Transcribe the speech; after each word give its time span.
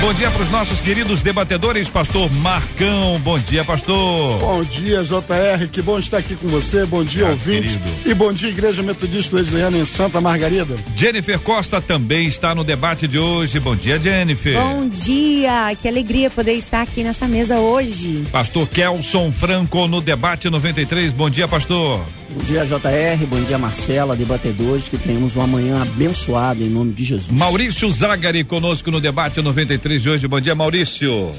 Bom 0.00 0.14
dia 0.14 0.30
para 0.30 0.42
os 0.42 0.50
nossos 0.50 0.80
queridos 0.80 1.20
debatedores, 1.20 1.90
pastor 1.90 2.32
Marcão. 2.32 3.20
Bom 3.20 3.38
dia, 3.38 3.62
pastor. 3.62 4.38
Bom 4.38 4.62
dia, 4.62 5.04
JR. 5.04 5.68
Que 5.70 5.82
bom 5.82 5.98
estar 5.98 6.16
aqui 6.16 6.34
com 6.34 6.48
você. 6.48 6.86
Bom 6.86 7.04
dia, 7.04 7.26
ah, 7.26 7.30
ouvintes. 7.30 7.76
Querido. 7.76 8.08
E 8.08 8.14
bom 8.14 8.32
dia, 8.32 8.48
Igreja 8.48 8.82
Metodista 8.82 9.36
Wesleyana 9.36 9.76
em 9.76 9.84
Santa 9.84 10.18
Margarida. 10.18 10.74
Jennifer 10.96 11.38
Costa 11.40 11.82
também 11.82 12.26
está 12.26 12.54
no 12.54 12.64
debate 12.64 13.06
de 13.06 13.18
hoje. 13.18 13.60
Bom 13.60 13.76
dia, 13.76 14.00
Jennifer. 14.00 14.58
Bom 14.58 14.88
dia. 14.88 15.76
Que 15.80 15.86
alegria 15.86 16.30
poder 16.30 16.54
estar 16.54 16.80
aqui 16.80 17.04
nessa 17.04 17.28
mesa 17.28 17.58
hoje. 17.58 18.24
Pastor 18.32 18.66
Kelson 18.68 19.30
Franco 19.30 19.86
no 19.86 20.00
debate 20.00 20.48
93. 20.48 21.12
Bom 21.12 21.28
dia, 21.28 21.46
pastor. 21.46 22.00
Bom 22.32 22.38
dia, 22.44 22.64
JR. 22.64 23.26
Bom 23.26 23.42
dia, 23.42 23.58
Marcela, 23.58 24.14
debatedores. 24.14 24.88
Que 24.88 24.96
tenhamos 24.96 25.34
uma 25.34 25.48
manhã 25.48 25.82
abençoada 25.82 26.62
em 26.62 26.68
nome 26.68 26.92
de 26.92 27.04
Jesus. 27.04 27.28
Maurício 27.28 27.90
Zagari 27.90 28.44
conosco 28.44 28.88
no 28.90 29.00
debate 29.00 29.42
93 29.42 30.00
de 30.00 30.10
hoje. 30.10 30.28
Bom 30.28 30.40
dia, 30.40 30.54
Maurício. 30.54 31.34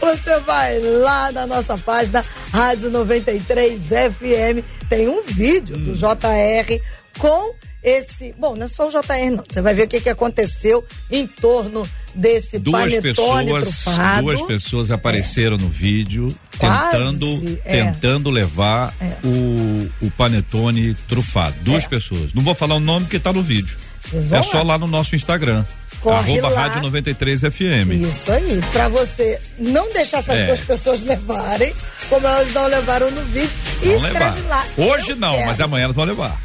Você 0.00 0.38
vai 0.40 0.78
lá 0.78 1.32
na 1.32 1.46
nossa 1.46 1.76
página 1.76 2.24
Rádio 2.52 2.90
93 2.90 3.80
FM, 3.80 4.64
tem 4.88 5.08
um 5.08 5.22
vídeo 5.22 5.76
hum. 5.76 5.82
do 5.82 5.94
JR 5.94 6.80
com 7.18 7.54
esse. 7.82 8.34
Bom, 8.38 8.56
não 8.56 8.64
é 8.66 8.68
só 8.68 8.88
o 8.88 8.90
JR, 8.90 9.30
não. 9.36 9.44
Você 9.48 9.60
vai 9.60 9.74
ver 9.74 9.84
o 9.84 9.88
que, 9.88 10.00
que 10.00 10.08
aconteceu 10.08 10.84
em 11.10 11.26
torno 11.26 11.88
desse 12.14 12.58
duas 12.58 12.82
panetone 12.82 13.52
pessoas, 13.52 13.64
trufado. 13.64 14.22
Duas 14.22 14.42
pessoas 14.42 14.90
apareceram 14.90 15.56
é. 15.56 15.60
no 15.60 15.68
vídeo 15.68 16.34
Quase, 16.58 16.90
tentando, 16.90 17.60
é. 17.64 17.84
tentando 17.84 18.30
levar 18.30 18.94
é. 19.00 19.12
o, 19.24 19.90
o 20.06 20.10
panetone 20.12 20.94
trufado. 21.08 21.56
Duas 21.62 21.84
é. 21.84 21.88
pessoas. 21.88 22.32
Não 22.34 22.42
vou 22.42 22.54
falar 22.54 22.76
o 22.76 22.80
nome 22.80 23.06
que 23.06 23.16
está 23.16 23.32
no 23.32 23.42
vídeo. 23.42 23.76
É 24.12 24.36
lá. 24.36 24.42
só 24.42 24.62
lá 24.62 24.78
no 24.78 24.86
nosso 24.86 25.14
Instagram. 25.14 25.64
Corre 26.00 26.38
Arroba 26.38 26.48
lá. 26.54 26.60
Rádio 26.62 26.82
93 26.82 27.41
FM. 27.41 28.09
Isso 28.09 28.31
aí. 28.31 28.60
Pra 28.72 28.88
você 28.88 29.41
não 29.59 29.92
deixar 29.92 30.19
essas 30.19 30.38
é. 30.38 30.47
duas 30.47 30.60
pessoas 30.60 31.03
levarem, 31.03 31.75
como 32.09 32.26
elas 32.26 32.53
não 32.53 32.66
levaram 32.66 33.10
no 33.10 33.22
vídeo, 33.25 33.50
e 33.82 33.88
vão 33.88 34.03
levar. 34.03 34.37
lá. 34.48 34.66
Hoje 34.76 35.14
não, 35.14 35.34
quero. 35.34 35.47
mas 35.47 35.60
amanhã 35.60 35.84
elas 35.84 35.97
vão 35.97 36.04
levar. 36.04 36.41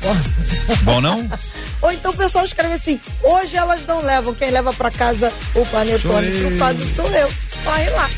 Bom, 0.82 1.00
não? 1.02 1.30
Ou 1.82 1.92
então 1.92 2.12
o 2.12 2.16
pessoal 2.16 2.46
escreve 2.46 2.76
assim: 2.76 3.00
hoje 3.22 3.58
elas 3.58 3.86
não 3.86 4.02
levam, 4.02 4.34
quem 4.34 4.50
leva 4.50 4.74
para 4.74 4.90
casa 4.90 5.32
o 5.54 5.66
panetone 5.66 6.32
trufado 6.32 6.84
sou 6.96 7.08
eu. 7.12 7.30
Corre 7.64 7.90
lá. 7.92 8.10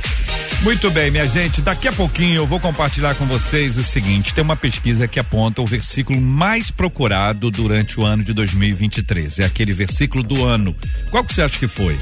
Muito 0.64 0.90
bem, 0.90 1.12
minha 1.12 1.28
gente. 1.28 1.62
Daqui 1.62 1.88
a 1.88 1.92
pouquinho 1.92 2.38
eu 2.38 2.48
vou 2.48 2.60
compartilhar 2.60 3.16
com 3.16 3.26
vocês 3.26 3.78
o 3.78 3.84
seguinte: 3.84 4.34
tem 4.34 4.44
uma 4.44 4.56
pesquisa 4.56 5.08
que 5.08 5.20
aponta 5.20 5.62
o 5.62 5.66
versículo 5.66 6.20
mais 6.20 6.72
procurado 6.72 7.52
durante 7.52 8.00
o 8.00 8.06
ano 8.06 8.24
de 8.24 8.34
2023. 8.34 9.40
É 9.40 9.46
aquele 9.46 9.74
versículo 9.74 10.24
do 10.24 10.44
ano. 10.44 10.76
Qual 11.12 11.24
que 11.24 11.34
você 11.34 11.42
acha 11.42 11.60
que 11.60 11.68
foi? 11.68 11.98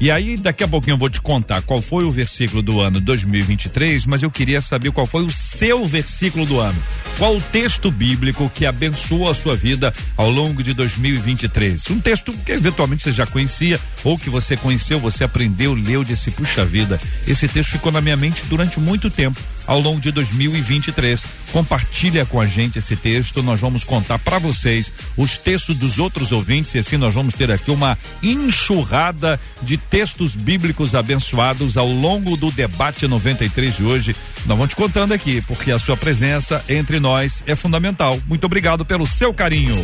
E 0.00 0.12
aí, 0.12 0.36
daqui 0.36 0.62
a 0.62 0.68
pouquinho 0.68 0.94
eu 0.94 0.98
vou 0.98 1.10
te 1.10 1.20
contar 1.20 1.60
qual 1.62 1.82
foi 1.82 2.04
o 2.04 2.10
versículo 2.10 2.62
do 2.62 2.80
ano 2.80 3.00
2023, 3.00 4.06
mas 4.06 4.22
eu 4.22 4.30
queria 4.30 4.62
saber 4.62 4.92
qual 4.92 5.06
foi 5.06 5.24
o 5.24 5.30
seu 5.30 5.84
versículo 5.86 6.46
do 6.46 6.60
ano. 6.60 6.80
Qual 7.18 7.36
o 7.36 7.40
texto 7.40 7.90
bíblico 7.90 8.48
que 8.54 8.64
abençoou 8.64 9.28
a 9.28 9.34
sua 9.34 9.56
vida 9.56 9.92
ao 10.16 10.30
longo 10.30 10.62
de 10.62 10.72
2023? 10.72 11.90
Um 11.90 11.98
texto 11.98 12.32
que 12.32 12.52
eventualmente 12.52 13.02
você 13.02 13.10
já 13.10 13.26
conhecia, 13.26 13.80
ou 14.04 14.16
que 14.16 14.30
você 14.30 14.56
conheceu, 14.56 15.00
você 15.00 15.24
aprendeu, 15.24 15.74
leu, 15.74 16.04
disse, 16.04 16.30
puxa 16.30 16.64
vida, 16.64 17.00
esse 17.26 17.48
texto 17.48 17.72
ficou 17.72 17.90
na 17.90 18.00
minha 18.00 18.16
mente 18.16 18.44
durante 18.48 18.78
muito 18.78 19.10
tempo 19.10 19.40
ao 19.68 19.78
longo 19.78 20.00
de 20.00 20.10
2023. 20.10 21.26
Compartilha 21.52 22.26
com 22.26 22.40
a 22.40 22.46
gente 22.46 22.78
esse 22.78 22.96
texto, 22.96 23.42
nós 23.42 23.60
vamos 23.60 23.84
contar 23.84 24.18
para 24.18 24.38
vocês 24.38 24.90
os 25.16 25.38
textos 25.38 25.76
dos 25.76 25.98
outros 25.98 26.32
ouvintes 26.32 26.74
e 26.74 26.78
assim 26.78 26.96
nós 26.96 27.14
vamos 27.14 27.34
ter 27.34 27.50
aqui 27.50 27.70
uma 27.70 27.96
enxurrada 28.22 29.38
de 29.62 29.76
textos 29.76 30.34
bíblicos 30.34 30.94
abençoados 30.94 31.76
ao 31.76 31.86
longo 31.86 32.36
do 32.36 32.50
debate 32.50 33.06
93 33.06 33.76
de 33.76 33.84
hoje. 33.84 34.16
Nós 34.46 34.56
vamos 34.56 34.70
te 34.70 34.76
contando 34.76 35.12
aqui, 35.12 35.42
porque 35.42 35.70
a 35.70 35.78
sua 35.78 35.96
presença 35.96 36.64
entre 36.68 36.98
nós 36.98 37.44
é 37.46 37.54
fundamental. 37.54 38.18
Muito 38.26 38.44
obrigado 38.44 38.84
pelo 38.84 39.06
seu 39.06 39.34
carinho. 39.34 39.76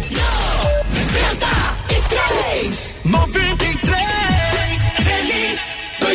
93, 1.92 2.96
93, 3.04 3.64
feliz 3.64 3.73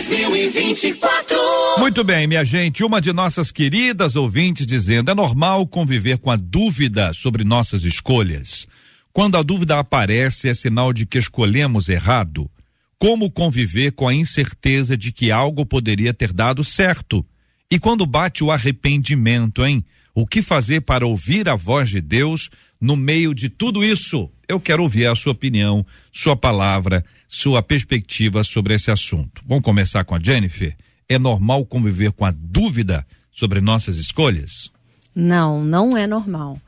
2024. 0.08 1.38
Muito 1.80 2.06
bem, 2.06 2.26
minha 2.26 2.46
gente. 2.46 2.86
Uma 2.86 3.02
de 3.02 3.12
nossas 3.12 3.52
queridas 3.52 4.16
ouvintes 4.16 4.66
dizendo: 4.66 5.12
é 5.12 5.14
normal 5.14 5.68
conviver 5.68 6.18
com 6.20 6.32
a 6.32 6.38
dúvida 6.38 7.14
sobre 7.14 7.44
nossas 7.44 7.84
escolhas. 7.84 8.66
Quando 9.12 9.38
a 9.38 9.44
dúvida 9.44 9.78
aparece, 9.78 10.48
é 10.48 10.54
sinal 10.54 10.94
de 10.94 11.06
que 11.06 11.18
escolhemos 11.18 11.90
errado. 11.90 12.50
Como 12.98 13.30
conviver 13.30 13.92
com 13.92 14.08
a 14.08 14.14
incerteza 14.14 14.96
de 14.96 15.12
que 15.12 15.32
algo 15.32 15.66
poderia 15.66 16.14
ter 16.14 16.32
dado 16.32 16.64
certo? 16.64 17.26
E 17.70 17.78
quando 17.78 18.06
bate 18.06 18.42
o 18.44 18.52
arrependimento, 18.52 19.66
hein? 19.66 19.84
O 20.16 20.26
que 20.26 20.42
fazer 20.42 20.82
para 20.82 21.06
ouvir 21.06 21.50
a 21.50 21.56
voz 21.56 21.90
de 21.90 22.00
Deus 22.00 22.50
no 22.80 22.96
meio 22.96 23.34
de 23.34 23.50
tudo 23.50 23.84
isso? 23.84 24.30
Eu 24.48 24.60
quero 24.60 24.84
ouvir 24.84 25.08
a 25.08 25.16
sua 25.16 25.34
opinião, 25.34 25.86
sua 26.12 26.36
palavra, 26.36 27.04
sua 27.30 27.62
perspectiva 27.62 28.44
sobre 28.44 28.74
esse 28.74 28.90
assunto. 28.90 29.44
Vamos 29.46 29.64
começar 29.64 30.04
com 30.04 30.16
a 30.16 30.20
Jennifer? 30.20 30.76
É 31.08 31.20
normal 31.20 31.64
conviver 31.64 32.12
com 32.12 32.26
a 32.26 32.32
dúvida 32.36 33.06
sobre 33.32 33.62
nossas 33.62 33.98
escolhas? 33.98 34.72
Não, 35.14 35.64
não 35.64 35.96
é 35.96 36.08
normal. 36.08 36.60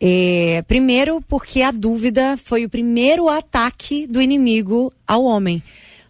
É, 0.00 0.64
primeiro, 0.66 1.20
porque 1.28 1.60
a 1.60 1.70
dúvida 1.70 2.38
foi 2.38 2.64
o 2.64 2.70
primeiro 2.70 3.28
ataque 3.28 4.06
do 4.06 4.22
inimigo 4.22 4.90
ao 5.06 5.24
homem. 5.24 5.62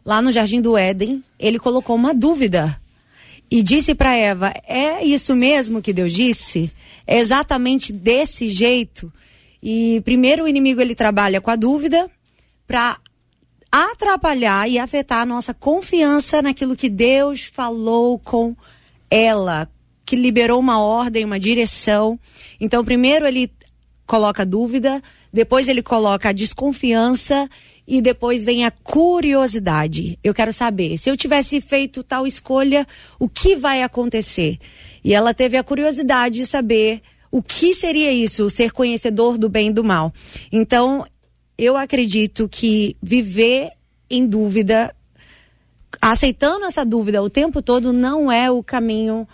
Lá 0.04 0.22
no 0.22 0.30
Jardim 0.30 0.60
do 0.60 0.78
Éden, 0.78 1.22
ele 1.36 1.58
colocou 1.58 1.96
uma 1.96 2.14
dúvida 2.14 2.80
e 3.50 3.62
disse 3.62 3.96
para 3.96 4.14
Eva: 4.14 4.52
É 4.66 5.04
isso 5.04 5.34
mesmo 5.34 5.82
que 5.82 5.92
Deus 5.92 6.12
disse? 6.12 6.70
É 7.04 7.18
exatamente 7.18 7.92
desse 7.92 8.48
jeito? 8.48 9.12
E 9.60 10.00
primeiro 10.04 10.44
o 10.44 10.48
inimigo 10.48 10.80
ele 10.80 10.94
trabalha 10.94 11.40
com 11.40 11.50
a 11.50 11.56
dúvida 11.56 12.08
para 12.66 12.98
atrapalhar 13.70 14.68
e 14.68 14.78
afetar 14.78 15.20
a 15.20 15.26
nossa 15.26 15.52
confiança 15.52 16.40
naquilo 16.42 16.76
que 16.76 16.88
Deus 16.88 17.44
falou 17.44 18.18
com 18.18 18.56
ela, 19.10 19.68
que 20.04 20.16
liberou 20.16 20.58
uma 20.58 20.80
ordem, 20.80 21.24
uma 21.24 21.38
direção. 21.38 22.18
Então, 22.60 22.84
primeiro 22.84 23.26
ele 23.26 23.50
coloca 24.06 24.44
dúvida, 24.44 25.02
depois 25.30 25.68
ele 25.68 25.82
coloca 25.82 26.30
a 26.30 26.32
desconfiança 26.32 27.48
e 27.86 28.00
depois 28.00 28.42
vem 28.42 28.64
a 28.64 28.70
curiosidade. 28.70 30.18
Eu 30.24 30.32
quero 30.32 30.52
saber, 30.52 30.96
se 30.98 31.10
eu 31.10 31.16
tivesse 31.16 31.60
feito 31.60 32.02
tal 32.02 32.26
escolha, 32.26 32.86
o 33.18 33.28
que 33.28 33.54
vai 33.54 33.82
acontecer? 33.82 34.58
E 35.04 35.14
ela 35.14 35.34
teve 35.34 35.56
a 35.56 35.64
curiosidade 35.64 36.38
de 36.40 36.46
saber 36.46 37.02
o 37.30 37.42
que 37.42 37.74
seria 37.74 38.10
isso, 38.10 38.48
ser 38.48 38.72
conhecedor 38.72 39.36
do 39.36 39.48
bem 39.48 39.68
e 39.68 39.72
do 39.72 39.84
mal. 39.84 40.12
Então, 40.50 41.06
eu 41.58 41.76
acredito 41.76 42.48
que 42.48 42.96
viver 43.02 43.72
em 44.08 44.26
dúvida, 44.26 44.94
aceitando 46.00 46.64
essa 46.64 46.84
dúvida 46.84 47.22
o 47.22 47.28
tempo 47.28 47.60
todo, 47.60 47.92
não 47.92 48.30
é 48.30 48.50
o 48.50 48.62
caminho 48.62 49.26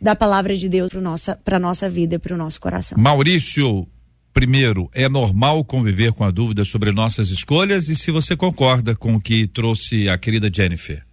da 0.00 0.16
palavra 0.16 0.56
de 0.56 0.68
Deus 0.68 0.90
para 0.90 1.00
nossa, 1.00 1.38
a 1.44 1.58
nossa 1.58 1.88
vida 1.88 2.14
e 2.14 2.18
para 2.18 2.34
o 2.34 2.38
nosso 2.38 2.60
coração. 2.60 2.98
Maurício, 2.98 3.86
primeiro, 4.32 4.90
é 4.94 5.08
normal 5.08 5.64
conviver 5.64 6.12
com 6.12 6.24
a 6.24 6.30
dúvida 6.30 6.64
sobre 6.64 6.90
nossas 6.92 7.28
escolhas 7.28 7.88
e 7.88 7.94
se 7.94 8.10
você 8.10 8.34
concorda 8.34 8.94
com 8.96 9.14
o 9.14 9.20
que 9.20 9.46
trouxe 9.46 10.08
a 10.08 10.16
querida 10.16 10.50
Jennifer. 10.52 11.04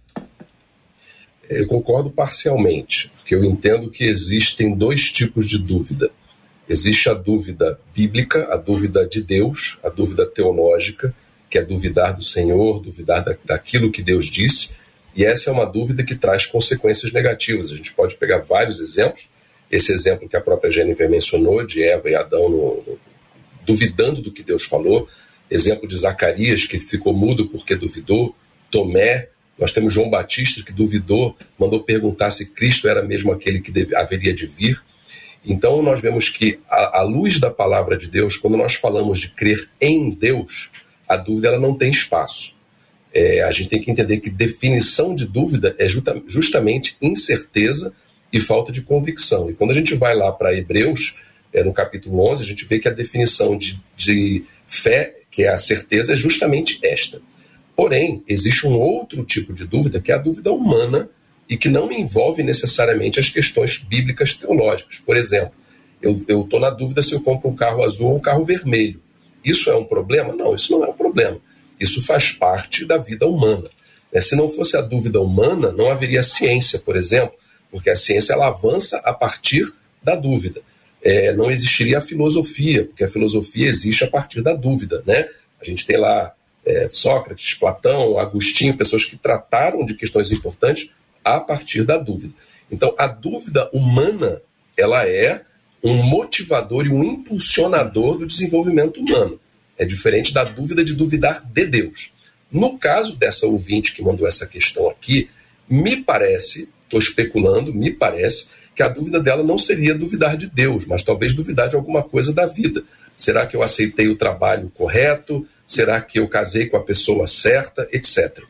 Eu 1.48 1.66
concordo 1.66 2.10
parcialmente, 2.10 3.12
porque 3.16 3.34
eu 3.34 3.44
entendo 3.44 3.90
que 3.90 4.04
existem 4.04 4.74
dois 4.74 5.12
tipos 5.12 5.46
de 5.46 5.58
dúvida. 5.58 6.10
Existe 6.68 7.08
a 7.08 7.14
dúvida 7.14 7.78
bíblica, 7.94 8.52
a 8.52 8.56
dúvida 8.56 9.06
de 9.06 9.22
Deus, 9.22 9.78
a 9.82 9.88
dúvida 9.88 10.26
teológica, 10.26 11.14
que 11.50 11.58
é 11.58 11.62
duvidar 11.62 12.16
do 12.16 12.22
Senhor, 12.22 12.80
duvidar 12.80 13.22
da, 13.22 13.36
daquilo 13.44 13.92
que 13.92 14.02
Deus 14.02 14.26
disse, 14.26 14.74
e 15.16 15.24
essa 15.24 15.50
é 15.50 15.52
uma 15.52 15.64
dúvida 15.64 16.02
que 16.02 16.14
traz 16.14 16.46
consequências 16.46 17.12
negativas. 17.12 17.70
A 17.70 17.76
gente 17.76 17.92
pode 17.92 18.16
pegar 18.16 18.38
vários 18.38 18.80
exemplos. 18.80 19.28
Esse 19.70 19.92
exemplo 19.92 20.28
que 20.28 20.36
a 20.36 20.40
própria 20.40 20.70
Jennifer 20.70 21.08
mencionou, 21.08 21.64
de 21.64 21.82
Eva 21.82 22.10
e 22.10 22.14
Adão 22.14 22.48
no, 22.48 22.82
no 22.86 22.98
duvidando 23.64 24.20
do 24.20 24.32
que 24.32 24.42
Deus 24.42 24.64
falou. 24.64 25.08
Exemplo 25.50 25.86
de 25.88 25.96
Zacarias, 25.96 26.64
que 26.64 26.78
ficou 26.80 27.14
mudo 27.14 27.48
porque 27.48 27.76
duvidou. 27.76 28.34
Tomé, 28.70 29.28
nós 29.56 29.72
temos 29.72 29.92
João 29.92 30.10
Batista, 30.10 30.64
que 30.64 30.72
duvidou, 30.72 31.36
mandou 31.56 31.80
perguntar 31.84 32.30
se 32.30 32.46
Cristo 32.52 32.88
era 32.88 33.02
mesmo 33.02 33.30
aquele 33.30 33.60
que 33.60 33.70
deve, 33.70 33.94
haveria 33.94 34.34
de 34.34 34.46
vir. 34.46 34.82
Então, 35.44 35.82
nós 35.82 36.00
vemos 36.00 36.28
que, 36.28 36.58
à, 36.68 37.02
luz 37.02 37.38
da 37.38 37.50
palavra 37.50 37.96
de 37.96 38.08
Deus, 38.08 38.36
quando 38.36 38.56
nós 38.56 38.74
falamos 38.74 39.20
de 39.20 39.28
crer 39.28 39.68
em 39.80 40.10
Deus, 40.10 40.70
a 41.06 41.16
dúvida 41.16 41.48
ela 41.48 41.60
não 41.60 41.74
tem 41.74 41.90
espaço. 41.90 42.54
É, 43.12 43.42
a 43.42 43.50
gente 43.52 43.68
tem 43.68 43.82
que 43.82 43.90
entender 43.90 44.18
que 44.18 44.30
definição 44.30 45.14
de 45.14 45.26
dúvida 45.26 45.76
é 45.78 45.88
justa, 45.88 46.20
justamente 46.26 46.96
incerteza 47.00 47.92
e 48.32 48.40
falta 48.40 48.72
de 48.72 48.80
convicção. 48.80 49.50
E 49.50 49.54
quando 49.54 49.70
a 49.70 49.74
gente 49.74 49.94
vai 49.94 50.16
lá 50.16 50.32
para 50.32 50.56
Hebreus, 50.56 51.16
é, 51.52 51.62
no 51.62 51.72
capítulo 51.72 52.20
11, 52.30 52.42
a 52.42 52.46
gente 52.46 52.64
vê 52.64 52.78
que 52.80 52.88
a 52.88 52.92
definição 52.92 53.56
de, 53.56 53.80
de 53.96 54.44
fé, 54.66 55.14
que 55.30 55.44
é 55.44 55.50
a 55.50 55.56
certeza, 55.56 56.14
é 56.14 56.16
justamente 56.16 56.80
esta. 56.82 57.20
Porém, 57.76 58.22
existe 58.26 58.66
um 58.66 58.78
outro 58.78 59.24
tipo 59.24 59.52
de 59.52 59.66
dúvida, 59.66 60.00
que 60.00 60.10
é 60.10 60.14
a 60.14 60.18
dúvida 60.18 60.50
humana, 60.50 61.08
e 61.48 61.56
que 61.56 61.68
não 61.68 61.92
envolve 61.92 62.42
necessariamente 62.42 63.20
as 63.20 63.28
questões 63.28 63.78
bíblicas 63.78 64.34
teológicas. 64.34 64.98
Por 64.98 65.16
exemplo, 65.16 65.52
eu 66.00 66.42
estou 66.42 66.60
na 66.60 66.70
dúvida 66.70 67.02
se 67.02 67.12
eu 67.12 67.20
compro 67.20 67.48
um 67.48 67.56
carro 67.56 67.82
azul 67.82 68.10
ou 68.10 68.16
um 68.16 68.20
carro 68.20 68.44
vermelho. 68.44 69.00
Isso 69.44 69.70
é 69.70 69.76
um 69.76 69.84
problema? 69.84 70.34
Não, 70.34 70.54
isso 70.54 70.72
não 70.72 70.84
é 70.84 70.88
um 70.88 70.94
problema. 70.94 71.38
Isso 71.78 72.02
faz 72.04 72.32
parte 72.32 72.84
da 72.84 72.96
vida 72.96 73.26
humana. 73.26 73.68
É, 74.12 74.20
se 74.20 74.36
não 74.36 74.48
fosse 74.48 74.76
a 74.76 74.80
dúvida 74.80 75.20
humana, 75.20 75.72
não 75.72 75.90
haveria 75.90 76.22
ciência, 76.22 76.78
por 76.78 76.96
exemplo, 76.96 77.34
porque 77.70 77.90
a 77.90 77.96
ciência 77.96 78.32
ela 78.32 78.46
avança 78.46 78.98
a 79.04 79.12
partir 79.12 79.72
da 80.02 80.14
dúvida 80.14 80.62
é, 81.04 81.34
não 81.34 81.50
existiria 81.50 81.98
a 81.98 82.00
filosofia, 82.00 82.86
porque 82.86 83.04
a 83.04 83.08
filosofia 83.08 83.68
existe 83.68 84.02
a 84.02 84.08
partir 84.08 84.40
da 84.40 84.54
dúvida, 84.54 85.02
né? 85.06 85.28
A 85.60 85.64
gente 85.64 85.84
tem 85.84 85.98
lá 85.98 86.32
é, 86.64 86.88
Sócrates, 86.90 87.52
Platão, 87.52 88.18
Agostinho, 88.18 88.74
pessoas 88.74 89.04
que 89.04 89.16
trataram 89.16 89.84
de 89.84 89.92
questões 89.94 90.32
importantes 90.32 90.90
a 91.24 91.40
partir 91.40 91.84
da 91.84 91.96
dúvida. 91.96 92.34
Então, 92.70 92.94
a 92.98 93.06
dúvida 93.06 93.68
humana, 93.72 94.42
ela 94.76 95.06
é 95.06 95.42
um 95.82 96.02
motivador 96.02 96.86
e 96.86 96.90
um 96.90 97.04
impulsionador 97.04 98.18
do 98.18 98.26
desenvolvimento 98.26 99.00
humano. 99.00 99.38
É 99.76 99.84
diferente 99.84 100.32
da 100.32 100.44
dúvida 100.44 100.84
de 100.84 100.94
duvidar 100.94 101.44
de 101.44 101.66
Deus. 101.66 102.12
No 102.50 102.78
caso 102.78 103.16
dessa 103.16 103.46
ouvinte 103.46 103.94
que 103.94 104.02
mandou 104.02 104.26
essa 104.26 104.46
questão 104.46 104.88
aqui, 104.88 105.28
me 105.68 105.96
parece, 105.96 106.68
estou 106.84 106.98
especulando, 106.98 107.74
me 107.74 107.90
parece 107.90 108.48
que 108.74 108.82
a 108.82 108.88
dúvida 108.88 109.20
dela 109.20 109.42
não 109.42 109.58
seria 109.58 109.94
duvidar 109.94 110.36
de 110.36 110.48
Deus, 110.48 110.86
mas 110.86 111.02
talvez 111.02 111.34
duvidar 111.34 111.68
de 111.68 111.76
alguma 111.76 112.02
coisa 112.02 112.32
da 112.32 112.46
vida. 112.46 112.82
Será 113.16 113.46
que 113.46 113.56
eu 113.56 113.62
aceitei 113.62 114.08
o 114.08 114.16
trabalho 114.16 114.70
correto? 114.74 115.46
Será 115.66 116.00
que 116.00 116.18
eu 116.18 116.28
casei 116.28 116.66
com 116.66 116.76
a 116.76 116.82
pessoa 116.82 117.26
certa? 117.26 117.88
Etc. 117.92 118.42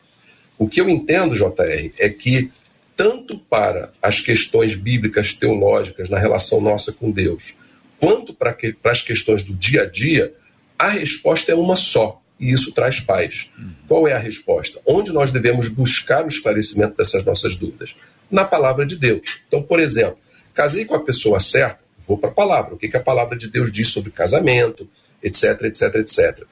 O 0.57 0.67
que 0.67 0.81
eu 0.81 0.89
entendo, 0.89 1.35
JR, 1.35 1.91
é 1.97 2.09
que 2.09 2.51
tanto 2.95 3.37
para 3.37 3.91
as 4.01 4.19
questões 4.19 4.75
bíblicas 4.75 5.33
teológicas 5.33 6.09
na 6.09 6.19
relação 6.19 6.61
nossa 6.61 6.91
com 6.91 7.11
Deus, 7.11 7.55
quanto 7.99 8.33
para, 8.33 8.53
que, 8.53 8.73
para 8.73 8.91
as 8.91 9.01
questões 9.01 9.43
do 9.43 9.53
dia 9.53 9.83
a 9.83 9.85
dia, 9.85 10.33
a 10.77 10.89
resposta 10.89 11.51
é 11.51 11.55
uma 11.55 11.75
só, 11.75 12.21
e 12.39 12.51
isso 12.51 12.71
traz 12.71 12.99
paz. 12.99 13.49
Qual 13.87 14.07
é 14.07 14.13
a 14.13 14.19
resposta? 14.19 14.79
Onde 14.85 15.11
nós 15.11 15.31
devemos 15.31 15.69
buscar 15.69 16.25
o 16.25 16.27
esclarecimento 16.27 16.97
dessas 16.97 17.23
nossas 17.23 17.55
dúvidas? 17.55 17.95
na 18.29 18.45
palavra 18.45 18.85
de 18.85 18.95
Deus. 18.95 19.39
Então, 19.47 19.61
por 19.61 19.79
exemplo, 19.79 20.17
casei 20.53 20.85
com 20.85 20.95
a 20.95 21.03
pessoa 21.03 21.39
certa, 21.39 21.79
vou 22.07 22.17
para 22.17 22.29
a 22.29 22.33
palavra. 22.33 22.75
O 22.75 22.77
que, 22.77 22.87
que 22.87 22.97
a 22.97 23.01
palavra 23.01 23.37
de 23.37 23.49
Deus 23.49 23.71
diz 23.71 23.89
sobre 23.89 24.11
casamento, 24.11 24.87
etc, 25.21 25.63
etc, 25.63 25.95
etc. 25.95 26.43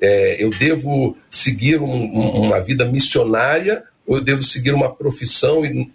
É, 0.00 0.42
eu 0.42 0.50
devo 0.50 1.16
seguir 1.30 1.80
um, 1.80 1.86
um, 1.86 2.46
uma 2.46 2.60
vida 2.60 2.84
missionária 2.84 3.84
ou 4.06 4.16
eu 4.16 4.22
devo 4.22 4.42
seguir 4.42 4.72
uma 4.72 4.94
profissão 4.94 5.64
e 5.64 5.90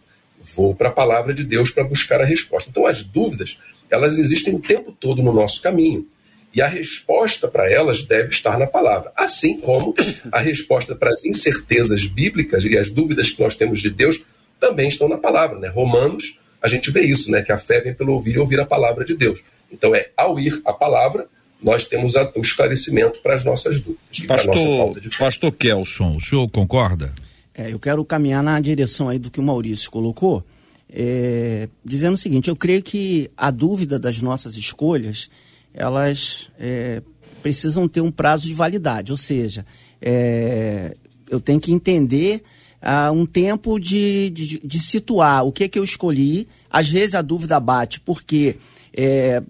vou 0.55 0.73
para 0.73 0.89
a 0.89 0.91
palavra 0.91 1.33
de 1.33 1.43
Deus 1.43 1.71
para 1.71 1.83
buscar 1.83 2.21
a 2.21 2.25
resposta. 2.25 2.69
Então, 2.69 2.85
as 2.85 3.03
dúvidas, 3.03 3.59
elas 3.89 4.17
existem 4.17 4.53
o 4.55 4.59
tempo 4.59 4.91
todo 4.91 5.21
no 5.21 5.33
nosso 5.33 5.61
caminho. 5.61 6.07
E 6.53 6.61
a 6.61 6.67
resposta 6.67 7.47
para 7.47 7.69
elas 7.69 8.03
deve 8.03 8.29
estar 8.29 8.57
na 8.57 8.65
palavra. 8.65 9.11
Assim 9.15 9.59
como 9.59 9.93
a 10.31 10.39
resposta 10.39 10.95
para 10.95 11.11
as 11.11 11.25
incertezas 11.25 12.05
bíblicas 12.05 12.63
e 12.63 12.77
as 12.77 12.89
dúvidas 12.89 13.29
que 13.29 13.41
nós 13.41 13.55
temos 13.55 13.81
de 13.81 13.89
Deus 13.89 14.23
também 14.59 14.87
estão 14.87 15.07
na 15.07 15.17
palavra. 15.17 15.59
Né? 15.59 15.67
Romanos 15.67 16.37
a 16.61 16.67
gente 16.67 16.91
vê 16.91 17.01
isso, 17.01 17.31
né? 17.31 17.41
Que 17.41 17.51
a 17.51 17.57
fé 17.57 17.81
vem 17.81 17.93
pelo 17.93 18.13
ouvir 18.13 18.35
e 18.35 18.39
ouvir 18.39 18.59
a 18.59 18.65
palavra 18.65 19.05
de 19.05 19.15
Deus. 19.15 19.43
Então 19.71 19.93
é 19.93 20.09
ao 20.15 20.39
ir 20.39 20.61
a 20.65 20.73
palavra, 20.73 21.27
nós 21.61 21.85
temos 21.85 22.15
a, 22.15 22.31
o 22.35 22.41
esclarecimento 22.41 23.21
para 23.21 23.35
as 23.35 23.43
nossas 23.43 23.79
dúvidas. 23.79 24.19
Pastor, 24.27 24.55
nossa 24.55 24.77
falta 24.77 25.01
de 25.01 25.09
fé. 25.09 25.17
Pastor 25.17 25.51
Kelson, 25.51 26.15
o 26.15 26.21
senhor 26.21 26.47
concorda? 26.49 27.13
É, 27.57 27.73
eu 27.73 27.79
quero 27.79 28.05
caminhar 28.05 28.43
na 28.43 28.59
direção 28.59 29.09
aí 29.09 29.17
do 29.17 29.31
que 29.31 29.39
o 29.39 29.43
Maurício 29.43 29.89
colocou, 29.89 30.43
é, 30.87 31.67
dizendo 31.83 32.13
o 32.13 32.17
seguinte: 32.17 32.49
eu 32.49 32.55
creio 32.55 32.83
que 32.83 33.31
a 33.35 33.49
dúvida 33.49 33.97
das 33.97 34.21
nossas 34.21 34.55
escolhas, 34.55 35.27
elas 35.73 36.51
é, 36.59 37.01
precisam 37.41 37.87
ter 37.87 38.01
um 38.01 38.11
prazo 38.11 38.45
de 38.45 38.53
validade, 38.53 39.11
ou 39.11 39.17
seja, 39.17 39.65
é, 39.99 40.95
eu 41.29 41.39
tenho 41.39 41.59
que 41.59 41.71
entender 41.71 42.43
uh, 42.81 43.11
um 43.11 43.25
tempo 43.25 43.79
de, 43.79 44.29
de, 44.29 44.59
de, 44.59 44.79
situar 44.79 45.45
o 45.45 45.51
que, 45.51 45.63
é 45.63 45.67
que 45.67 45.79
eu 45.79 45.83
escolhi. 45.83 46.47
Às 46.69 46.89
vezes 46.89 47.15
a 47.15 47.21
dúvida 47.21 47.59
bate 47.59 47.99
porque 47.99 48.57
é, 48.95 49.41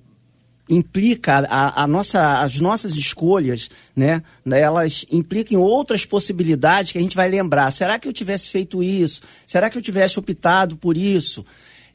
implica 0.70 1.46
a, 1.50 1.84
a, 1.84 1.88
nossa, 1.88 2.40
as 2.42 2.60
nossas 2.60 2.96
escolhas, 2.96 3.70
né? 3.96 4.22
Elas 4.46 5.06
implicam 5.12 5.62
outras 5.62 6.06
possibilidades 6.06 6.92
que 6.92 6.98
a 6.98 7.02
gente 7.02 7.16
vai 7.16 7.30
lembrar. 7.30 7.72
Será 7.72 7.98
que 7.98 8.08
eu 8.08 8.14
tivesse 8.14 8.50
feito 8.50 8.84
isso? 8.84 9.22
Será 9.46 9.70
que 9.70 9.78
eu 9.78 9.82
tivesse 9.82 10.20
optado 10.20 10.76
por 10.76 10.98
isso? 10.98 11.46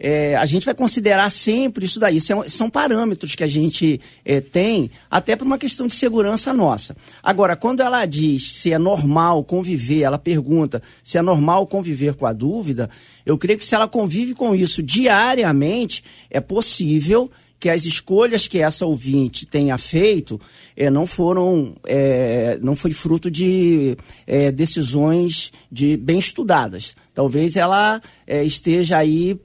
É, 0.04 0.34
a 0.34 0.44
gente 0.46 0.64
vai 0.64 0.74
considerar 0.74 1.30
sempre 1.30 1.84
isso 1.84 2.00
daí. 2.00 2.20
São, 2.20 2.48
são 2.48 2.68
parâmetros 2.68 3.36
que 3.36 3.44
a 3.44 3.46
gente 3.46 4.00
é, 4.24 4.40
tem, 4.40 4.90
até 5.08 5.36
por 5.36 5.46
uma 5.46 5.56
questão 5.56 5.86
de 5.86 5.94
segurança 5.94 6.52
nossa. 6.52 6.96
Agora, 7.22 7.54
quando 7.54 7.82
ela 7.82 8.04
diz 8.04 8.52
se 8.54 8.72
é 8.72 8.78
normal 8.78 9.44
conviver, 9.44 10.02
ela 10.02 10.18
pergunta 10.18 10.82
se 11.04 11.18
é 11.18 11.22
normal 11.22 11.68
conviver 11.68 12.14
com 12.14 12.26
a 12.26 12.32
dúvida, 12.32 12.90
eu 13.24 13.38
creio 13.38 13.56
que 13.56 13.64
se 13.64 13.76
ela 13.76 13.86
convive 13.86 14.34
com 14.34 14.56
isso 14.56 14.82
diariamente, 14.82 16.02
é 16.28 16.40
possível 16.40 17.30
que 17.62 17.70
as 17.70 17.84
escolhas 17.84 18.48
que 18.48 18.58
essa 18.58 18.84
ouvinte 18.84 19.46
tenha 19.46 19.78
feito 19.78 20.40
é, 20.76 20.90
não 20.90 21.06
foram, 21.06 21.76
é, 21.86 22.58
não 22.60 22.74
foi 22.74 22.90
fruto 22.90 23.30
de 23.30 23.96
é, 24.26 24.50
decisões 24.50 25.52
de 25.70 25.96
bem 25.96 26.18
estudadas. 26.18 26.96
Talvez 27.14 27.54
ela 27.54 28.02
esteja 28.26 28.96
aí 28.96 29.38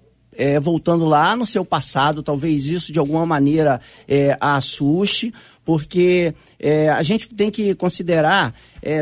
voltando 0.62 1.05
lá 1.05 1.36
no 1.36 1.45
seu 1.45 1.65
passado, 1.65 2.24
talvez 2.24 2.67
isso 2.67 2.91
de 2.91 3.00
alguma 3.00 3.25
maneira 3.25 3.81
a 4.39 4.55
assuste, 4.55 5.33
porque 5.65 6.33
a 6.95 7.01
gente 7.03 7.27
tem 7.29 7.50
que 7.51 7.75
considerar 7.75 8.53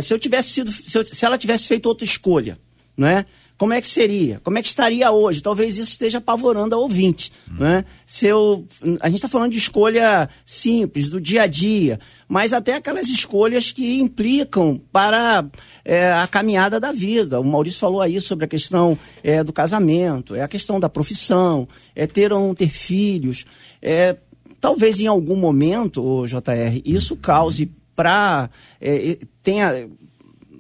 se 0.02 0.14
eu 0.14 0.18
tivesse 0.18 0.50
sido, 0.50 0.72
se, 0.72 0.98
eu, 0.98 1.06
se 1.06 1.26
ela 1.26 1.38
tivesse 1.38 1.68
feito 1.68 1.88
outra 1.88 2.06
escolha, 2.06 2.58
não 2.98 3.08
é? 3.08 3.26
Como 3.58 3.74
é 3.74 3.80
que 3.80 3.88
seria? 3.88 4.42
Como 4.44 4.58
é 4.58 4.62
que 4.62 4.68
estaria 4.68 5.10
hoje? 5.12 5.42
Talvez 5.42 5.78
isso 5.78 5.92
esteja 5.92 6.18
apavorando 6.18 6.76
a 6.76 6.78
ouvinte. 6.78 7.32
Hum. 7.50 7.56
Né? 7.60 7.86
Se 8.06 8.28
eu, 8.28 8.68
a 9.00 9.08
gente 9.08 9.18
está 9.18 9.30
falando 9.30 9.52
de 9.52 9.58
escolha 9.58 10.30
simples, 10.46 11.08
do 11.08 11.22
dia 11.22 11.44
a 11.44 11.48
dia, 11.48 12.00
mas 12.28 12.52
até 12.52 12.76
aquelas 12.76 13.08
escolhas 13.08 13.72
que 13.72 13.98
implicam 13.98 14.82
para 14.92 15.46
é, 15.86 16.12
a 16.12 16.28
caminhada 16.28 16.80
da 16.80 16.92
vida. 16.92 17.40
O 17.40 17.46
Maurício 17.46 17.80
falou 17.80 18.02
aí 18.02 18.20
sobre 18.20 18.44
a 18.44 18.48
questão 18.48 18.98
é, 19.24 19.42
do 19.42 19.54
casamento, 19.54 20.36
é 20.36 20.42
a 20.42 20.48
questão 20.48 20.80
da 20.80 20.90
profissão, 20.90 21.68
é 21.96 22.06
ter 22.06 22.34
ou 22.34 22.48
não 22.48 22.54
ter 22.54 22.70
filhos. 22.70 23.46
É, 23.82 24.18
talvez 24.60 25.00
em 25.00 25.08
algum 25.08 25.38
momento, 25.38 26.26
JR, 26.28 26.82
isso 26.84 27.16
cause 27.16 27.72
para. 27.96 28.50
É, 28.82 29.18
tenha 29.42 29.88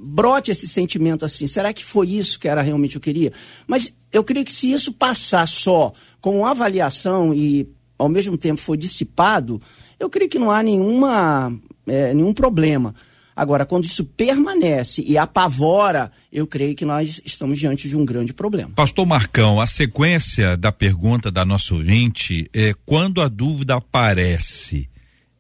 brote 0.05 0.51
esse 0.51 0.67
sentimento 0.67 1.25
assim, 1.25 1.47
será 1.47 1.74
que 1.74 1.83
foi 1.83 2.09
isso 2.09 2.39
que 2.39 2.47
era 2.47 2.62
realmente 2.62 2.95
eu 2.95 3.01
queria? 3.01 3.33
Mas 3.67 3.93
eu 4.12 4.24
creio 4.24 4.45
que 4.45 4.51
se 4.51 4.71
isso 4.71 4.93
passar 4.93 5.47
só 5.47 5.91
com 6.21 6.45
avaliação 6.45 7.33
e 7.33 7.67
ao 7.97 8.09
mesmo 8.09 8.38
tempo 8.38 8.62
for 8.62 8.77
dissipado, 8.77 9.62
eu 10.00 10.09
creio 10.09 10.29
que 10.29 10.39
não 10.39 10.51
há 10.51 10.62
nenhuma, 10.62 11.53
é, 11.88 12.13
nenhum 12.13 12.33
problema. 12.33 12.93
Agora, 13.35 13.65
quando 13.65 13.83
isso 13.83 14.05
permanece 14.05 15.03
e 15.05 15.17
apavora, 15.17 16.09
eu 16.31 16.47
creio 16.47 16.74
que 16.74 16.85
nós 16.85 17.21
estamos 17.25 17.59
diante 17.59 17.89
de 17.89 17.97
um 17.97 18.05
grande 18.05 18.33
problema. 18.33 18.71
Pastor 18.74 19.05
Marcão, 19.05 19.59
a 19.59 19.67
sequência 19.67 20.55
da 20.55 20.71
pergunta 20.71 21.29
da 21.29 21.43
nossa 21.43 21.74
ouvinte 21.74 22.50
é 22.53 22.74
quando 22.85 23.21
a 23.21 23.27
dúvida 23.27 23.75
aparece, 23.75 24.89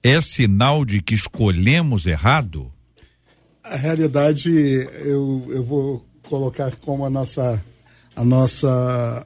é 0.03 0.19
sinal 0.19 0.83
de 0.83 1.01
que 1.01 1.15
escolhemos 1.15 2.05
errado? 2.05 2.69
A 3.65 3.75
realidade, 3.75 4.49
eu, 5.03 5.45
eu 5.49 5.63
vou 5.63 6.05
colocar 6.23 6.75
como 6.77 7.05
a 7.05 7.09
nossa, 7.09 7.63
a 8.15 8.23
nossa 8.23 9.25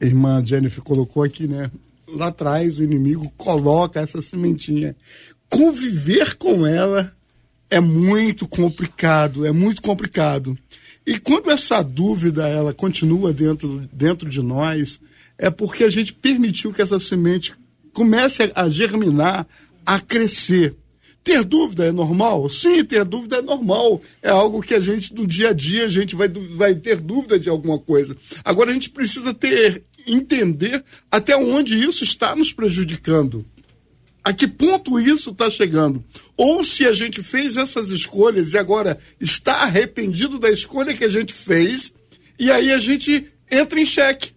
irmã 0.00 0.44
Jennifer 0.44 0.82
colocou 0.82 1.22
aqui, 1.22 1.46
né? 1.46 1.70
Lá 2.06 2.28
atrás, 2.28 2.78
o 2.78 2.84
inimigo 2.84 3.32
coloca 3.36 4.00
essa 4.00 4.20
sementinha. 4.20 4.94
Conviver 5.48 6.36
com 6.36 6.66
ela 6.66 7.12
é 7.70 7.80
muito 7.80 8.46
complicado, 8.46 9.46
é 9.46 9.52
muito 9.52 9.80
complicado. 9.82 10.56
E 11.06 11.18
quando 11.18 11.50
essa 11.50 11.82
dúvida 11.82 12.46
ela 12.46 12.74
continua 12.74 13.32
dentro, 13.32 13.88
dentro 13.92 14.28
de 14.28 14.42
nós, 14.42 15.00
é 15.38 15.48
porque 15.48 15.84
a 15.84 15.90
gente 15.90 16.12
permitiu 16.12 16.72
que 16.72 16.82
essa 16.82 17.00
semente 17.00 17.54
comece 17.94 18.52
a 18.54 18.68
germinar, 18.68 19.46
a 19.86 19.98
crescer. 19.98 20.76
Ter 21.28 21.44
dúvida 21.44 21.84
é 21.84 21.92
normal? 21.92 22.48
Sim, 22.48 22.82
ter 22.82 23.04
dúvida 23.04 23.36
é 23.36 23.42
normal. 23.42 24.00
É 24.22 24.30
algo 24.30 24.62
que 24.62 24.72
a 24.72 24.80
gente, 24.80 25.14
no 25.14 25.26
dia 25.26 25.50
a 25.50 25.52
dia, 25.52 25.84
a 25.84 25.88
gente 25.90 26.16
vai, 26.16 26.26
vai 26.26 26.74
ter 26.74 26.96
dúvida 26.96 27.38
de 27.38 27.50
alguma 27.50 27.78
coisa. 27.78 28.16
Agora, 28.42 28.70
a 28.70 28.72
gente 28.72 28.88
precisa 28.88 29.34
ter, 29.34 29.84
entender 30.06 30.82
até 31.10 31.36
onde 31.36 31.76
isso 31.76 32.02
está 32.02 32.34
nos 32.34 32.50
prejudicando. 32.50 33.44
A 34.24 34.32
que 34.32 34.48
ponto 34.48 34.98
isso 34.98 35.28
está 35.28 35.50
chegando? 35.50 36.02
Ou 36.34 36.64
se 36.64 36.86
a 36.86 36.94
gente 36.94 37.22
fez 37.22 37.58
essas 37.58 37.90
escolhas 37.90 38.54
e 38.54 38.58
agora 38.58 38.98
está 39.20 39.64
arrependido 39.64 40.38
da 40.38 40.50
escolha 40.50 40.96
que 40.96 41.04
a 41.04 41.10
gente 41.10 41.34
fez, 41.34 41.92
e 42.38 42.50
aí 42.50 42.72
a 42.72 42.78
gente 42.78 43.26
entra 43.50 43.78
em 43.78 43.84
xeque. 43.84 44.32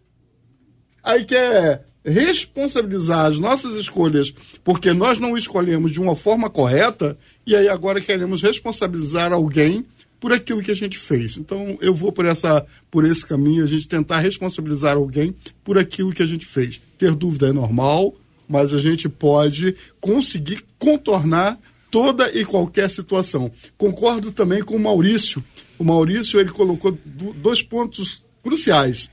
Aí 1.01 1.23
quer 1.23 1.85
responsabilizar 2.03 3.25
as 3.25 3.37
nossas 3.37 3.75
escolhas 3.75 4.33
porque 4.63 4.91
nós 4.91 5.19
não 5.19 5.37
escolhemos 5.37 5.91
de 5.91 5.99
uma 5.99 6.15
forma 6.15 6.49
correta 6.49 7.17
e 7.45 7.55
aí 7.55 7.67
agora 7.67 8.01
queremos 8.01 8.41
responsabilizar 8.41 9.31
alguém 9.31 9.85
por 10.19 10.31
aquilo 10.31 10.61
que 10.61 10.71
a 10.71 10.75
gente 10.75 10.97
fez. 10.97 11.37
Então 11.37 11.77
eu 11.81 11.93
vou 11.93 12.11
por 12.11 12.25
essa 12.25 12.65
por 12.89 13.05
esse 13.05 13.25
caminho, 13.25 13.63
a 13.63 13.67
gente 13.67 13.87
tentar 13.87 14.19
responsabilizar 14.19 14.95
alguém 14.95 15.35
por 15.63 15.77
aquilo 15.77 16.13
que 16.13 16.23
a 16.23 16.27
gente 16.27 16.45
fez. 16.45 16.79
Ter 16.97 17.15
dúvida 17.15 17.49
é 17.49 17.51
normal, 17.53 18.13
mas 18.47 18.73
a 18.73 18.79
gente 18.79 19.07
pode 19.07 19.75
conseguir 19.99 20.63
contornar 20.77 21.59
toda 21.89 22.31
e 22.37 22.43
qualquer 22.43 22.89
situação. 22.89 23.51
Concordo 23.77 24.31
também 24.31 24.63
com 24.63 24.75
o 24.75 24.79
Maurício. 24.79 25.43
O 25.77 25.83
Maurício 25.83 26.39
ele 26.39 26.51
colocou 26.51 26.97
dois 27.35 27.61
pontos 27.61 28.23
cruciais: 28.43 29.09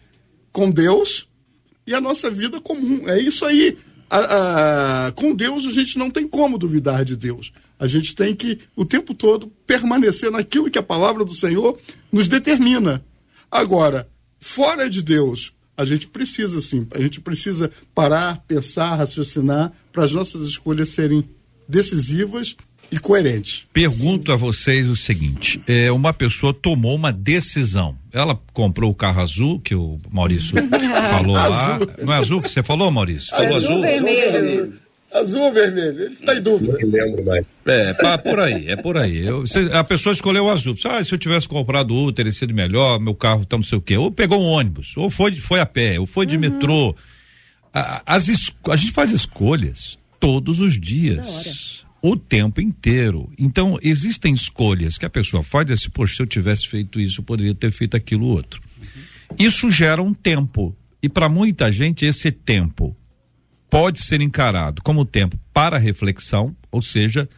com 0.52 0.70
Deus 0.70 1.27
e 1.88 1.94
a 1.94 2.00
nossa 2.02 2.30
vida 2.30 2.60
comum. 2.60 3.08
É 3.08 3.18
isso 3.18 3.46
aí. 3.46 3.78
A, 4.10 5.06
a, 5.06 5.12
com 5.12 5.34
Deus 5.34 5.64
a 5.64 5.70
gente 5.70 5.98
não 5.98 6.10
tem 6.10 6.28
como 6.28 6.58
duvidar 6.58 7.02
de 7.02 7.16
Deus. 7.16 7.50
A 7.78 7.86
gente 7.86 8.14
tem 8.14 8.36
que 8.36 8.58
o 8.76 8.84
tempo 8.84 9.14
todo 9.14 9.50
permanecer 9.66 10.30
naquilo 10.30 10.70
que 10.70 10.78
a 10.78 10.82
palavra 10.82 11.24
do 11.24 11.34
Senhor 11.34 11.78
nos 12.12 12.28
determina. 12.28 13.02
Agora, 13.50 14.06
fora 14.38 14.90
de 14.90 15.00
Deus, 15.00 15.54
a 15.78 15.84
gente 15.86 16.06
precisa 16.06 16.60
sim, 16.60 16.86
a 16.90 17.00
gente 17.00 17.22
precisa 17.22 17.70
parar, 17.94 18.44
pensar, 18.46 18.96
raciocinar 18.96 19.72
para 19.90 20.04
as 20.04 20.12
nossas 20.12 20.42
escolhas 20.42 20.90
serem 20.90 21.24
decisivas 21.66 22.54
e 22.90 22.98
coerente. 22.98 23.66
Pergunto 23.72 24.30
a 24.30 24.36
vocês 24.36 24.88
o 24.88 24.96
seguinte: 24.96 25.62
é, 25.66 25.90
uma 25.90 26.12
pessoa 26.12 26.52
tomou 26.52 26.94
uma 26.94 27.12
decisão. 27.12 27.96
Ela 28.20 28.38
comprou 28.52 28.90
o 28.90 28.94
carro 28.94 29.22
azul, 29.22 29.60
que 29.60 29.74
o 29.74 29.98
Maurício 30.12 30.56
falou 31.08 31.34
lá. 31.34 31.78
Não 32.02 32.12
é 32.12 32.16
azul 32.16 32.42
que 32.42 32.50
você 32.50 32.62
falou, 32.62 32.90
Maurício? 32.90 33.30
Falou 33.30 33.56
azul, 33.56 33.58
azul 33.58 33.80
vermelho. 33.82 34.78
Azul 35.12 35.40
ou 35.40 35.52
vermelho? 35.52 36.02
Ele 36.02 36.12
está 36.12 36.34
em 36.34 36.42
dúvida. 36.42 36.78
Não 36.80 36.90
lembro 36.90 37.24
mais. 37.24 37.46
É, 37.66 37.94
pá, 37.94 38.18
por 38.18 38.40
aí, 38.40 38.68
é 38.68 38.76
por 38.76 38.96
aí. 38.98 39.26
Eu, 39.26 39.40
você, 39.40 39.70
a 39.72 39.82
pessoa 39.82 40.12
escolheu 40.12 40.44
o 40.44 40.50
azul. 40.50 40.74
Ah, 40.84 41.02
se 41.02 41.14
eu 41.14 41.18
tivesse 41.18 41.48
comprado 41.48 41.94
o 41.94 42.12
teria 42.12 42.32
sido 42.32 42.52
melhor, 42.52 43.00
meu 43.00 43.14
carro 43.14 43.44
tá 43.44 43.56
não 43.56 43.64
sei 43.64 43.78
o 43.78 43.80
quê. 43.80 43.96
Ou 43.96 44.10
pegou 44.10 44.40
um 44.40 44.46
ônibus, 44.46 44.96
ou 44.96 45.08
foi, 45.08 45.32
foi 45.32 45.60
a 45.60 45.66
pé, 45.66 45.98
ou 45.98 46.06
foi 46.06 46.26
de 46.26 46.36
uhum. 46.36 46.42
metrô. 46.42 46.94
A, 47.72 48.02
as, 48.04 48.28
a 48.68 48.76
gente 48.76 48.92
faz 48.92 49.10
escolhas 49.10 49.98
todos 50.20 50.60
os 50.60 50.78
dias 50.78 51.86
o 52.02 52.16
tempo 52.16 52.60
inteiro. 52.60 53.30
Então, 53.38 53.78
existem 53.82 54.32
escolhas 54.32 54.96
que 54.96 55.06
a 55.06 55.10
pessoa 55.10 55.42
faz 55.42 55.70
assim, 55.70 55.90
poxa, 55.90 56.16
se 56.16 56.22
eu 56.22 56.26
tivesse 56.26 56.68
feito 56.68 57.00
isso, 57.00 57.20
eu 57.20 57.24
poderia 57.24 57.54
ter 57.54 57.70
feito 57.70 57.96
aquilo 57.96 58.26
outro. 58.26 58.60
Uhum. 58.78 59.36
Isso 59.38 59.70
gera 59.70 60.02
um 60.02 60.14
tempo. 60.14 60.76
E 61.02 61.08
para 61.08 61.28
muita 61.28 61.70
gente, 61.70 62.04
esse 62.04 62.30
tempo 62.30 62.96
pode 63.70 64.02
ser 64.02 64.20
encarado 64.20 64.82
como 64.82 65.04
tempo 65.04 65.38
para 65.52 65.78
reflexão, 65.78 66.56
ou 66.70 66.80
seja, 66.80 67.28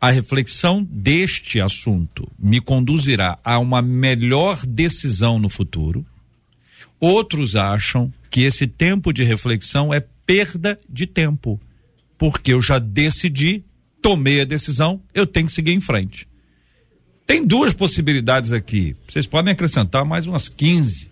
a 0.00 0.10
reflexão 0.10 0.82
deste 0.84 1.60
assunto 1.60 2.30
me 2.38 2.60
conduzirá 2.60 3.38
a 3.44 3.58
uma 3.58 3.82
melhor 3.82 4.64
decisão 4.66 5.38
no 5.38 5.48
futuro, 5.48 6.04
Outros 7.06 7.54
acham 7.54 8.10
que 8.30 8.42
esse 8.44 8.66
tempo 8.66 9.12
de 9.12 9.22
reflexão 9.22 9.92
é 9.92 10.00
perda 10.00 10.80
de 10.88 11.06
tempo, 11.06 11.60
porque 12.16 12.54
eu 12.54 12.62
já 12.62 12.78
decidi, 12.78 13.62
tomei 14.04 14.42
a 14.42 14.44
decisão, 14.44 15.00
eu 15.14 15.26
tenho 15.26 15.46
que 15.46 15.52
seguir 15.54 15.72
em 15.72 15.80
frente. 15.80 16.28
Tem 17.26 17.42
duas 17.42 17.72
possibilidades 17.72 18.52
aqui. 18.52 18.94
Vocês 19.08 19.26
podem 19.26 19.50
acrescentar 19.50 20.04
mais 20.04 20.26
umas 20.26 20.46
15. 20.46 21.10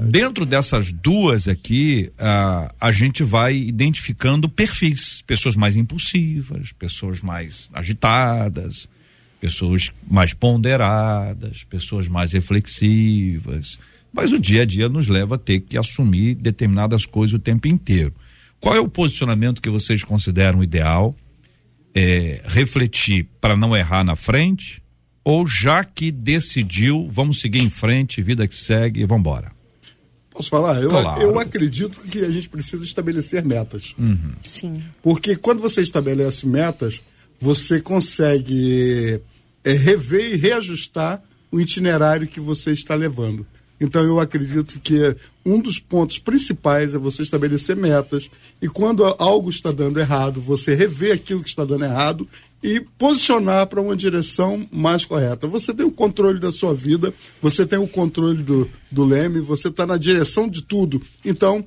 Dentro 0.00 0.46
dessas 0.46 0.92
duas 0.92 1.48
aqui, 1.48 2.12
a, 2.16 2.72
a 2.80 2.92
gente 2.92 3.24
vai 3.24 3.56
identificando 3.56 4.48
perfis, 4.48 5.20
pessoas 5.22 5.56
mais 5.56 5.74
impulsivas, 5.74 6.70
pessoas 6.70 7.20
mais 7.22 7.68
agitadas, 7.72 8.88
pessoas 9.40 9.90
mais 10.08 10.32
ponderadas, 10.32 11.64
pessoas 11.64 12.06
mais 12.06 12.30
reflexivas. 12.30 13.80
Mas 14.12 14.30
o 14.30 14.38
dia 14.38 14.62
a 14.62 14.64
dia 14.64 14.88
nos 14.88 15.08
leva 15.08 15.34
a 15.34 15.38
ter 15.38 15.58
que 15.58 15.76
assumir 15.76 16.36
determinadas 16.36 17.04
coisas 17.04 17.34
o 17.34 17.40
tempo 17.40 17.66
inteiro. 17.66 18.14
Qual 18.60 18.76
é 18.76 18.80
o 18.80 18.88
posicionamento 18.88 19.60
que 19.60 19.68
vocês 19.68 20.04
consideram 20.04 20.62
ideal? 20.62 21.16
É, 21.98 22.42
refletir 22.46 23.26
para 23.40 23.56
não 23.56 23.76
errar 23.76 24.04
na 24.04 24.14
frente? 24.14 24.82
Ou 25.24 25.46
já 25.46 25.84
que 25.84 26.10
decidiu, 26.10 27.08
vamos 27.10 27.40
seguir 27.40 27.60
em 27.60 27.68
frente, 27.68 28.22
vida 28.22 28.46
que 28.46 28.54
segue 28.54 29.00
e 29.00 29.04
vamos 29.04 29.20
embora? 29.20 29.52
Posso 30.30 30.48
falar? 30.48 30.80
Eu, 30.80 30.88
Claro. 30.88 31.20
eu 31.20 31.38
acredito 31.38 31.98
que 32.00 32.20
a 32.20 32.30
gente 32.30 32.48
precisa 32.48 32.84
estabelecer 32.84 33.44
metas. 33.44 33.94
Sim. 34.44 34.82
Porque 35.02 35.34
quando 35.36 35.60
você 35.60 35.82
estabelece 35.82 36.46
metas, 36.46 37.02
você 37.40 37.80
consegue 37.80 39.20
é, 39.64 39.72
rever 39.72 40.34
e 40.34 40.36
reajustar 40.36 41.22
o 41.50 41.60
itinerário 41.60 42.28
que 42.28 42.38
você 42.40 42.70
está 42.70 42.94
levando. 42.94 43.44
Então 43.80 44.02
eu 44.02 44.18
acredito 44.18 44.80
que 44.80 45.16
um 45.44 45.60
dos 45.60 45.78
pontos 45.78 46.18
principais 46.18 46.94
é 46.94 46.98
você 46.98 47.22
estabelecer 47.22 47.76
metas 47.76 48.30
e 48.60 48.68
quando 48.68 49.04
algo 49.18 49.50
está 49.50 49.70
dando 49.70 50.00
errado, 50.00 50.40
você 50.40 50.74
rever 50.74 51.14
aquilo 51.14 51.42
que 51.42 51.48
está 51.48 51.64
dando 51.64 51.84
errado 51.84 52.28
e 52.62 52.80
posicionar 52.80 53.66
para 53.68 53.80
uma 53.80 53.96
direção 53.96 54.66
mais 54.72 55.04
correta. 55.04 55.46
Você 55.46 55.72
tem 55.72 55.86
o 55.86 55.92
controle 55.92 56.40
da 56.40 56.50
sua 56.50 56.74
vida, 56.74 57.14
você 57.40 57.64
tem 57.64 57.78
o 57.78 57.86
controle 57.86 58.42
do, 58.42 58.68
do 58.90 59.04
leme, 59.04 59.40
você 59.40 59.68
está 59.68 59.86
na 59.86 59.96
direção 59.96 60.48
de 60.48 60.62
tudo. 60.62 61.00
Então, 61.24 61.64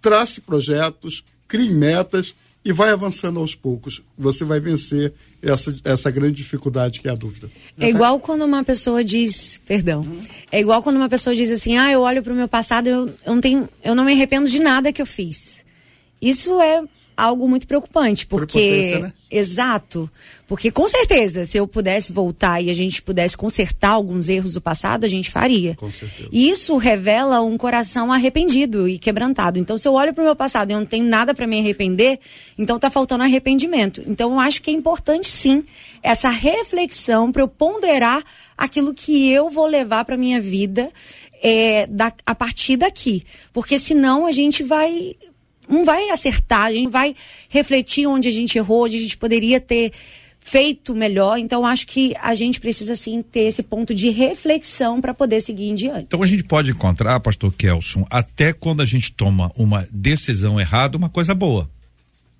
trace 0.00 0.40
projetos, 0.40 1.22
crie 1.46 1.70
metas 1.70 2.34
e 2.64 2.72
vai 2.72 2.90
avançando 2.90 3.38
aos 3.38 3.54
poucos. 3.54 4.02
Você 4.16 4.44
vai 4.44 4.60
vencer 4.60 5.12
essa, 5.42 5.74
essa 5.84 6.10
grande 6.10 6.34
dificuldade 6.34 7.00
que 7.00 7.08
é 7.08 7.10
a 7.10 7.14
dúvida. 7.14 7.50
É 7.78 7.88
igual 7.88 8.20
quando 8.20 8.44
uma 8.44 8.62
pessoa 8.62 9.02
diz, 9.02 9.60
perdão, 9.66 10.06
é 10.50 10.60
igual 10.60 10.82
quando 10.82 10.96
uma 10.96 11.08
pessoa 11.08 11.34
diz 11.34 11.50
assim, 11.50 11.76
ah, 11.76 11.90
eu 11.90 12.00
olho 12.00 12.22
pro 12.22 12.34
meu 12.34 12.48
passado, 12.48 12.86
eu, 12.86 13.06
eu 13.26 13.34
não 13.34 13.40
tenho, 13.40 13.68
eu 13.82 13.94
não 13.94 14.04
me 14.04 14.12
arrependo 14.12 14.48
de 14.48 14.60
nada 14.60 14.92
que 14.92 15.02
eu 15.02 15.06
fiz. 15.06 15.64
Isso 16.20 16.60
é 16.60 16.82
algo 17.16 17.48
muito 17.48 17.66
preocupante, 17.66 18.26
porque 18.26 18.98
né? 19.00 19.12
exato, 19.30 20.10
porque 20.46 20.70
com 20.70 20.86
certeza, 20.86 21.44
se 21.44 21.56
eu 21.56 21.66
pudesse 21.66 22.12
voltar 22.12 22.60
e 22.60 22.70
a 22.70 22.74
gente 22.74 23.00
pudesse 23.00 23.36
consertar 23.36 23.90
alguns 23.90 24.28
erros 24.28 24.54
do 24.54 24.60
passado, 24.60 25.04
a 25.04 25.08
gente 25.08 25.30
faria. 25.30 25.74
Com 25.76 25.90
certeza. 25.90 26.28
E 26.32 26.50
isso 26.50 26.76
revela 26.76 27.40
um 27.40 27.56
coração 27.56 28.12
arrependido 28.12 28.88
e 28.88 28.98
quebrantado. 28.98 29.58
Então, 29.58 29.76
se 29.76 29.86
eu 29.88 29.94
olho 29.94 30.12
pro 30.12 30.24
meu 30.24 30.36
passado 30.36 30.70
e 30.70 30.74
eu 30.74 30.78
não 30.78 30.86
tenho 30.86 31.04
nada 31.04 31.32
para 31.32 31.46
me 31.46 31.58
arrepender, 31.58 32.18
então 32.58 32.78
tá 32.78 32.90
faltando 32.90 33.24
arrependimento. 33.24 34.02
Então, 34.06 34.32
eu 34.32 34.40
acho 34.40 34.60
que 34.60 34.70
é 34.70 34.74
importante 34.74 35.28
sim 35.28 35.64
essa 36.02 36.28
reflexão 36.28 37.30
para 37.30 37.42
eu 37.42 37.48
ponderar 37.48 38.22
aquilo 38.56 38.92
que 38.92 39.30
eu 39.30 39.48
vou 39.48 39.66
levar 39.66 40.04
para 40.04 40.16
minha 40.16 40.40
vida 40.40 40.90
é, 41.42 41.86
da, 41.88 42.12
a 42.24 42.34
partir 42.34 42.76
daqui, 42.76 43.24
porque 43.52 43.78
senão 43.78 44.26
a 44.26 44.30
gente 44.30 44.62
vai 44.62 45.16
não 45.68 45.84
vai 45.84 46.10
acertar, 46.10 46.62
a 46.62 46.72
gente 46.72 46.90
vai 46.90 47.14
refletir 47.48 48.06
onde 48.06 48.28
a 48.28 48.32
gente 48.32 48.58
errou, 48.58 48.84
onde 48.84 48.96
a 48.96 49.00
gente 49.00 49.16
poderia 49.16 49.60
ter 49.60 49.92
feito 50.40 50.94
melhor. 50.94 51.38
Então, 51.38 51.64
acho 51.64 51.86
que 51.86 52.14
a 52.20 52.34
gente 52.34 52.60
precisa 52.60 52.96
sim 52.96 53.22
ter 53.22 53.42
esse 53.42 53.62
ponto 53.62 53.94
de 53.94 54.10
reflexão 54.10 55.00
para 55.00 55.14
poder 55.14 55.40
seguir 55.40 55.68
em 55.68 55.74
diante. 55.74 56.02
Então 56.08 56.22
a 56.22 56.26
gente 56.26 56.42
pode 56.42 56.72
encontrar, 56.72 57.20
pastor 57.20 57.52
Kelson, 57.52 58.04
até 58.10 58.52
quando 58.52 58.82
a 58.82 58.84
gente 58.84 59.12
toma 59.12 59.52
uma 59.56 59.86
decisão 59.90 60.60
errada, 60.60 60.96
uma 60.96 61.08
coisa 61.08 61.32
boa, 61.34 61.70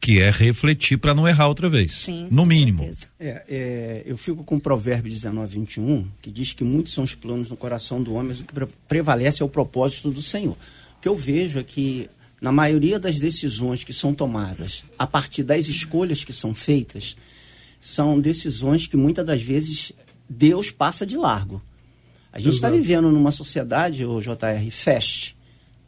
que 0.00 0.20
é 0.20 0.30
refletir 0.30 0.96
para 0.98 1.14
não 1.14 1.28
errar 1.28 1.46
outra 1.46 1.68
vez. 1.68 1.92
Sim, 1.92 2.26
no 2.28 2.44
mínimo. 2.44 2.90
É, 3.20 3.42
é, 3.48 4.02
eu 4.04 4.18
fico 4.18 4.42
com 4.42 4.56
o 4.56 4.60
provérbio 4.60 5.08
19, 5.12 5.60
21, 5.60 6.08
que 6.20 6.28
diz 6.28 6.52
que 6.52 6.64
muitos 6.64 6.92
são 6.92 7.04
os 7.04 7.14
planos 7.14 7.48
no 7.50 7.56
coração 7.56 8.02
do 8.02 8.14
homem, 8.14 8.30
mas 8.30 8.40
o 8.40 8.44
que 8.44 8.52
pre- 8.52 8.66
prevalece 8.88 9.42
é 9.42 9.44
o 9.44 9.48
propósito 9.48 10.10
do 10.10 10.20
Senhor. 10.20 10.56
O 10.98 11.00
que 11.00 11.08
eu 11.08 11.14
vejo 11.14 11.60
é 11.60 11.62
que, 11.62 12.10
na 12.42 12.50
maioria 12.50 12.98
das 12.98 13.20
decisões 13.20 13.84
que 13.84 13.92
são 13.92 14.12
tomadas, 14.12 14.82
a 14.98 15.06
partir 15.06 15.44
das 15.44 15.68
escolhas 15.68 16.24
que 16.24 16.32
são 16.32 16.52
feitas, 16.52 17.16
são 17.80 18.20
decisões 18.20 18.84
que 18.84 18.96
muitas 18.96 19.24
das 19.24 19.40
vezes 19.40 19.92
Deus 20.28 20.72
passa 20.72 21.06
de 21.06 21.16
largo. 21.16 21.62
A 22.32 22.40
gente 22.40 22.54
está 22.54 22.68
vivendo 22.68 23.12
numa 23.12 23.30
sociedade, 23.30 24.04
o 24.04 24.20
JR, 24.20 24.70
fast. 24.72 25.36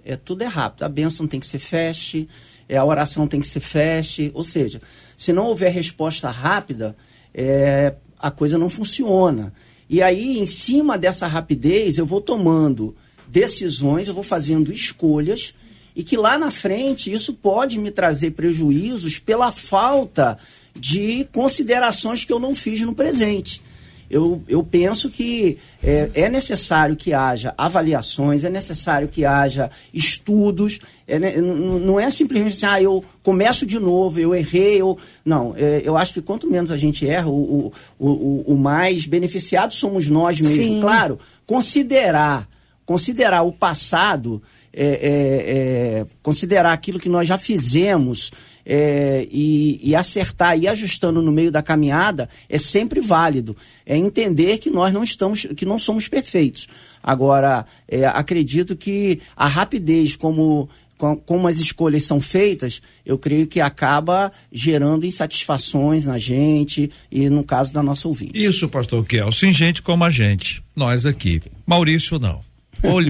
É, 0.05 0.15
tudo 0.15 0.43
é 0.43 0.47
rápido. 0.47 0.85
A 0.85 0.89
bênção 0.89 1.27
tem 1.27 1.41
que 1.41 1.47
ser 1.47 1.59
fast, 1.59 2.29
é, 2.69 2.77
a 2.77 2.85
oração 2.85 3.27
tem 3.27 3.41
que 3.41 3.49
ser 3.49 3.59
fast. 3.61 4.31
Ou 4.33 4.45
seja, 4.45 4.81
se 5.17 5.33
não 5.33 5.47
houver 5.47 5.73
resposta 5.73 6.31
rápida, 6.31 6.97
é, 7.35 7.95
a 8.17 8.31
coisa 8.31 8.57
não 8.57 8.71
funciona. 8.71 9.53
E 9.91 10.01
aí, 10.01 10.39
em 10.39 10.47
cima 10.47 10.97
dessa 10.97 11.27
rapidez, 11.27 11.99
eu 11.99 12.07
vou 12.07 12.21
tomando 12.21 12.95
decisões, 13.27 14.07
eu 14.07 14.15
vou 14.15 14.23
fazendo 14.23 14.71
escolhas, 14.71 15.53
e 15.95 16.03
que 16.03 16.17
lá 16.17 16.39
na 16.39 16.51
frente 16.51 17.13
isso 17.13 17.33
pode 17.35 17.79
me 17.79 17.91
trazer 17.91 18.33
prejuízos 18.33 19.19
pela 19.19 19.53
falta 19.53 20.39
de 20.75 21.27
considerações 21.33 22.25
que 22.25 22.33
eu 22.33 22.41
não 22.41 22.55
fiz 22.55 22.81
no 22.81 22.95
presente. 22.95 23.63
Eu, 24.11 24.43
eu 24.47 24.63
penso 24.63 25.09
que 25.09 25.59
é, 25.83 26.11
é 26.15 26.29
necessário 26.29 26.95
que 26.95 27.13
haja 27.13 27.55
avaliações, 27.57 28.45
é 28.45 28.51
necessário 28.51 29.09
que 29.09 29.25
haja 29.25 29.71
estudos. 29.93 30.79
é 31.07 31.19
não 31.41 31.99
é 31.99 32.11
simplesmente 32.11 32.53
assim, 32.53 32.67
ah, 32.67 32.83
eu 32.83 33.05
começo 33.23 33.65
de 33.65 33.79
novo, 33.79 34.21
eu 34.21 34.35
errei. 34.35 34.81
Eu... 34.81 34.99
Não, 35.25 35.55
é, 35.57 35.83
eu 35.85 35.97
acho 35.97 36.13
que 36.13 36.23
quanto 36.23 36.49
menos 36.49 36.71
a 36.71 36.77
gente 36.77 37.07
erra, 37.07 37.29
o, 37.29 37.73
o, 37.99 38.09
o, 38.09 38.45
o 38.55 38.57
mais 38.57 39.07
beneficiado 39.07 39.73
somos 39.73 40.09
nós 40.09 40.41
mesmos. 40.41 40.65
Sim. 40.65 40.81
Claro, 40.81 41.19
considerar, 41.47 42.47
considerar 42.85 43.43
o 43.43 43.53
passado, 43.53 44.43
é, 44.77 44.87
é, 44.87 45.99
é, 46.01 46.07
considerar 46.23 46.73
aquilo 46.73 46.99
que 46.99 47.09
nós 47.09 47.29
já 47.29 47.39
fizemos 47.39 48.31
é, 48.67 49.27
e, 49.31 49.79
e 49.83 49.95
acertar 49.95 50.59
e 50.59 50.67
ajustando 50.67 51.23
no 51.23 51.31
meio 51.31 51.51
da 51.53 51.63
caminhada 51.63 52.29
é 52.49 52.59
sempre 52.59 53.01
válido. 53.01 53.57
É 53.87 53.97
entender 53.97 54.59
que 54.59 54.71
nós 54.71 54.93
não 54.93 55.03
estamos, 55.05 55.47
que 55.57 55.65
não 55.65 55.79
somos 55.79 56.09
perfeitos. 56.09 56.67
Agora, 57.03 57.65
é, 57.87 58.05
acredito 58.07 58.75
que 58.75 59.21
a 59.37 59.47
rapidez 59.47 60.17
como 60.17 60.69
com- 60.97 61.17
como 61.17 61.49
as 61.49 61.59
escolhas 61.59 62.05
são 62.05 62.21
feitas, 62.21 62.81
eu 63.05 63.19
creio 63.19 63.47
que 63.47 63.61
acaba 63.61 64.33
gerando 64.51 65.05
insatisfações 65.05 66.07
na 66.07 66.19
gente 66.19 66.91
e 67.11 67.29
no 67.29 67.45
caso 67.45 67.73
da 67.75 67.83
nossa 67.83 68.09
ouvinte. 68.09 68.33
Isso, 68.43 68.69
pastor 68.69 69.05
Kelson, 69.05 69.53
gente 69.53 69.83
como 69.83 70.05
a 70.05 70.11
gente, 70.11 70.63
nós 70.75 71.05
aqui. 71.05 71.43
Maurício 71.67 72.19
não. 72.19 72.41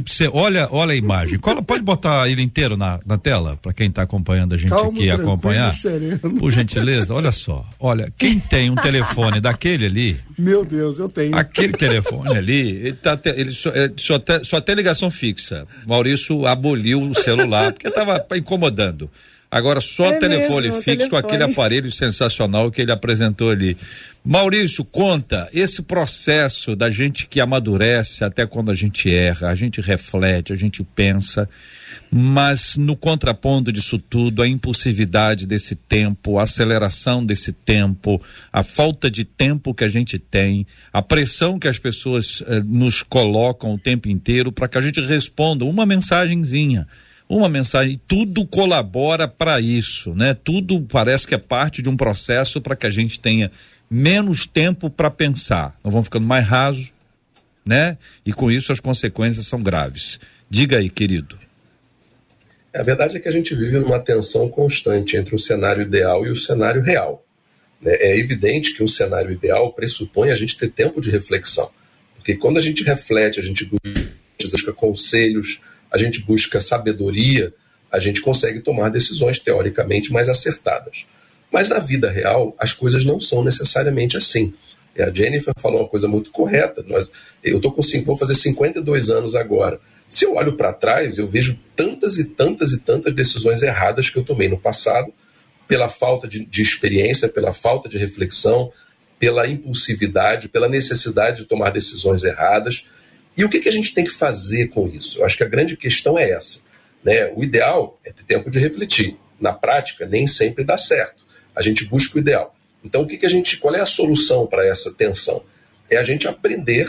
Você, 0.07 0.29
olha, 0.33 0.69
olha 0.71 0.93
a 0.93 0.97
imagem. 0.97 1.39
Cola- 1.39 1.63
pode 1.63 1.83
botar 1.83 2.29
ele 2.29 2.43
inteiro 2.43 2.77
na, 2.77 3.01
na 3.05 3.19
tela 3.19 3.59
para 3.61 3.73
quem 3.73 3.89
está 3.89 4.03
acompanhando 4.03 4.55
a 4.55 4.57
gente 4.57 4.71
Calmo, 4.71 4.99
aqui 4.99 5.11
acompanhar. 5.11 5.73
sereno. 5.75 6.19
Por 6.39 6.51
gentileza, 6.53 7.13
olha 7.15 7.33
só. 7.33 7.65
Olha, 7.81 8.13
quem 8.19 8.39
tem 8.39 8.71
um 8.71 8.75
telefone 8.77 9.41
daquele 9.41 9.87
ali, 9.87 10.21
Meu 10.39 10.65
Deus, 10.65 10.99
eu 10.99 11.09
tenho. 11.09 11.37
aquele 11.37 11.73
telefone 11.73 12.37
ali, 12.37 12.61
ele, 12.71 12.93
tá, 12.95 13.19
ele 13.37 13.53
só, 13.53 13.71
é, 13.71 13.91
só, 13.97 14.19
te- 14.19 14.45
só 14.45 14.61
tem 14.61 14.75
ligação 14.75 15.11
fixa. 15.11 15.67
Maurício 15.87 16.47
aboliu 16.47 17.01
o 17.03 17.15
celular 17.15 17.73
porque 17.73 17.89
estava 17.89 18.25
incomodando. 18.37 19.11
Agora 19.55 19.81
só 19.81 20.07
É 20.07 20.19
telefone 20.19 20.67
mesmo, 20.67 20.83
fixo 20.83 21.09
com 21.09 21.14
telefone. 21.14 21.21
aquele 21.21 21.43
aparelho 21.45 21.93
sensacional 21.93 22.73
que 22.73 22.83
ele 22.83 22.90
apresentou 22.90 23.51
ali. 23.51 23.77
Maurício, 24.25 24.85
conta 24.85 25.49
esse 25.55 25.81
processo 25.81 26.75
da 26.75 26.90
gente 26.90 27.29
que 27.29 27.40
amadurece 27.40 28.25
até 28.25 28.47
quando 28.47 28.73
a 28.73 28.75
gente 28.75 29.14
erra, 29.14 29.51
a 29.51 29.55
gente 29.55 29.81
reflete, 29.81 30.53
a 30.53 30.57
gente 30.57 30.83
pensa, 30.83 31.49
mas 32.11 32.77
no 32.77 32.97
contraponto 32.97 33.71
disso 33.71 33.97
tudo, 33.97 34.43
a 34.43 34.49
impulsividade 34.49 35.47
desse 35.47 35.77
tempo, 35.77 36.40
a 36.40 36.43
aceleração 36.43 37.25
desse 37.25 37.53
tempo, 37.53 38.21
a 38.53 38.64
falta 38.64 39.09
de 39.09 39.25
tempo 39.25 39.73
que 39.73 39.85
a 39.85 39.88
gente 39.88 40.19
tem, 40.19 40.67
a 40.93 41.01
pressão 41.01 41.61
que 41.61 41.69
as 41.69 41.79
pessoas 41.79 42.43
eh, 42.49 42.61
nos 42.64 43.05
colocam 43.05 43.73
o 43.75 43.79
tempo 43.79 44.09
inteiro 44.09 44.51
para 44.51 44.67
que 44.67 44.79
a 44.79 44.81
gente 44.81 45.01
responda 45.01 45.64
uma 45.64 45.87
mensagenzinha 45.87 46.88
uma 47.37 47.49
mensagem, 47.49 48.01
tudo 48.07 48.47
colabora 48.47 49.27
para 49.27 49.61
isso, 49.61 50.14
né? 50.14 50.35
Tudo 50.35 50.81
parece 50.83 51.27
que 51.27 51.35
é 51.35 51.38
parte 51.38 51.83
de 51.83 51.88
um 51.88 51.97
processo 51.97 52.61
para 52.61 52.77
que 52.77 52.87
a 52.87 52.90
gente 52.90 53.18
tenha 53.18 53.51
menos 53.90 54.47
tempo 54.47 54.88
para 54.88 55.11
pensar. 55.11 55.77
Nós 55.83 55.92
vamos 55.92 56.07
ficando 56.07 56.27
mais 56.27 56.47
raso, 56.47 56.92
né? 57.66 57.99
E 58.25 58.33
com 58.33 58.51
isso 58.51 58.73
as 58.73 58.79
consequências 58.79 59.47
são 59.47 59.62
graves. 59.62 60.20
Diga 60.49 60.79
aí, 60.79 60.88
querido. 60.88 61.38
A 62.73 62.83
verdade 62.83 63.16
é 63.16 63.20
que 63.20 63.29
a 63.29 63.33
gente 63.33 63.55
vive 63.55 63.79
numa 63.79 63.99
tensão 64.01 64.49
constante 64.49 65.16
entre 65.16 65.35
o 65.35 65.38
cenário 65.38 65.83
ideal 65.83 66.27
e 66.27 66.31
o 66.31 66.37
cenário 66.37 66.83
real. 66.83 67.25
Né? 67.81 67.94
É 67.94 68.18
evidente 68.18 68.75
que 68.75 68.83
um 68.83 68.88
cenário 68.88 69.31
ideal 69.31 69.73
pressupõe 69.73 70.31
a 70.31 70.35
gente 70.35 70.57
ter 70.57 70.70
tempo 70.70 71.01
de 71.01 71.11
reflexão. 71.11 71.70
Porque 72.16 72.35
quando 72.35 72.59
a 72.59 72.61
gente 72.61 72.83
reflete, 72.83 73.38
a 73.38 73.42
gente 73.42 73.68
busca 74.40 74.73
conselhos, 74.73 75.61
a 75.95 75.97
gente 75.97 76.25
busca 76.25 76.61
sabedoria, 76.61 77.55
a 77.91 78.01
gente 78.01 78.21
consegue 78.21 78.59
tomar 78.59 78.89
decisões 78.89 79.39
teoricamente 79.39 80.13
mais 80.13 80.29
acertadas. 80.29 81.07
Mas 81.53 81.69
na 81.69 81.79
vida 81.79 82.11
real, 82.11 82.53
as 82.59 82.73
coisas 82.73 83.05
não 83.05 83.21
são 83.21 83.45
necessariamente 83.45 84.17
assim. 84.17 84.53
E 84.97 85.01
a 85.01 85.13
Jennifer 85.13 85.55
falou 85.57 85.83
uma 85.83 85.89
coisa 85.89 86.09
muito 86.09 86.33
correta. 86.33 86.85
Nós, 86.85 87.09
eu 87.45 87.61
tô 87.61 87.71
com 87.71 87.81
vou 88.05 88.17
fazer 88.17 88.35
52 88.35 89.09
anos 89.09 89.37
agora. 89.37 89.79
Se 90.09 90.25
eu 90.25 90.35
olho 90.35 90.57
para 90.57 90.73
trás, 90.73 91.17
eu 91.17 91.29
vejo 91.29 91.57
tantas 91.77 92.19
e 92.19 92.25
tantas 92.25 92.73
e 92.73 92.81
tantas 92.81 93.15
decisões 93.15 93.63
erradas 93.63 94.11
que 94.11 94.19
eu 94.19 94.25
tomei 94.25 94.49
no 94.49 94.59
passado, 94.59 95.15
pela 95.69 95.89
falta 95.89 96.27
de, 96.27 96.45
de 96.45 96.61
experiência, 96.61 97.29
pela 97.29 97.53
falta 97.53 97.89
de 97.89 97.99
reflexão, 97.99 98.73
pela 99.17 99.47
impulsividade, 99.47 100.49
pela 100.49 100.69
necessidade 100.69 101.43
de 101.43 101.45
tomar 101.45 101.71
decisões 101.71 102.25
erradas. 102.25 102.89
E 103.37 103.44
o 103.44 103.49
que, 103.49 103.61
que 103.61 103.68
a 103.68 103.73
gente 103.73 103.92
tem 103.92 104.05
que 104.05 104.12
fazer 104.12 104.68
com 104.68 104.88
isso? 104.88 105.18
Eu 105.18 105.27
acho 105.27 105.37
que 105.37 105.42
a 105.42 105.49
grande 105.49 105.77
questão 105.77 106.18
é 106.18 106.31
essa. 106.31 106.61
Né? 107.03 107.33
O 107.35 107.42
ideal 107.42 107.99
é 108.05 108.12
ter 108.12 108.25
tempo 108.25 108.51
de 108.51 108.59
refletir. 108.59 109.16
Na 109.40 109.53
prática, 109.53 110.07
nem 110.07 110.27
sempre 110.27 110.64
dá 110.64 110.79
certo. 110.79 111.27
A 111.55 111.61
gente 111.61 111.85
busca 111.85 112.16
o 112.16 112.20
ideal. 112.20 112.55
Então, 112.85 113.03
o 113.03 113.07
que, 113.07 113.16
que 113.16 113.27
a 113.27 113.29
gente, 113.29 113.57
qual 113.57 113.75
é 113.75 113.81
a 113.81 113.87
solução 113.87 114.47
para 114.47 114.66
essa 114.66 114.92
tensão? 114.92 115.42
É 115.90 115.97
a 115.97 116.05
gente 116.05 116.29
aprender 116.29 116.88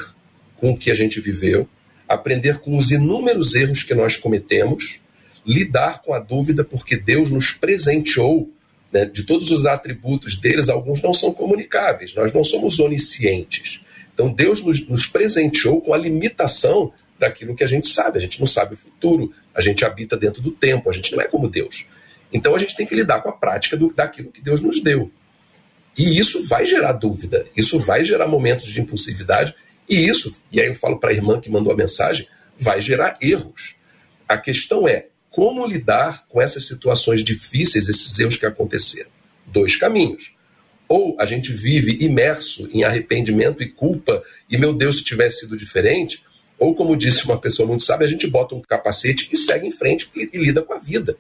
com 0.58 0.72
o 0.72 0.78
que 0.78 0.92
a 0.92 0.96
gente 0.96 1.20
viveu, 1.20 1.68
aprender 2.08 2.60
com 2.60 2.78
os 2.78 2.92
inúmeros 2.92 3.56
erros 3.56 3.84
que 3.84 3.94
nós 3.94 4.16
cometemos, 4.16 5.02
lidar 5.46 6.02
com 6.02 6.14
a 6.14 6.20
dúvida, 6.20 6.64
porque 6.64 6.98
Deus 6.98 7.30
nos 7.30 7.52
presenteou 7.52 8.52
né, 8.92 9.06
de 9.06 9.24
todos 9.24 9.52
os 9.52 9.66
atributos 9.66 10.36
deles, 10.36 10.70
alguns 10.70 11.02
não 11.02 11.14
são 11.14 11.34
comunicáveis, 11.34 12.14
nós 12.16 12.32
não 12.34 12.44
somos 12.44 12.80
oniscientes. 12.80 13.85
Então 14.16 14.32
Deus 14.32 14.64
nos, 14.64 14.88
nos 14.88 15.06
presenteou 15.06 15.80
com 15.82 15.94
a 15.94 15.98
limitação 15.98 16.92
daquilo 17.20 17.56
que 17.56 17.64
a 17.64 17.68
gente 17.68 17.88
sabe, 17.88 18.18
a 18.18 18.22
gente 18.22 18.40
não 18.40 18.48
sabe 18.48 18.74
o 18.74 18.78
futuro, 18.78 19.32
a 19.54 19.62
gente 19.62 19.86
habita 19.86 20.18
dentro 20.18 20.42
do 20.42 20.52
tempo, 20.52 20.90
a 20.90 20.94
gente 20.94 21.14
não 21.14 21.22
é 21.22 21.28
como 21.28 21.50
Deus. 21.50 21.86
Então 22.34 22.56
a 22.56 22.58
gente 22.58 22.76
tem 22.76 22.86
que 22.86 22.96
lidar 22.96 23.22
com 23.22 23.30
a 23.30 23.34
prática 23.34 23.78
do, 23.78 23.94
daquilo 23.94 24.32
que 24.32 24.42
Deus 24.42 24.62
nos 24.62 24.82
deu. 24.82 25.12
E 25.98 26.18
isso 26.18 26.44
vai 26.44 26.66
gerar 26.66 26.94
dúvida, 26.94 27.46
isso 27.56 27.80
vai 27.80 28.04
gerar 28.04 28.28
momentos 28.28 28.66
de 28.66 28.82
impulsividade, 28.82 29.54
e 29.88 30.10
isso, 30.10 30.36
e 30.52 30.60
aí 30.60 30.68
eu 30.68 30.76
falo 30.76 30.98
para 30.98 31.12
a 31.12 31.14
irmã 31.14 31.40
que 31.40 31.50
mandou 31.50 31.72
a 31.72 31.76
mensagem, 31.76 32.28
vai 32.58 32.82
gerar 32.82 33.18
erros. 33.22 33.76
A 34.28 34.38
questão 34.38 34.88
é 34.88 35.08
como 35.30 35.66
lidar 35.66 36.26
com 36.28 36.42
essas 36.42 36.68
situações 36.68 37.24
difíceis, 37.24 37.88
esses 37.88 38.18
erros 38.18 38.38
que 38.38 38.46
aconteceram. 38.46 39.10
Dois 39.46 39.76
caminhos. 39.76 40.35
Ou 40.88 41.16
a 41.20 41.26
gente 41.26 41.52
vive 41.52 41.98
imerso 42.04 42.70
em 42.72 42.84
arrependimento 42.84 43.64
e 43.64 43.68
culpa, 43.68 44.24
e 44.50 44.58
meu 44.58 44.74
Deus, 44.74 44.98
se 44.98 45.04
tivesse 45.04 45.42
sido 45.42 45.58
diferente, 45.58 46.24
ou 46.58 46.76
como 46.76 46.96
disse 46.96 47.26
uma 47.26 47.40
pessoa 47.40 47.68
muito 47.68 47.84
sábia, 47.84 48.08
a 48.08 48.10
gente 48.10 48.28
bota 48.28 48.56
um 48.56 48.62
capacete 48.62 49.30
e 49.32 49.38
segue 49.38 49.68
em 49.68 49.72
frente 49.72 50.10
e, 50.16 50.38
lida 50.38 50.62
com 50.62 50.74
a 50.74 50.78
vida. 50.78 51.18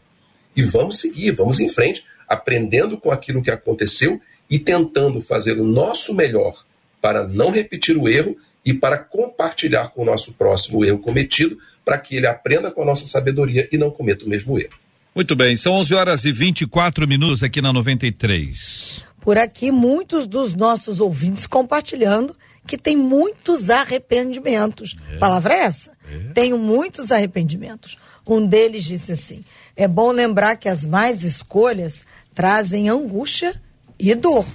E 0.55 0.61
vamos 0.61 0.99
seguir, 0.99 1.31
vamos 1.31 1.59
em 1.59 1.67
frente, 1.67 2.05
aprendendo 2.27 2.97
com 2.97 3.11
aquilo 3.11 3.41
que 3.41 3.51
aconteceu 3.51 4.21
e 4.49 4.57
tentando 4.59 5.19
fazer 5.19 5.59
o 5.59 5.65
nosso 5.65 6.13
melhor 6.13 6.63
para 7.01 7.27
não 7.27 7.51
repetir 7.51 7.97
o 7.97 8.07
erro 8.07 8.37
e 8.63 8.73
para 8.73 8.97
compartilhar 8.97 9.89
com 9.89 10.01
o 10.01 10.05
nosso 10.05 10.33
próximo 10.33 10.79
o 10.79 10.85
erro 10.85 10.99
cometido, 10.99 11.57
para 11.83 11.97
que 11.99 12.15
ele 12.15 12.25
aprenda 12.25 12.71
com 12.71 12.81
a 12.81 12.85
nossa 12.85 13.05
sabedoria 13.05 13.67
e 13.71 13.77
não 13.77 13.91
cometa 13.91 14.25
o 14.25 14.29
mesmo 14.29 14.57
erro. 14.57 14.73
Muito 15.13 15.35
bem, 15.35 15.55
são 15.55 15.73
11 15.73 15.93
horas 15.93 16.25
e 16.25 16.31
24 16.31 17.07
minutos 17.07 17.43
aqui 17.43 17.61
na 17.61 17.71
93. 17.71 19.03
Por 19.25 19.39
aqui, 19.39 19.71
muitos 19.71 20.27
dos 20.27 20.53
nossos 20.53 20.99
ouvintes 20.99 21.47
compartilhando 21.47 22.37
que 22.67 22.77
tem 22.77 22.95
muitos 22.95 23.71
arrependimentos. 23.71 24.95
É. 25.13 25.17
Palavra 25.17 25.55
é 25.55 25.59
essa? 25.61 25.93
É. 26.07 26.31
Tenho 26.31 26.59
muitos 26.59 27.11
arrependimentos. 27.11 27.97
Um 28.27 28.45
deles 28.45 28.83
disse 28.83 29.11
assim: 29.11 29.43
é 29.75 29.87
bom 29.87 30.11
lembrar 30.11 30.57
que 30.57 30.69
as 30.69 30.85
mais 30.85 31.23
escolhas 31.23 32.05
trazem 32.35 32.87
angústia 32.87 33.59
e 33.97 34.13
dor. 34.13 34.45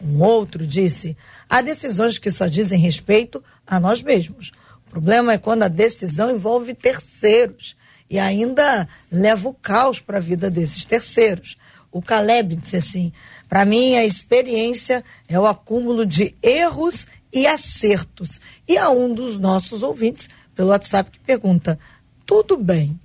Um 0.00 0.22
outro 0.22 0.66
disse: 0.66 1.14
há 1.46 1.60
decisões 1.60 2.18
que 2.18 2.30
só 2.30 2.46
dizem 2.46 2.80
respeito 2.80 3.44
a 3.66 3.78
nós 3.78 4.02
mesmos. 4.02 4.52
O 4.86 4.90
problema 4.90 5.34
é 5.34 5.38
quando 5.38 5.64
a 5.64 5.68
decisão 5.68 6.30
envolve 6.30 6.72
terceiros 6.72 7.76
e 8.08 8.18
ainda 8.18 8.88
leva 9.12 9.50
o 9.50 9.54
caos 9.54 10.00
para 10.00 10.16
a 10.16 10.20
vida 10.20 10.50
desses 10.50 10.86
terceiros. 10.86 11.58
O 11.92 12.00
Caleb 12.00 12.56
disse 12.56 12.76
assim: 12.76 13.12
para 13.48 13.64
mim, 13.64 13.96
a 13.96 14.04
experiência 14.04 15.02
é 15.26 15.38
o 15.38 15.46
acúmulo 15.46 16.04
de 16.04 16.34
erros 16.42 17.06
e 17.32 17.46
acertos. 17.46 18.40
E 18.68 18.76
há 18.76 18.90
um 18.90 19.14
dos 19.14 19.38
nossos 19.38 19.82
ouvintes 19.82 20.28
pelo 20.54 20.68
WhatsApp 20.68 21.10
que 21.10 21.18
pergunta: 21.20 21.78
tudo 22.26 22.58
bem, 22.58 22.98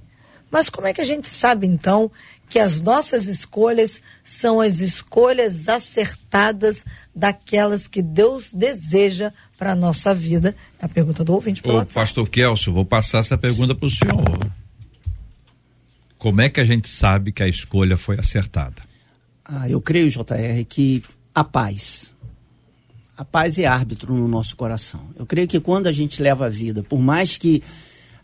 mas 0.51 0.69
como 0.69 0.87
é 0.87 0.93
que 0.93 1.01
a 1.01 1.05
gente 1.05 1.29
sabe 1.29 1.65
então 1.65 2.11
que 2.49 2.59
as 2.59 2.81
nossas 2.81 3.25
escolhas 3.25 4.01
são 4.23 4.61
as 4.61 4.79
escolhas 4.79 5.67
acertadas 5.67 6.85
daquelas 7.15 7.87
que 7.87 8.01
Deus 8.01 8.53
deseja 8.53 9.31
para 9.57 9.71
a 9.71 9.75
nossa 9.75 10.13
vida? 10.13 10.55
É 10.77 10.85
a 10.85 10.89
pergunta 10.89 11.23
do 11.23 11.33
ouvinte 11.33 11.61
pelo 11.61 11.75
Ô, 11.75 11.77
WhatsApp. 11.77 12.05
Pastor 12.05 12.29
Kelso, 12.29 12.71
vou 12.71 12.85
passar 12.85 13.19
essa 13.19 13.37
pergunta 13.37 13.73
para 13.73 13.87
o 13.87 13.89
senhor. 13.89 14.51
Como 16.17 16.41
é 16.41 16.49
que 16.49 16.59
a 16.59 16.65
gente 16.65 16.87
sabe 16.87 17.31
que 17.31 17.43
a 17.43 17.47
escolha 17.47 17.97
foi 17.97 18.19
acertada? 18.19 18.92
Ah, 19.55 19.69
eu 19.69 19.79
creio, 19.79 20.09
JR, 20.09 20.65
que 20.67 21.03
a 21.33 21.43
paz. 21.43 22.11
A 23.15 23.23
paz 23.23 23.59
é 23.59 23.65
árbitro 23.65 24.13
no 24.13 24.27
nosso 24.27 24.55
coração. 24.55 25.01
Eu 25.15 25.27
creio 25.27 25.47
que 25.47 25.59
quando 25.59 25.85
a 25.85 25.91
gente 25.91 26.23
leva 26.23 26.47
a 26.47 26.49
vida, 26.49 26.81
por 26.81 26.99
mais 26.99 27.37
que 27.37 27.61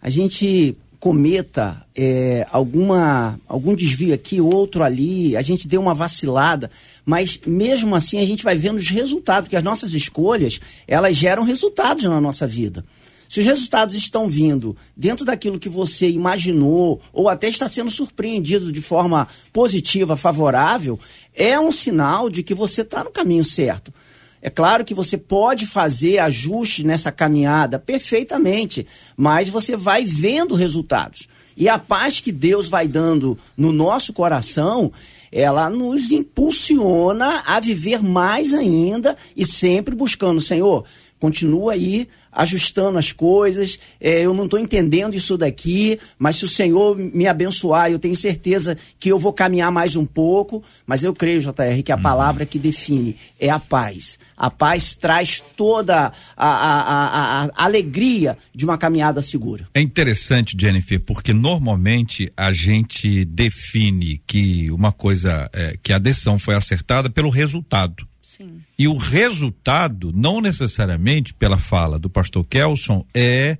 a 0.01 0.09
gente 0.09 0.75
cometa 0.99 1.85
é, 1.95 2.47
alguma 2.51 3.39
algum 3.47 3.75
desvio 3.75 4.13
aqui, 4.13 4.41
outro 4.41 4.83
ali, 4.83 5.37
a 5.37 5.41
gente 5.41 5.67
deu 5.67 5.79
uma 5.79 5.93
vacilada, 5.93 6.69
mas 7.05 7.39
mesmo 7.45 7.95
assim 7.95 8.19
a 8.19 8.25
gente 8.25 8.43
vai 8.43 8.55
vendo 8.55 8.77
os 8.77 8.89
resultados, 8.89 9.43
porque 9.43 9.55
as 9.55 9.63
nossas 9.63 9.93
escolhas, 9.93 10.59
elas 10.87 11.15
geram 11.15 11.43
resultados 11.43 12.05
na 12.05 12.19
nossa 12.19 12.47
vida. 12.47 12.83
Se 13.29 13.41
os 13.41 13.45
resultados 13.45 13.95
estão 13.95 14.27
vindo 14.27 14.75
dentro 14.97 15.23
daquilo 15.23 15.59
que 15.59 15.69
você 15.69 16.09
imaginou, 16.09 16.99
ou 17.13 17.29
até 17.29 17.47
está 17.47 17.67
sendo 17.67 17.91
surpreendido 17.91 18.71
de 18.71 18.81
forma 18.81 19.27
positiva, 19.53 20.17
favorável, 20.17 20.99
é 21.35 21.57
um 21.59 21.71
sinal 21.71 22.27
de 22.27 22.41
que 22.41 22.55
você 22.55 22.81
está 22.81 23.03
no 23.03 23.11
caminho 23.11 23.45
certo. 23.45 23.93
É 24.41 24.49
claro 24.49 24.83
que 24.83 24.95
você 24.95 25.15
pode 25.17 25.67
fazer 25.67 26.17
ajustes 26.19 26.83
nessa 26.83 27.11
caminhada 27.11 27.77
perfeitamente, 27.77 28.87
mas 29.15 29.47
você 29.47 29.77
vai 29.77 30.05
vendo 30.05 30.55
resultados. 30.55 31.27
E 31.55 31.67
a 31.67 31.77
paz 31.77 32.21
que 32.21 32.31
Deus 32.31 32.67
vai 32.67 32.87
dando 32.87 33.37
no 33.55 33.71
nosso 33.71 34.13
coração, 34.13 34.91
ela 35.29 35.69
nos 35.69 36.09
impulsiona 36.09 37.43
a 37.45 37.59
viver 37.59 38.01
mais 38.01 38.53
ainda 38.53 39.15
e 39.35 39.45
sempre 39.45 39.93
buscando, 39.93 40.39
Senhor, 40.39 40.85
continua 41.19 41.73
aí 41.73 42.07
ajustando 42.31 42.97
as 42.97 43.11
coisas. 43.11 43.79
É, 43.99 44.21
eu 44.21 44.33
não 44.33 44.45
estou 44.45 44.59
entendendo 44.59 45.15
isso 45.15 45.37
daqui, 45.37 45.99
mas 46.17 46.37
se 46.37 46.45
o 46.45 46.47
Senhor 46.47 46.95
me 46.97 47.27
abençoar, 47.27 47.91
eu 47.91 47.99
tenho 47.99 48.15
certeza 48.15 48.77
que 48.99 49.09
eu 49.09 49.19
vou 49.19 49.33
caminhar 49.33 49.71
mais 49.71 49.95
um 49.95 50.05
pouco. 50.05 50.63
Mas 50.85 51.03
eu 51.03 51.13
creio, 51.13 51.41
JR, 51.41 51.83
que 51.83 51.91
a 51.91 51.95
uhum. 51.95 52.01
palavra 52.01 52.45
que 52.45 52.59
define 52.59 53.15
é 53.39 53.49
a 53.49 53.59
paz. 53.59 54.17
A 54.37 54.49
paz 54.49 54.95
traz 54.95 55.43
toda 55.55 56.11
a, 56.37 56.47
a, 56.47 57.43
a, 57.45 57.45
a 57.45 57.65
alegria 57.65 58.37
de 58.53 58.65
uma 58.65 58.77
caminhada 58.77 59.21
segura. 59.21 59.67
É 59.73 59.81
interessante, 59.81 60.55
Jennifer, 60.59 60.99
porque 60.99 61.33
normalmente 61.33 62.31
a 62.37 62.53
gente 62.53 63.25
define 63.25 64.21
que 64.25 64.71
uma 64.71 64.91
coisa, 64.91 65.49
é, 65.53 65.77
que 65.81 65.91
a 65.91 65.99
decisão 65.99 66.39
foi 66.39 66.55
acertada 66.55 67.09
pelo 67.09 67.29
resultado. 67.29 68.08
Sim. 68.39 68.61
E 68.77 68.87
o 68.87 68.95
resultado, 68.95 70.11
não 70.13 70.39
necessariamente 70.39 71.33
pela 71.33 71.57
fala 71.57 71.99
do 71.99 72.09
pastor 72.09 72.45
Kelson, 72.47 73.05
é 73.13 73.57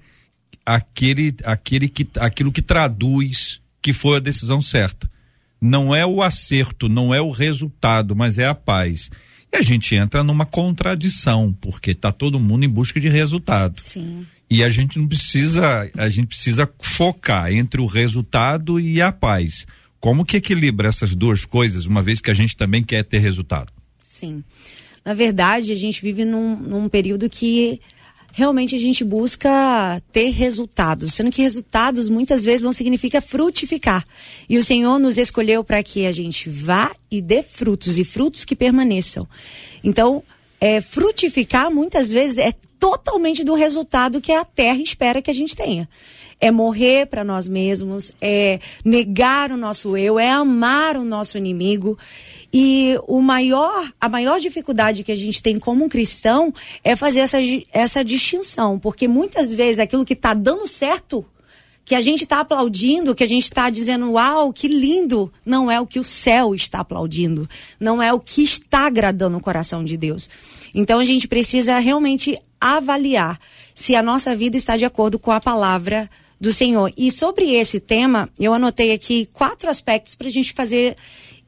aquele, 0.66 1.36
aquele 1.44 1.90
que, 1.90 2.08
aquilo 2.18 2.52
que 2.52 2.62
traduz 2.62 3.62
que 3.82 3.92
foi 3.92 4.18
a 4.18 4.22
decisão 4.22 4.62
certa. 4.62 5.10
Não 5.62 5.94
é 5.94 6.06
o 6.06 6.22
acerto, 6.22 6.88
não 6.88 7.14
é 7.14 7.20
o 7.20 7.32
resultado, 7.32 8.16
mas 8.16 8.38
é 8.38 8.48
a 8.48 8.56
paz. 8.56 9.10
E 9.52 9.58
a 9.58 9.62
gente 9.62 9.96
entra 9.96 10.24
numa 10.24 10.46
contradição, 10.46 11.52
porque 11.60 11.92
está 11.92 12.12
todo 12.12 12.40
mundo 12.40 12.64
em 12.64 12.70
busca 12.70 13.00
de 13.00 13.10
resultado. 13.10 13.82
Sim. 13.82 14.26
E 14.50 14.64
a 14.64 14.70
gente 14.70 14.98
não 14.98 15.08
precisa, 15.08 15.90
a 15.98 16.10
gente 16.10 16.28
precisa 16.28 16.70
focar 16.80 17.52
entre 17.52 17.82
o 17.82 17.86
resultado 17.86 18.80
e 18.80 19.02
a 19.02 19.12
paz. 19.12 19.66
Como 20.00 20.24
que 20.24 20.38
equilibra 20.38 20.88
essas 20.88 21.14
duas 21.14 21.44
coisas, 21.44 21.86
uma 21.86 22.02
vez 22.02 22.22
que 22.22 22.32
a 22.32 22.34
gente 22.34 22.56
também 22.56 22.82
quer 22.82 23.04
ter 23.04 23.20
resultado? 23.20 23.72
Sim. 24.10 24.44
Na 25.06 25.14
verdade, 25.14 25.72
a 25.72 25.76
gente 25.76 26.02
vive 26.02 26.26
num, 26.26 26.56
num 26.56 26.90
período 26.90 27.30
que 27.30 27.80
realmente 28.32 28.76
a 28.76 28.80
gente 28.80 29.04
busca 29.04 30.02
ter 30.12 30.32
resultados, 30.32 31.14
sendo 31.14 31.32
que 31.32 31.44
resultados 31.44 32.10
muitas 32.10 32.44
vezes 32.44 32.64
não 32.64 32.72
significa 32.72 33.22
frutificar. 33.22 34.04
E 34.50 34.58
o 34.58 34.64
Senhor 34.64 34.98
nos 34.98 35.20
escolheu 35.20 35.64
para 35.64 35.84
que 35.84 36.08
a 36.08 36.12
gente 36.12 36.50
vá 36.50 36.92
e 37.10 37.22
dê 37.22 37.44
frutos 37.44 38.00
e 38.00 38.04
frutos 38.04 38.44
que 38.44 38.56
permaneçam. 38.56 39.28
Então, 39.84 40.24
é, 40.60 40.82
frutificar 40.82 41.72
muitas 41.72 42.12
vezes 42.12 42.38
é 42.38 42.54
totalmente 42.80 43.44
do 43.44 43.54
resultado 43.54 44.22
que 44.22 44.32
a 44.32 44.46
terra 44.46 44.82
espera 44.82 45.22
que 45.22 45.30
a 45.30 45.34
gente 45.34 45.56
tenha. 45.56 45.88
É 46.42 46.50
morrer 46.52 47.06
para 47.08 47.26
nós 47.26 47.50
mesmos, 47.50 48.14
é 48.22 48.60
negar 48.86 49.52
o 49.52 49.58
nosso 49.58 49.98
eu, 49.98 50.18
é 50.18 50.30
amar 50.30 50.96
o 50.96 51.04
nosso 51.04 51.38
inimigo. 51.38 51.98
E 52.52 52.98
o 53.08 53.22
maior, 53.22 53.92
a 54.00 54.08
maior 54.08 54.40
dificuldade 54.40 55.04
que 55.04 55.12
a 55.12 55.16
gente 55.16 55.44
tem 55.44 55.60
como 55.60 55.90
cristão 55.90 56.54
é 56.82 56.96
fazer 56.96 57.20
essa, 57.20 57.40
essa 57.74 58.04
distinção, 58.06 58.80
porque 58.80 59.06
muitas 59.08 59.54
vezes 59.54 59.80
aquilo 59.80 60.06
que 60.06 60.14
está 60.14 60.34
dando 60.34 60.66
certo, 60.66 61.26
que 61.90 61.96
a 61.96 62.02
gente 62.02 62.24
está 62.24 62.42
aplaudindo, 62.42 63.16
que 63.16 63.24
a 63.24 63.28
gente 63.28 63.46
está 63.46 63.68
dizendo, 63.68 64.12
uau, 64.12 64.54
que 64.54 64.68
lindo, 64.68 65.34
não 65.44 65.72
é 65.72 65.82
o 65.82 65.88
que 65.88 66.00
o 66.00 66.04
céu 66.04 66.54
está 66.54 66.82
aplaudindo, 66.82 67.50
não 67.80 68.00
é 68.00 68.14
o 68.14 68.20
que 68.20 68.44
está 68.44 68.86
agradando 68.86 69.36
o 69.36 69.42
coração 69.42 69.84
de 69.84 69.98
Deus. 69.98 70.30
Então 70.72 71.00
a 71.00 71.04
gente 71.04 71.28
precisa 71.28 71.80
realmente 71.80 72.38
avaliar 72.62 73.40
se 73.74 73.96
a 73.96 74.04
nossa 74.04 74.36
vida 74.36 74.56
está 74.56 74.78
de 74.78 74.86
acordo 74.86 75.18
com 75.18 75.32
a 75.32 75.42
palavra 75.42 76.08
do 76.40 76.54
Senhor. 76.54 76.94
E 76.96 77.12
sobre 77.12 77.56
esse 77.56 77.80
tema, 77.80 78.30
eu 78.40 78.54
anotei 78.54 78.92
aqui 78.92 79.28
quatro 79.34 79.68
aspectos 79.68 80.14
para 80.14 80.28
a 80.28 80.32
gente 80.32 80.54
fazer 80.54 80.96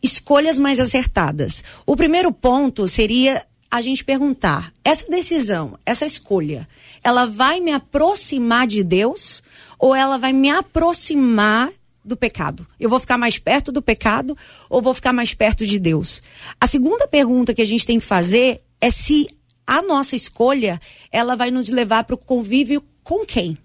escolhas 0.02 0.58
mais 0.58 0.80
acertadas. 0.80 1.64
O 1.86 1.96
primeiro 1.96 2.32
ponto 2.32 2.88
seria 2.88 3.46
a 3.70 3.80
gente 3.80 4.04
perguntar: 4.04 4.74
essa 4.84 5.08
decisão, 5.08 5.78
essa 5.86 6.04
escolha, 6.04 6.68
ela 7.04 7.28
vai 7.28 7.60
me 7.60 7.72
aproximar 7.72 8.66
de 8.66 8.84
Deus 8.84 9.44
ou 9.82 9.96
ela 9.96 10.18
vai 10.18 10.32
me 10.32 10.50
aproximar 10.50 11.72
do 12.06 12.16
pecado? 12.16 12.68
Eu 12.80 12.88
vou 12.88 13.00
ficar 13.00 13.18
mais 13.18 13.40
perto 13.40 13.72
do 13.72 13.82
pecado 13.82 14.38
ou 14.70 14.82
vou 14.82 14.94
ficar 14.94 15.12
mais 15.12 15.34
perto 15.34 15.66
de 15.66 15.80
Deus? 15.80 16.22
A 16.60 16.68
segunda 16.68 17.08
pergunta 17.08 17.54
que 17.54 17.62
a 17.62 17.66
gente 17.66 17.86
tem 17.86 18.00
que 18.00 18.06
fazer 18.06 18.62
é 18.80 18.92
se 18.92 19.28
a 19.66 19.82
nossa 19.82 20.16
escolha 20.16 20.80
ela 21.12 21.36
vai 21.36 21.50
nos 21.50 21.68
levar 21.68 22.04
para 22.04 22.14
o 22.14 22.18
convívio 22.18 22.84
com 23.04 23.26
quem? 23.26 23.58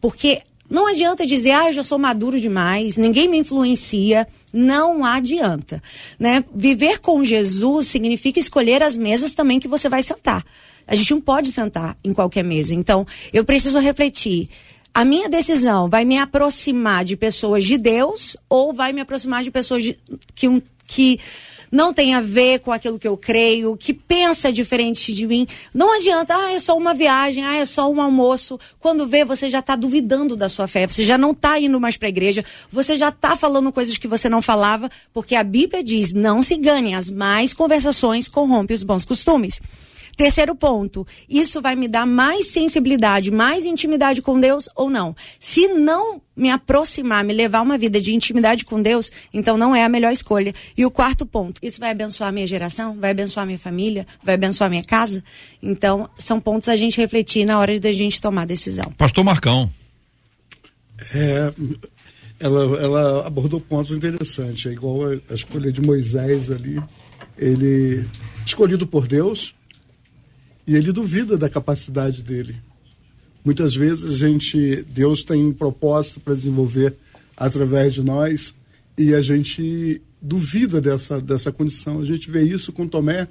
Porque 0.00 0.42
não 0.70 0.86
adianta 0.86 1.26
dizer, 1.26 1.50
ah, 1.50 1.68
eu 1.68 1.72
já 1.72 1.82
sou 1.82 1.98
maduro 1.98 2.40
demais, 2.40 2.96
ninguém 2.96 3.28
me 3.28 3.38
influencia. 3.38 4.26
Não 4.52 5.04
adianta. 5.04 5.82
Né? 6.18 6.44
Viver 6.54 7.00
com 7.00 7.24
Jesus 7.24 7.88
significa 7.88 8.38
escolher 8.38 8.82
as 8.82 8.96
mesas 8.96 9.34
também 9.34 9.58
que 9.58 9.68
você 9.68 9.88
vai 9.88 10.02
sentar. 10.02 10.44
A 10.86 10.94
gente 10.94 11.10
não 11.10 11.20
pode 11.20 11.50
sentar 11.50 11.96
em 12.04 12.12
qualquer 12.12 12.44
mesa. 12.44 12.74
Então, 12.74 13.06
eu 13.32 13.44
preciso 13.44 13.78
refletir. 13.78 14.48
A 14.94 15.04
minha 15.04 15.28
decisão 15.28 15.88
vai 15.88 16.04
me 16.04 16.16
aproximar 16.16 17.04
de 17.04 17.16
pessoas 17.16 17.64
de 17.64 17.76
Deus 17.76 18.36
ou 18.48 18.72
vai 18.72 18.92
me 18.92 19.00
aproximar 19.00 19.42
de 19.42 19.50
pessoas 19.50 19.82
de, 19.82 19.98
que, 20.36 20.62
que 20.86 21.20
não 21.68 21.92
tem 21.92 22.14
a 22.14 22.20
ver 22.20 22.60
com 22.60 22.70
aquilo 22.70 22.96
que 22.96 23.08
eu 23.08 23.16
creio, 23.16 23.76
que 23.76 23.92
pensa 23.92 24.52
diferente 24.52 25.12
de 25.12 25.26
mim. 25.26 25.48
Não 25.74 25.96
adianta, 25.96 26.36
ah, 26.36 26.52
é 26.52 26.60
só 26.60 26.76
uma 26.78 26.94
viagem, 26.94 27.44
ah, 27.44 27.56
é 27.56 27.64
só 27.64 27.90
um 27.90 28.00
almoço. 28.00 28.56
Quando 28.78 29.04
vê, 29.04 29.24
você 29.24 29.48
já 29.48 29.58
está 29.58 29.74
duvidando 29.74 30.36
da 30.36 30.48
sua 30.48 30.68
fé, 30.68 30.86
você 30.86 31.02
já 31.02 31.18
não 31.18 31.32
está 31.32 31.58
indo 31.58 31.80
mais 31.80 31.96
para 31.96 32.06
a 32.06 32.10
igreja, 32.10 32.44
você 32.70 32.94
já 32.94 33.08
está 33.08 33.34
falando 33.34 33.72
coisas 33.72 33.98
que 33.98 34.06
você 34.06 34.28
não 34.28 34.40
falava, 34.40 34.88
porque 35.12 35.34
a 35.34 35.42
Bíblia 35.42 35.82
diz: 35.82 36.12
não 36.12 36.40
se 36.40 36.56
ganhem, 36.56 36.94
as 36.94 37.10
mais 37.10 37.52
conversações 37.52 38.28
corrompem 38.28 38.76
os 38.76 38.84
bons 38.84 39.04
costumes. 39.04 39.60
Terceiro 40.16 40.54
ponto, 40.54 41.06
isso 41.28 41.60
vai 41.60 41.74
me 41.74 41.88
dar 41.88 42.06
mais 42.06 42.48
sensibilidade, 42.48 43.30
mais 43.30 43.64
intimidade 43.64 44.22
com 44.22 44.38
Deus 44.38 44.68
ou 44.76 44.88
não? 44.88 45.14
Se 45.38 45.68
não 45.68 46.22
me 46.36 46.50
aproximar, 46.50 47.24
me 47.24 47.32
levar 47.32 47.62
uma 47.62 47.78
vida 47.78 48.00
de 48.00 48.14
intimidade 48.14 48.64
com 48.64 48.80
Deus, 48.82 49.10
então 49.32 49.56
não 49.56 49.74
é 49.74 49.84
a 49.84 49.88
melhor 49.88 50.12
escolha. 50.12 50.54
E 50.76 50.84
o 50.84 50.90
quarto 50.90 51.24
ponto, 51.24 51.60
isso 51.62 51.80
vai 51.80 51.90
abençoar 51.90 52.28
a 52.28 52.32
minha 52.32 52.46
geração, 52.46 52.96
vai 52.98 53.10
abençoar 53.10 53.44
a 53.44 53.46
minha 53.46 53.58
família, 53.58 54.06
vai 54.22 54.34
abençoar 54.34 54.66
a 54.66 54.70
minha 54.70 54.84
casa. 54.84 55.22
Então, 55.62 56.08
são 56.18 56.40
pontos 56.40 56.68
a 56.68 56.76
gente 56.76 57.00
refletir 57.00 57.44
na 57.44 57.58
hora 57.58 57.78
de 57.78 57.88
a 57.88 57.92
gente 57.92 58.20
tomar 58.20 58.42
a 58.42 58.46
decisão. 58.46 58.92
Pastor 58.96 59.24
Marcão. 59.24 59.70
É, 61.14 61.52
ela, 62.40 62.80
ela 62.80 63.26
abordou 63.26 63.60
pontos 63.60 63.92
interessantes, 63.92 64.66
é 64.66 64.72
igual 64.72 65.06
a, 65.06 65.32
a 65.32 65.34
escolha 65.34 65.72
de 65.72 65.80
Moisés 65.80 66.50
ali, 66.50 66.82
ele 67.36 68.08
escolhido 68.44 68.86
por 68.86 69.06
Deus, 69.06 69.54
e 70.66 70.74
ele 70.74 70.92
duvida 70.92 71.36
da 71.36 71.48
capacidade 71.48 72.22
dele. 72.22 72.56
Muitas 73.44 73.76
vezes 73.76 74.10
a 74.10 74.14
gente, 74.16 74.84
Deus 74.88 75.22
tem 75.22 75.44
um 75.44 75.52
propósito 75.52 76.20
para 76.20 76.34
desenvolver 76.34 76.94
através 77.36 77.92
de 77.92 78.02
nós 78.02 78.54
e 78.96 79.12
a 79.12 79.20
gente 79.20 80.00
duvida 80.20 80.80
dessa, 80.80 81.20
dessa 81.20 81.52
condição. 81.52 82.00
A 82.00 82.04
gente 82.04 82.30
vê 82.30 82.42
isso 82.42 82.72
com 82.72 82.88
Tomé, 82.88 83.28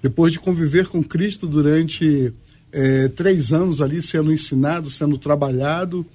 depois 0.00 0.32
de 0.32 0.38
conviver 0.38 0.86
com 0.86 1.02
Cristo 1.02 1.48
durante 1.48 2.32
é, 2.70 3.08
três 3.08 3.52
anos 3.52 3.80
ali, 3.80 4.00
sendo 4.00 4.32
ensinado, 4.32 4.88
sendo 4.88 5.18
trabalhado, 5.18 6.06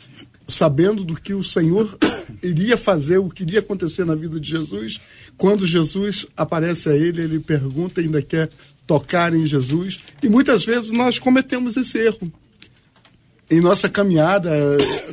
sabendo 0.48 1.04
do 1.04 1.16
que 1.16 1.34
o 1.34 1.44
Senhor 1.44 1.98
iria 2.42 2.78
fazer, 2.78 3.18
o 3.18 3.30
que 3.30 3.44
iria 3.44 3.60
acontecer 3.60 4.06
na 4.06 4.16
vida 4.16 4.40
de 4.40 4.50
Jesus. 4.50 5.02
Quando 5.36 5.68
Jesus 5.68 6.26
aparece 6.38 6.88
a 6.88 6.96
ele, 6.96 7.22
ele 7.22 7.40
pergunta, 7.40 8.00
ainda 8.00 8.22
quer 8.22 8.50
tocar 8.86 9.34
em 9.34 9.46
Jesus. 9.46 10.00
E 10.22 10.30
muitas 10.30 10.66
vezes 10.66 10.92
nós 10.92 11.20
cometemos 11.20 11.78
esse 11.78 11.98
erro. 11.98 12.32
Em 13.50 13.60
nossa 13.60 13.90
caminhada, 13.90 14.50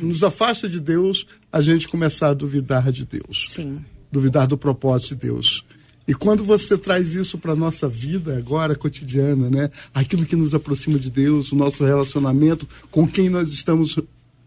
nos 0.01 0.23
afasta 0.23 0.69
de 0.69 0.79
Deus, 0.79 1.27
a 1.51 1.61
gente 1.61 1.87
começar 1.87 2.29
a 2.29 2.33
duvidar 2.33 2.91
de 2.91 3.05
Deus. 3.05 3.45
Sim. 3.49 3.83
Duvidar 4.11 4.47
do 4.47 4.57
propósito 4.57 5.09
de 5.09 5.27
Deus. 5.27 5.65
E 6.07 6.13
quando 6.15 6.43
você 6.43 6.75
traz 6.75 7.13
isso 7.13 7.37
para 7.37 7.51
a 7.51 7.55
nossa 7.55 7.87
vida 7.87 8.35
agora 8.35 8.75
cotidiana, 8.75 9.47
né? 9.47 9.69
Aquilo 9.93 10.25
que 10.25 10.35
nos 10.35 10.55
aproxima 10.55 10.97
de 10.97 11.09
Deus, 11.09 11.51
o 11.51 11.55
nosso 11.55 11.85
relacionamento 11.85 12.67
com 12.89 13.07
quem 13.07 13.29
nós 13.29 13.51
estamos 13.51 13.95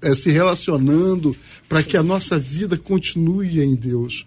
é, 0.00 0.14
se 0.14 0.30
relacionando, 0.30 1.36
para 1.68 1.82
que 1.84 1.96
a 1.96 2.02
nossa 2.02 2.36
vida 2.36 2.76
continue 2.76 3.60
em 3.60 3.76
Deus. 3.76 4.26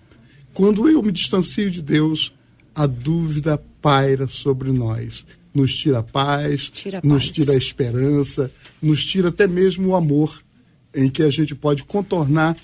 Quando 0.54 0.88
eu 0.88 1.04
me 1.04 1.12
distancio 1.12 1.70
de 1.70 1.82
Deus, 1.82 2.32
a 2.74 2.86
dúvida 2.86 3.62
paira 3.86 4.26
sobre 4.26 4.72
nós. 4.72 5.28
Nos 5.54 5.76
tira 5.76 6.00
a 6.00 6.04
paz, 6.04 6.72
tira 6.72 6.98
a 6.98 7.02
nos 7.04 7.26
paz. 7.26 7.36
tira 7.36 7.54
a 7.54 7.56
esperança, 7.56 8.52
nos 8.82 9.06
tira 9.06 9.30
até 9.30 9.46
mesmo 9.46 9.90
o 9.90 9.96
amor, 9.96 10.42
em 10.92 11.08
que 11.08 11.22
a 11.22 11.30
gente 11.30 11.54
pode 11.54 11.84
contornar 11.84 12.58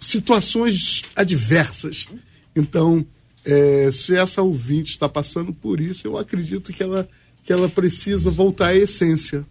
situações 0.00 1.02
adversas. 1.14 2.08
Então, 2.56 3.06
é, 3.44 3.92
se 3.92 4.16
essa 4.16 4.42
ouvinte 4.42 4.90
está 4.90 5.08
passando 5.08 5.52
por 5.52 5.80
isso, 5.80 6.04
eu 6.04 6.18
acredito 6.18 6.72
que 6.72 6.82
ela, 6.82 7.08
que 7.44 7.52
ela 7.52 7.68
precisa 7.68 8.28
voltar 8.28 8.70
à 8.70 8.74
essência. 8.74 9.46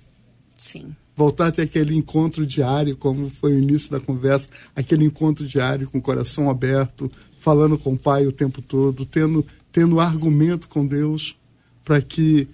Sim. 0.57 0.93
Voltar 1.15 1.47
a 1.47 1.51
ter 1.51 1.61
aquele 1.61 1.95
encontro 1.95 2.45
diário, 2.45 2.97
como 2.97 3.29
foi 3.29 3.53
o 3.53 3.59
início 3.59 3.89
da 3.89 4.01
conversa, 4.01 4.49
aquele 4.75 5.05
encontro 5.05 5.47
diário 5.47 5.89
com 5.89 5.99
o 5.99 6.01
coração 6.01 6.49
aberto, 6.49 7.09
falando 7.39 7.77
com 7.77 7.93
o 7.93 7.97
Pai 7.97 8.27
o 8.27 8.33
tempo 8.33 8.61
todo, 8.61 9.05
tendo 9.05 9.45
tendo 9.71 9.99
argumento 9.99 10.67
com 10.67 10.85
Deus 10.85 11.35
para 11.83 12.01
que 12.01 12.47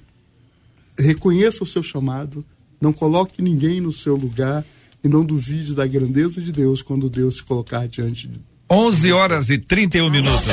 reconheça 0.97 1.63
o 1.63 1.67
seu 1.67 1.83
chamado, 1.83 2.45
não 2.79 2.93
coloque 2.93 3.41
ninguém 3.41 3.81
no 3.81 3.91
seu 3.91 4.15
lugar 4.15 4.63
e 5.03 5.07
não 5.07 5.25
duvide 5.25 5.75
da 5.75 5.85
grandeza 5.85 6.41
de 6.41 6.51
Deus 6.51 6.81
quando 6.81 7.09
Deus 7.09 7.37
se 7.37 7.43
colocar 7.43 7.87
diante 7.87 8.27
de 8.27 8.39
11 8.69 9.11
horas 9.11 9.49
e 9.49 9.57
31 9.57 10.09
minutos. 10.09 10.47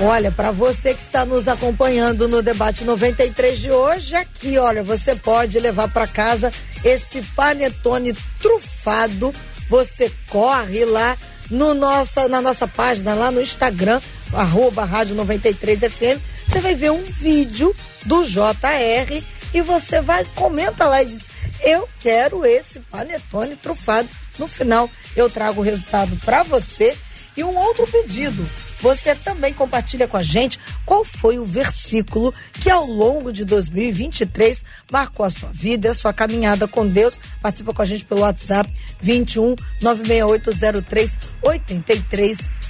Olha, 0.00 0.30
para 0.30 0.52
você 0.52 0.94
que 0.94 1.02
está 1.02 1.24
nos 1.24 1.48
acompanhando 1.48 2.28
no 2.28 2.40
debate 2.40 2.84
93 2.84 3.58
de 3.58 3.70
hoje, 3.70 4.14
aqui, 4.14 4.56
olha, 4.58 4.82
você 4.82 5.14
pode 5.14 5.58
levar 5.58 5.88
para 5.88 6.06
casa 6.06 6.52
esse 6.84 7.20
panetone 7.34 8.12
trufado. 8.40 9.34
Você 9.68 10.10
corre 10.28 10.84
lá 10.84 11.16
no 11.50 11.74
nossa, 11.74 12.28
na 12.28 12.40
nossa 12.40 12.68
página, 12.68 13.14
lá 13.14 13.30
no 13.30 13.40
Instagram, 13.40 14.00
arroba 14.32 14.84
Rádio 14.84 15.14
93 15.14 15.80
FM, 15.80 16.20
você 16.48 16.60
vai 16.60 16.74
ver 16.74 16.90
um 16.90 17.02
vídeo 17.02 17.74
do 18.04 18.24
JR 18.24 19.22
e 19.52 19.62
você 19.62 20.00
vai, 20.00 20.24
comenta 20.34 20.86
lá 20.86 21.02
e 21.02 21.06
diz, 21.06 21.28
eu 21.62 21.88
quero 22.00 22.44
esse 22.44 22.80
panetone 22.80 23.56
trufado. 23.56 24.08
No 24.38 24.46
final, 24.46 24.88
eu 25.16 25.28
trago 25.28 25.60
o 25.60 25.64
resultado 25.64 26.16
para 26.24 26.42
você 26.42 26.96
e 27.36 27.42
um 27.42 27.56
outro 27.56 27.86
pedido. 27.86 28.48
Você 28.80 29.14
também 29.16 29.52
compartilha 29.52 30.06
com 30.06 30.16
a 30.16 30.22
gente 30.22 30.58
qual 30.86 31.04
foi 31.04 31.38
o 31.38 31.44
versículo 31.44 32.32
que 32.60 32.70
ao 32.70 32.86
longo 32.86 33.32
de 33.32 33.44
2023 33.44 34.64
marcou 34.90 35.26
a 35.26 35.30
sua 35.30 35.50
vida, 35.52 35.90
a 35.90 35.94
sua 35.94 36.12
caminhada 36.12 36.68
com 36.68 36.86
Deus. 36.86 37.18
Participa 37.42 37.74
com 37.74 37.82
a 37.82 37.84
gente 37.84 38.04
pelo 38.04 38.20
WhatsApp 38.20 38.72
21 39.00 39.56
96803 39.82 41.18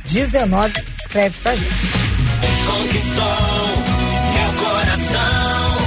19. 0.05 0.73
Escreve 1.01 1.37
pra 1.43 1.55
gente. 1.55 1.75
Conquistou 2.67 3.25
meu 4.35 4.65
coração. 4.65 5.79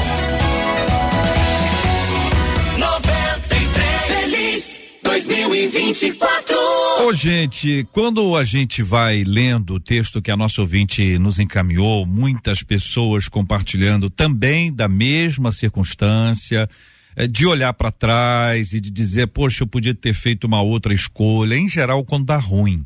93 2.78 4.02
Feliz 4.08 4.82
2024. 5.04 6.56
Ô, 7.02 7.08
oh, 7.08 7.14
gente, 7.14 7.88
quando 7.92 8.36
a 8.36 8.44
gente 8.44 8.84
vai 8.84 9.24
lendo 9.24 9.76
o 9.76 9.80
texto 9.80 10.22
que 10.22 10.30
a 10.30 10.38
nossa 10.38 10.62
ouvinte 10.62 11.18
nos 11.18 11.40
encaminhou, 11.40 12.06
muitas 12.06 12.62
pessoas 12.64 13.28
compartilhando 13.28 14.10
também 14.10 14.72
da 14.72 14.88
mesma 14.88 15.52
circunstância, 15.52 16.70
eh, 17.16 17.28
de 17.28 17.46
olhar 17.46 17.74
para 17.74 17.92
trás 17.92 18.74
e 18.74 18.80
de 18.80 18.92
dizer, 18.92 19.28
poxa, 19.28 19.64
eu 19.64 19.68
podia 19.68 19.96
ter 19.96 20.14
feito 20.14 20.46
uma 20.46 20.62
outra 20.62 20.94
escolha. 20.94 21.56
Em 21.56 21.68
geral, 21.68 22.04
quando 22.06 22.26
dá 22.26 22.38
ruim 22.38 22.86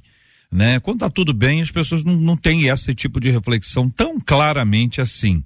né? 0.55 0.79
Quando 0.79 0.99
tá 0.99 1.09
tudo 1.09 1.33
bem, 1.33 1.61
as 1.61 1.69
pessoas 1.69 2.03
não, 2.03 2.15
não 2.15 2.37
têm 2.37 2.67
esse 2.67 2.95
tipo 2.95 3.19
de 3.19 3.29
reflexão 3.29 3.89
tão 3.89 4.19
claramente 4.19 5.01
assim. 5.01 5.43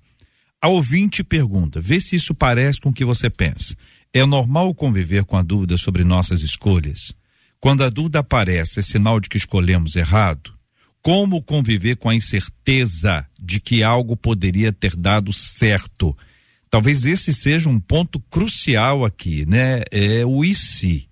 A 0.61 0.67
ouvinte 0.67 1.23
pergunta, 1.23 1.81
vê 1.81 1.99
se 1.99 2.15
isso 2.15 2.35
parece 2.35 2.79
com 2.79 2.89
o 2.89 2.93
que 2.93 3.03
você 3.03 3.29
pensa. 3.29 3.75
É 4.13 4.25
normal 4.25 4.73
conviver 4.73 5.23
com 5.23 5.35
a 5.35 5.41
dúvida 5.41 5.77
sobre 5.77 6.03
nossas 6.03 6.41
escolhas? 6.41 7.13
Quando 7.59 7.83
a 7.83 7.89
dúvida 7.89 8.19
aparece, 8.19 8.79
é 8.79 8.83
sinal 8.83 9.19
de 9.19 9.29
que 9.29 9.37
escolhemos 9.37 9.95
errado? 9.95 10.53
Como 11.01 11.41
conviver 11.41 11.95
com 11.95 12.09
a 12.09 12.15
incerteza 12.15 13.25
de 13.41 13.59
que 13.59 13.83
algo 13.83 14.15
poderia 14.15 14.71
ter 14.71 14.95
dado 14.95 15.33
certo? 15.33 16.15
Talvez 16.69 17.03
esse 17.05 17.33
seja 17.33 17.67
um 17.67 17.79
ponto 17.79 18.19
crucial 18.29 19.03
aqui, 19.03 19.45
né? 19.45 19.83
É 19.91 20.25
o 20.25 20.45
e 20.45 20.53
se. 20.53 21.08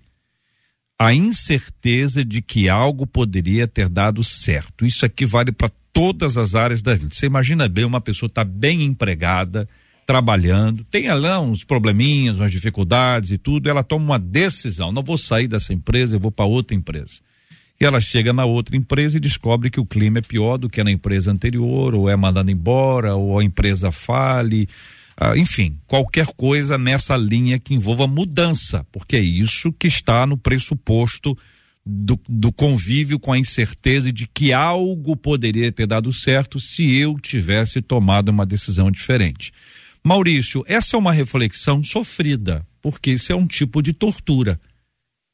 A 0.99 1.13
incerteza 1.13 2.25
de 2.25 2.41
que 2.41 2.69
algo 2.69 3.05
poderia 3.05 3.67
ter 3.67 3.87
dado 3.87 4.23
certo. 4.23 4.85
Isso 4.85 5.05
aqui 5.05 5.25
vale 5.25 5.51
para 5.51 5.69
todas 5.93 6.37
as 6.37 6.55
áreas 6.55 6.81
da 6.81 6.95
vida. 6.95 7.13
Você 7.13 7.25
imagina 7.25 7.67
bem 7.67 7.85
uma 7.85 8.01
pessoa 8.01 8.29
tá 8.29 8.43
bem 8.43 8.83
empregada, 8.83 9.67
trabalhando, 10.07 10.85
tem 10.85 11.11
lá 11.13 11.39
uns 11.39 11.63
probleminhas, 11.63 12.39
umas 12.39 12.49
dificuldades 12.49 13.29
e 13.29 13.37
tudo, 13.37 13.69
ela 13.69 13.83
toma 13.83 14.05
uma 14.05 14.19
decisão, 14.19 14.91
não 14.91 15.03
vou 15.03 15.17
sair 15.17 15.47
dessa 15.47 15.73
empresa, 15.73 16.15
eu 16.15 16.19
vou 16.19 16.31
para 16.31 16.45
outra 16.45 16.75
empresa. 16.75 17.19
E 17.79 17.85
ela 17.85 17.99
chega 17.99 18.31
na 18.31 18.45
outra 18.45 18.75
empresa 18.75 19.17
e 19.17 19.19
descobre 19.19 19.69
que 19.69 19.79
o 19.79 19.85
clima 19.85 20.19
é 20.19 20.21
pior 20.21 20.57
do 20.57 20.69
que 20.69 20.83
na 20.83 20.91
empresa 20.91 21.31
anterior, 21.31 21.93
ou 21.93 22.09
é 22.09 22.15
mandada 22.15 22.51
embora, 22.51 23.15
ou 23.15 23.37
a 23.37 23.43
empresa 23.43 23.91
fale, 23.91 24.67
ah, 25.19 25.35
enfim, 25.35 25.79
qualquer 25.87 26.27
coisa 26.27 26.77
nessa 26.77 27.17
linha 27.17 27.57
que 27.57 27.73
envolva 27.73 28.05
mudança, 28.05 28.85
porque 28.91 29.15
é 29.15 29.19
isso 29.19 29.73
que 29.73 29.87
está 29.87 30.27
no 30.27 30.37
pressuposto 30.37 31.35
do, 31.83 32.19
do, 32.29 32.51
convívio 32.51 33.17
com 33.17 33.33
a 33.33 33.39
incerteza 33.39 34.11
de 34.11 34.27
que 34.27 34.53
algo 34.53 35.15
poderia 35.15 35.71
ter 35.71 35.87
dado 35.87 36.13
certo 36.13 36.59
se 36.59 36.95
eu 36.95 37.17
tivesse 37.19 37.81
tomado 37.81 38.29
uma 38.29 38.45
decisão 38.45 38.91
diferente. 38.91 39.51
Maurício, 40.03 40.63
essa 40.67 40.95
é 40.95 40.99
uma 40.99 41.11
reflexão 41.11 41.83
sofrida, 41.83 42.63
porque 42.79 43.11
isso 43.11 43.31
é 43.31 43.35
um 43.35 43.47
tipo 43.47 43.81
de 43.81 43.93
tortura. 43.93 44.59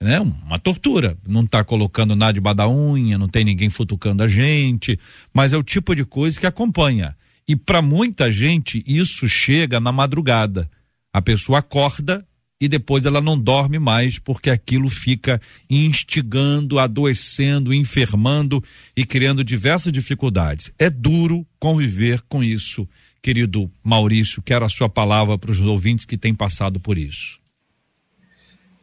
Né? 0.01 0.19
Uma 0.19 0.59
tortura. 0.59 1.17
Não 1.27 1.41
está 1.41 1.63
colocando 1.63 2.15
nada 2.15 2.33
de 2.33 2.39
da 2.39 2.69
unha, 2.69 3.17
não 3.17 3.27
tem 3.27 3.43
ninguém 3.43 3.69
futucando 3.69 4.23
a 4.23 4.27
gente, 4.27 4.97
mas 5.33 5.51
é 5.51 5.57
o 5.57 5.63
tipo 5.63 5.93
de 5.93 6.05
coisa 6.05 6.39
que 6.39 6.45
acompanha. 6.45 7.15
E 7.47 7.55
para 7.55 7.81
muita 7.81 8.31
gente, 8.31 8.83
isso 8.87 9.27
chega 9.27 9.79
na 9.79 9.91
madrugada. 9.91 10.69
A 11.11 11.21
pessoa 11.21 11.59
acorda 11.59 12.25
e 12.59 12.67
depois 12.67 13.05
ela 13.05 13.19
não 13.19 13.37
dorme 13.37 13.77
mais 13.77 14.17
porque 14.17 14.49
aquilo 14.49 14.87
fica 14.87 15.41
instigando, 15.69 16.79
adoecendo, 16.79 17.73
enfermando 17.73 18.63
e 18.95 19.05
criando 19.05 19.43
diversas 19.43 19.91
dificuldades. 19.91 20.71
É 20.79 20.89
duro 20.89 21.45
conviver 21.59 22.21
com 22.29 22.43
isso 22.43 22.87
querido 23.23 23.71
Maurício, 23.81 24.43
quero 24.43 24.65
a 24.65 24.69
sua 24.69 24.89
palavra 24.89 25.37
para 25.37 25.49
os 25.49 25.61
ouvintes 25.61 26.03
que 26.03 26.17
têm 26.17 26.35
passado 26.35 26.77
por 26.77 26.97
isso. 26.97 27.39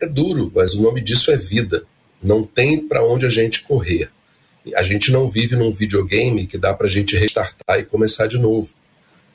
É 0.01 0.09
duro, 0.09 0.51
mas 0.55 0.73
o 0.73 0.81
nome 0.81 1.03
disso 1.03 1.31
é 1.31 1.37
vida. 1.37 1.85
Não 2.23 2.43
tem 2.43 2.89
para 2.89 3.05
onde 3.07 3.27
a 3.27 3.29
gente 3.29 3.63
correr. 3.63 4.11
A 4.75 4.83
gente 4.83 5.11
não 5.11 5.29
vive 5.29 5.57
num 5.57 5.73
videogame 5.73 6.47
que 6.47 6.59
dá 6.59 6.75
para 6.75 6.87
a 6.87 6.91
gente 6.91 7.17
restartar 7.17 7.79
e 7.79 7.85
começar 7.85 8.27
de 8.27 8.39
novo. 8.39 8.73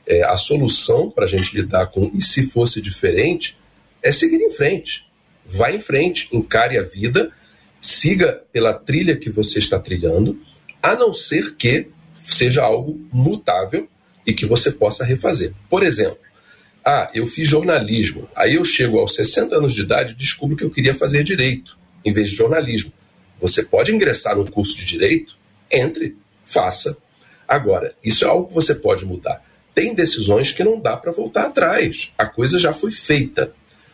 É, 0.07 0.23
a 0.23 0.37
solução 0.37 1.09
para 1.09 1.25
a 1.25 1.27
gente 1.27 1.55
lidar 1.55 1.87
com 1.87 2.11
e 2.13 2.21
se 2.21 2.47
fosse 2.47 2.81
diferente 2.81 3.57
é 4.03 4.11
seguir 4.11 4.41
em 4.41 4.51
frente. 4.51 5.05
Vá 5.45 5.71
em 5.71 5.79
frente, 5.79 6.29
encare 6.31 6.77
a 6.77 6.83
vida, 6.83 7.31
siga 7.81 8.43
pela 8.51 8.73
trilha 8.73 9.17
que 9.17 9.29
você 9.29 9.59
está 9.59 9.79
trilhando, 9.79 10.39
a 10.81 10.95
não 10.95 11.13
ser 11.13 11.55
que 11.55 11.87
seja 12.21 12.63
algo 12.63 12.99
mutável 13.11 13.87
e 14.25 14.33
que 14.33 14.45
você 14.45 14.71
possa 14.71 15.03
refazer. 15.03 15.53
Por 15.69 15.83
exemplo, 15.83 16.17
ah, 16.83 17.09
eu 17.13 17.25
fiz 17.25 17.47
jornalismo, 17.47 18.29
aí 18.35 18.55
eu 18.55 18.63
chego 18.63 18.99
aos 18.99 19.15
60 19.15 19.55
anos 19.55 19.73
de 19.73 19.81
idade 19.81 20.13
e 20.13 20.15
descubro 20.15 20.55
que 20.55 20.63
eu 20.63 20.69
queria 20.69 20.93
fazer 20.93 21.23
direito 21.23 21.77
em 22.05 22.11
vez 22.11 22.29
de 22.29 22.35
jornalismo. 22.35 22.93
Você 23.45 23.62
pode 23.62 23.93
ingressar 23.93 24.36
num 24.36 24.47
curso 24.47 24.75
de 24.75 24.84
direito? 24.84 25.38
Entre, 25.71 26.17
faça. 26.43 26.97
Agora, 27.47 27.93
isso 28.03 28.25
é 28.25 28.27
algo 28.27 28.47
que 28.47 28.53
você 28.55 28.73
pode 28.73 29.05
mudar. 29.05 29.45
Tem 29.71 29.93
decisões 29.93 30.51
que 30.51 30.63
não 30.63 30.79
dá 30.79 30.97
para 30.97 31.12
voltar 31.12 31.45
atrás. 31.45 32.12
A 32.17 32.25
coisa 32.25 32.58
já 32.58 32.73
foi 32.73 32.89
feita. 32.89 33.53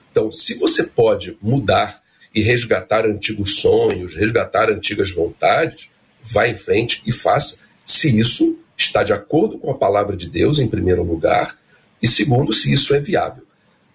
Então, 0.09 0.31
se 0.31 0.53
você 0.57 0.85
pode 0.85 1.37
mudar 1.41 2.01
e 2.33 2.41
resgatar 2.41 3.05
antigos 3.05 3.57
sonhos, 3.57 4.15
resgatar 4.15 4.71
antigas 4.71 5.11
vontades, 5.11 5.89
vá 6.23 6.47
em 6.47 6.55
frente 6.55 7.03
e 7.05 7.11
faça, 7.11 7.59
se 7.85 8.17
isso 8.17 8.57
está 8.77 9.03
de 9.03 9.11
acordo 9.11 9.57
com 9.57 9.69
a 9.69 9.77
palavra 9.77 10.15
de 10.15 10.29
Deus, 10.29 10.59
em 10.59 10.67
primeiro 10.69 11.03
lugar, 11.03 11.59
e 12.01 12.07
segundo, 12.07 12.53
se 12.53 12.73
isso 12.73 12.95
é 12.95 13.01
viável. 13.01 13.43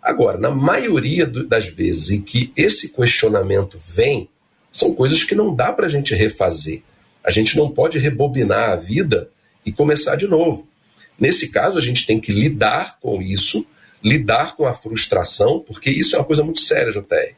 Agora, 0.03 0.37
na 0.37 0.51
maioria 0.51 1.25
das 1.27 1.67
vezes 1.67 2.11
em 2.11 2.21
que 2.21 2.53
esse 2.55 2.91
questionamento 2.91 3.81
vem, 3.83 4.29
são 4.77 4.95
coisas 4.95 5.25
que 5.25 5.35
não 5.35 5.55
dá 5.55 5.73
para 5.73 5.87
a 5.87 5.89
gente 5.89 6.15
refazer. 6.15 6.83
A 7.25 7.31
gente 7.31 7.57
não 7.57 7.71
pode 7.71 7.99
rebobinar 7.99 8.71
a 8.71 8.77
vida 8.77 9.31
e 9.65 9.73
começar 9.73 10.17
de 10.17 10.27
novo. 10.27 10.69
Nesse 11.19 11.49
caso, 11.49 11.79
a 11.79 11.81
gente 11.81 12.07
tem 12.07 12.21
que 12.21 12.31
lidar 12.31 12.99
com 13.01 13.23
isso, 13.23 13.67
lidar 14.05 14.55
com 14.55 14.67
a 14.67 14.75
frustração, 14.75 15.61
porque 15.61 15.89
isso 15.89 16.15
é 16.15 16.19
uma 16.19 16.27
coisa 16.27 16.45
muito 16.45 16.61
séria, 16.61 16.93
JR. 16.93 17.35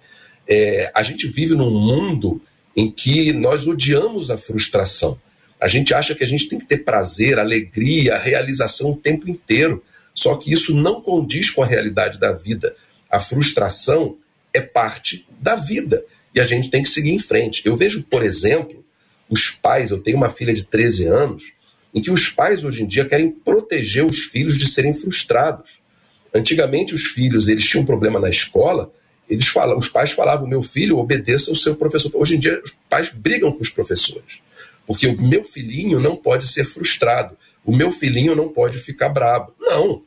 É, 0.48 0.90
a 0.92 1.00
gente 1.04 1.28
vive 1.28 1.54
num 1.54 1.70
mundo 1.70 2.42
em 2.74 2.90
que 2.90 3.32
nós 3.32 3.68
odiamos 3.68 4.32
a 4.32 4.36
frustração. 4.36 5.16
A 5.60 5.68
gente 5.68 5.94
acha 5.94 6.16
que 6.16 6.24
a 6.24 6.26
gente 6.26 6.48
tem 6.48 6.58
que 6.58 6.66
ter 6.66 6.78
prazer, 6.78 7.38
alegria, 7.38 8.18
realização 8.18 8.90
o 8.90 8.96
tempo 8.96 9.30
inteiro. 9.30 9.84
Só 10.12 10.34
que 10.34 10.52
isso 10.52 10.74
não 10.74 11.00
condiz 11.00 11.50
com 11.50 11.62
a 11.62 11.66
realidade 11.66 12.18
da 12.18 12.32
vida. 12.32 12.74
A 13.08 13.20
frustração 13.20 14.16
é 14.52 14.60
parte 14.60 15.24
da 15.40 15.54
vida 15.54 16.02
e 16.38 16.40
a 16.40 16.44
gente 16.44 16.70
tem 16.70 16.84
que 16.84 16.88
seguir 16.88 17.10
em 17.10 17.18
frente. 17.18 17.62
Eu 17.64 17.76
vejo, 17.76 18.04
por 18.04 18.24
exemplo, 18.24 18.84
os 19.28 19.50
pais, 19.50 19.90
eu 19.90 19.98
tenho 19.98 20.16
uma 20.16 20.30
filha 20.30 20.54
de 20.54 20.62
13 20.62 21.06
anos, 21.06 21.52
em 21.92 22.00
que 22.00 22.12
os 22.12 22.28
pais 22.28 22.62
hoje 22.62 22.84
em 22.84 22.86
dia 22.86 23.04
querem 23.04 23.28
proteger 23.28 24.06
os 24.06 24.20
filhos 24.20 24.56
de 24.56 24.68
serem 24.68 24.94
frustrados. 24.94 25.80
Antigamente 26.32 26.94
os 26.94 27.06
filhos, 27.06 27.48
eles 27.48 27.66
tinham 27.66 27.82
um 27.82 27.86
problema 27.86 28.20
na 28.20 28.28
escola, 28.28 28.92
eles 29.28 29.48
falam, 29.48 29.76
os 29.76 29.88
pais 29.88 30.12
falavam, 30.12 30.46
meu 30.46 30.62
filho, 30.62 30.98
obedeça 30.98 31.50
ao 31.50 31.56
seu 31.56 31.74
professor. 31.74 32.12
Hoje 32.14 32.36
em 32.36 32.38
dia 32.38 32.62
os 32.64 32.72
pais 32.88 33.10
brigam 33.10 33.50
com 33.50 33.60
os 33.60 33.70
professores. 33.70 34.40
Porque 34.86 35.08
o 35.08 35.20
meu 35.20 35.42
filhinho 35.42 35.98
não 35.98 36.14
pode 36.14 36.46
ser 36.46 36.66
frustrado. 36.66 37.36
O 37.64 37.74
meu 37.74 37.90
filhinho 37.90 38.36
não 38.36 38.48
pode 38.50 38.78
ficar 38.78 39.08
bravo. 39.08 39.52
Não. 39.58 40.04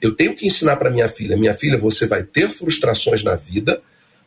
Eu 0.00 0.14
tenho 0.14 0.36
que 0.36 0.46
ensinar 0.46 0.76
para 0.76 0.88
minha 0.88 1.08
filha: 1.08 1.36
minha 1.36 1.52
filha, 1.52 1.76
você 1.76 2.06
vai 2.06 2.22
ter 2.22 2.48
frustrações 2.48 3.24
na 3.24 3.34
vida, 3.34 3.82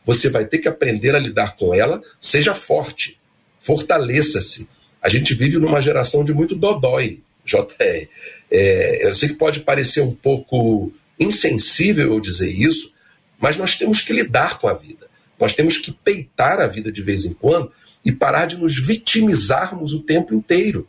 você 0.08 0.30
vai 0.30 0.46
ter 0.46 0.56
que 0.56 0.68
aprender 0.68 1.14
a 1.14 1.18
lidar 1.18 1.54
com 1.54 1.74
ela, 1.74 2.02
seja 2.18 2.54
forte, 2.54 3.20
fortaleça-se. 3.60 4.66
A 5.02 5.08
gente 5.10 5.34
vive 5.34 5.58
numa 5.58 5.82
geração 5.82 6.24
de 6.24 6.32
muito 6.32 6.56
dodói, 6.56 7.20
JR. 7.44 8.08
É, 8.50 9.06
eu 9.06 9.14
sei 9.14 9.28
que 9.28 9.34
pode 9.34 9.60
parecer 9.60 10.00
um 10.00 10.14
pouco 10.14 10.90
insensível 11.20 12.14
eu 12.14 12.20
dizer 12.20 12.50
isso, 12.50 12.94
mas 13.38 13.58
nós 13.58 13.76
temos 13.76 14.00
que 14.00 14.14
lidar 14.14 14.58
com 14.58 14.66
a 14.66 14.72
vida. 14.72 15.08
Nós 15.38 15.52
temos 15.52 15.76
que 15.76 15.92
peitar 15.92 16.58
a 16.58 16.66
vida 16.66 16.90
de 16.90 17.02
vez 17.02 17.26
em 17.26 17.34
quando 17.34 17.70
e 18.02 18.10
parar 18.10 18.46
de 18.46 18.56
nos 18.56 18.80
vitimizarmos 18.80 19.92
o 19.92 20.00
tempo 20.00 20.34
inteiro. 20.34 20.88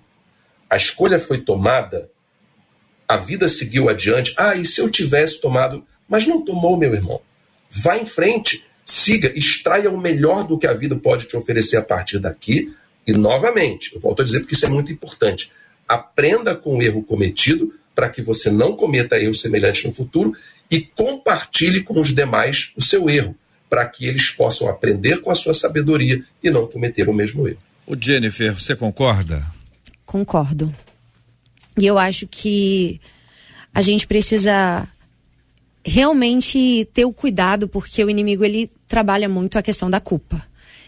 A 0.69 0.77
escolha 0.77 1.19
foi 1.19 1.39
tomada, 1.39 2.09
a 3.05 3.17
vida 3.17 3.49
seguiu 3.49 3.89
adiante. 3.89 4.33
Ah, 4.37 4.55
e 4.55 4.65
se 4.65 4.79
eu 4.79 4.89
tivesse 4.89 5.41
tomado? 5.41 5.85
Mas 6.07 6.25
não 6.25 6.41
tomou, 6.41 6.77
meu 6.77 6.93
irmão. 6.93 7.19
Vá 7.69 7.97
em 7.97 8.05
frente, 8.05 8.68
siga, 8.89 9.31
extraia 9.35 9.89
o 9.91 9.99
melhor 9.99 10.47
do 10.47 10.57
que 10.57 10.65
a 10.65 10.73
vida 10.73 10.95
pode 10.95 11.25
te 11.25 11.37
oferecer 11.37 11.77
a 11.77 11.81
partir 11.81 12.19
daqui. 12.19 12.73
E, 13.05 13.13
novamente, 13.13 13.93
eu 13.93 14.01
volto 14.01 14.21
a 14.21 14.25
dizer 14.25 14.39
porque 14.39 14.55
isso 14.55 14.65
é 14.65 14.69
muito 14.69 14.91
importante. 14.91 15.51
Aprenda 15.87 16.55
com 16.55 16.77
o 16.77 16.81
erro 16.81 17.03
cometido 17.03 17.73
para 17.93 18.09
que 18.09 18.21
você 18.21 18.49
não 18.49 18.75
cometa 18.75 19.19
erros 19.19 19.41
semelhantes 19.41 19.85
no 19.85 19.93
futuro 19.93 20.33
e 20.71 20.81
compartilhe 20.81 21.83
com 21.83 21.99
os 21.99 22.13
demais 22.13 22.71
o 22.75 22.81
seu 22.81 23.09
erro 23.09 23.35
para 23.69 23.85
que 23.85 24.07
eles 24.07 24.31
possam 24.31 24.67
aprender 24.67 25.21
com 25.21 25.29
a 25.29 25.35
sua 25.35 25.53
sabedoria 25.53 26.23
e 26.43 26.49
não 26.49 26.65
cometer 26.65 27.07
o 27.07 27.13
mesmo 27.13 27.47
erro. 27.47 27.59
O 27.85 27.95
Jennifer, 27.99 28.53
você 28.59 28.75
concorda? 28.75 29.45
Concordo. 30.05 30.73
E 31.77 31.85
eu 31.85 31.97
acho 31.99 32.25
que 32.25 32.99
a 33.73 33.81
gente 33.81 34.07
precisa 34.07 34.87
realmente 35.85 36.87
ter 36.93 37.05
o 37.05 37.13
cuidado, 37.13 37.67
porque 37.67 38.03
o 38.03 38.09
inimigo 38.09 38.43
ele 38.43 38.71
trabalha 38.89 39.29
muito 39.29 39.57
a 39.57 39.61
questão 39.61 39.89
da 39.89 40.01
culpa. 40.01 40.43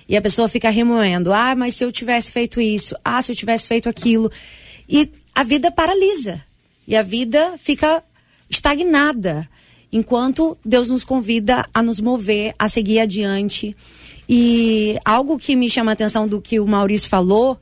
E 0.10 0.18
a 0.18 0.22
pessoa 0.22 0.50
fica 0.50 0.70
remoendo: 0.70 1.32
ah, 1.32 1.56
mas 1.56 1.76
se 1.76 1.86
eu 1.86 1.92
tivesse 1.92 2.34
feito 2.34 2.60
isso, 2.60 2.96
ah, 3.06 3.22
se 3.22 3.32
eu 3.32 3.36
tivesse 3.36 3.66
feito 3.66 3.88
aquilo. 3.88 4.30
E 4.90 5.10
a 5.34 5.44
vida 5.44 5.72
paralisa. 5.72 6.44
E 6.86 6.98
a 6.98 7.04
vida 7.04 7.54
fica 7.58 8.04
estagnada. 8.50 9.48
Enquanto 9.94 10.58
Deus 10.66 10.90
nos 10.90 11.04
convida 11.04 11.66
a 11.74 11.82
nos 11.82 12.02
mover, 12.02 12.54
a 12.58 12.68
seguir 12.68 13.00
adiante. 13.00 13.76
E 14.28 14.98
algo 15.06 15.38
que 15.38 15.56
me 15.56 15.70
chama 15.70 15.92
a 15.92 15.94
atenção 15.94 16.28
do 16.28 16.42
que 16.42 16.60
o 16.60 16.68
Maurício 16.68 17.10
falou 17.10 17.58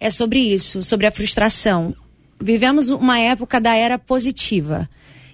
é 0.00 0.10
sobre 0.10 0.38
isso, 0.38 0.82
sobre 0.82 1.06
a 1.06 1.12
frustração. 1.12 1.94
Vivemos 2.40 2.88
uma 2.88 3.18
época 3.20 3.60
da 3.60 3.74
era 3.74 3.98
positiva. 3.98 4.88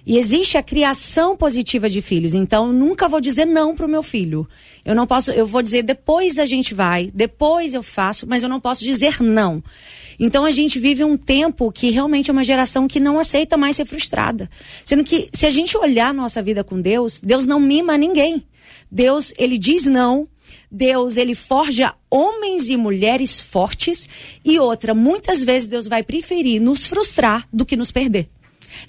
E 0.09 0.17
existe 0.17 0.57
a 0.57 0.63
criação 0.63 1.37
positiva 1.37 1.87
de 1.87 2.01
filhos. 2.01 2.33
Então, 2.33 2.73
nunca 2.73 3.07
vou 3.07 3.21
dizer 3.21 3.45
não 3.45 3.75
para 3.75 3.85
o 3.85 3.89
meu 3.89 4.01
filho. 4.01 4.49
Eu 4.83 4.95
não 4.95 5.05
posso, 5.05 5.29
eu 5.29 5.45
vou 5.45 5.61
dizer 5.61 5.83
depois 5.83 6.39
a 6.39 6.47
gente 6.47 6.73
vai, 6.73 7.11
depois 7.13 7.75
eu 7.75 7.83
faço, 7.83 8.25
mas 8.27 8.41
eu 8.41 8.49
não 8.49 8.59
posso 8.59 8.83
dizer 8.83 9.21
não. 9.21 9.63
Então 10.19 10.45
a 10.45 10.49
gente 10.49 10.79
vive 10.79 11.03
um 11.03 11.15
tempo 11.15 11.71
que 11.71 11.91
realmente 11.91 12.31
é 12.31 12.33
uma 12.33 12.43
geração 12.43 12.87
que 12.87 12.99
não 12.99 13.19
aceita 13.19 13.55
mais 13.55 13.75
ser 13.75 13.85
frustrada. 13.85 14.49
Sendo 14.83 15.03
que 15.03 15.29
se 15.31 15.45
a 15.45 15.51
gente 15.51 15.77
olhar 15.77 16.11
nossa 16.11 16.41
vida 16.41 16.63
com 16.63 16.81
Deus, 16.81 17.21
Deus 17.23 17.45
não 17.45 17.59
mima 17.59 17.95
ninguém. 17.95 18.43
Deus, 18.91 19.31
ele 19.37 19.59
diz 19.59 19.85
não, 19.85 20.27
Deus, 20.71 21.17
ele 21.17 21.35
forja 21.35 21.93
homens 22.09 22.67
e 22.67 22.75
mulheres 22.75 23.39
fortes 23.39 24.09
e 24.43 24.57
outra, 24.57 24.95
muitas 24.95 25.43
vezes 25.43 25.69
Deus 25.69 25.87
vai 25.87 26.01
preferir 26.01 26.59
nos 26.59 26.87
frustrar 26.87 27.47
do 27.53 27.63
que 27.63 27.77
nos 27.77 27.91
perder. 27.91 28.27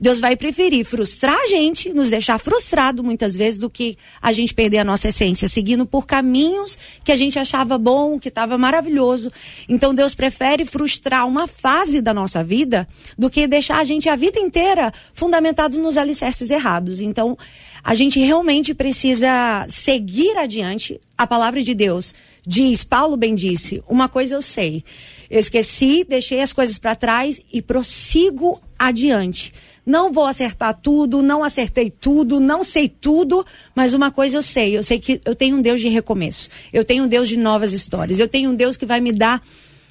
Deus 0.00 0.20
vai 0.20 0.36
preferir 0.36 0.84
frustrar 0.84 1.36
a 1.36 1.46
gente, 1.46 1.92
nos 1.92 2.10
deixar 2.10 2.38
frustrado 2.38 3.02
muitas 3.02 3.34
vezes, 3.34 3.58
do 3.58 3.70
que 3.70 3.96
a 4.20 4.32
gente 4.32 4.54
perder 4.54 4.78
a 4.78 4.84
nossa 4.84 5.08
essência, 5.08 5.48
seguindo 5.48 5.86
por 5.86 6.06
caminhos 6.06 6.78
que 7.04 7.12
a 7.12 7.16
gente 7.16 7.38
achava 7.38 7.76
bom, 7.78 8.18
que 8.18 8.28
estava 8.28 8.56
maravilhoso. 8.58 9.30
Então 9.68 9.94
Deus 9.94 10.14
prefere 10.14 10.64
frustrar 10.64 11.26
uma 11.26 11.46
fase 11.46 12.00
da 12.00 12.14
nossa 12.14 12.42
vida 12.42 12.86
do 13.18 13.30
que 13.30 13.46
deixar 13.46 13.78
a 13.78 13.84
gente 13.84 14.08
a 14.08 14.16
vida 14.16 14.38
inteira 14.38 14.92
fundamentado 15.12 15.78
nos 15.78 15.96
alicerces 15.96 16.50
errados. 16.50 17.00
Então 17.00 17.36
a 17.82 17.94
gente 17.94 18.20
realmente 18.20 18.74
precisa 18.74 19.66
seguir 19.68 20.36
adiante. 20.36 21.00
A 21.16 21.26
palavra 21.26 21.62
de 21.62 21.74
Deus 21.74 22.14
diz, 22.46 22.84
Paulo 22.84 23.16
bem 23.16 23.34
disse, 23.34 23.82
uma 23.88 24.08
coisa 24.08 24.34
eu 24.34 24.42
sei. 24.42 24.84
Eu 25.30 25.38
esqueci, 25.38 26.04
deixei 26.04 26.40
as 26.40 26.52
coisas 26.52 26.78
para 26.78 26.94
trás 26.94 27.40
e 27.52 27.62
prossigo 27.62 28.60
adiante. 28.78 29.52
Não 29.84 30.12
vou 30.12 30.26
acertar 30.26 30.78
tudo, 30.80 31.22
não 31.22 31.42
acertei 31.42 31.90
tudo, 31.90 32.38
não 32.38 32.62
sei 32.62 32.88
tudo, 32.88 33.44
mas 33.74 33.92
uma 33.92 34.10
coisa 34.10 34.36
eu 34.36 34.42
sei, 34.42 34.76
eu 34.76 34.82
sei 34.82 34.98
que 34.98 35.20
eu 35.24 35.34
tenho 35.34 35.56
um 35.56 35.62
Deus 35.62 35.80
de 35.80 35.88
recomeço. 35.88 36.48
Eu 36.72 36.84
tenho 36.84 37.04
um 37.04 37.08
Deus 37.08 37.28
de 37.28 37.36
novas 37.36 37.72
histórias. 37.72 38.18
Eu 38.18 38.28
tenho 38.28 38.50
um 38.50 38.54
Deus 38.54 38.76
que 38.76 38.86
vai 38.86 39.00
me 39.00 39.12
dar 39.12 39.42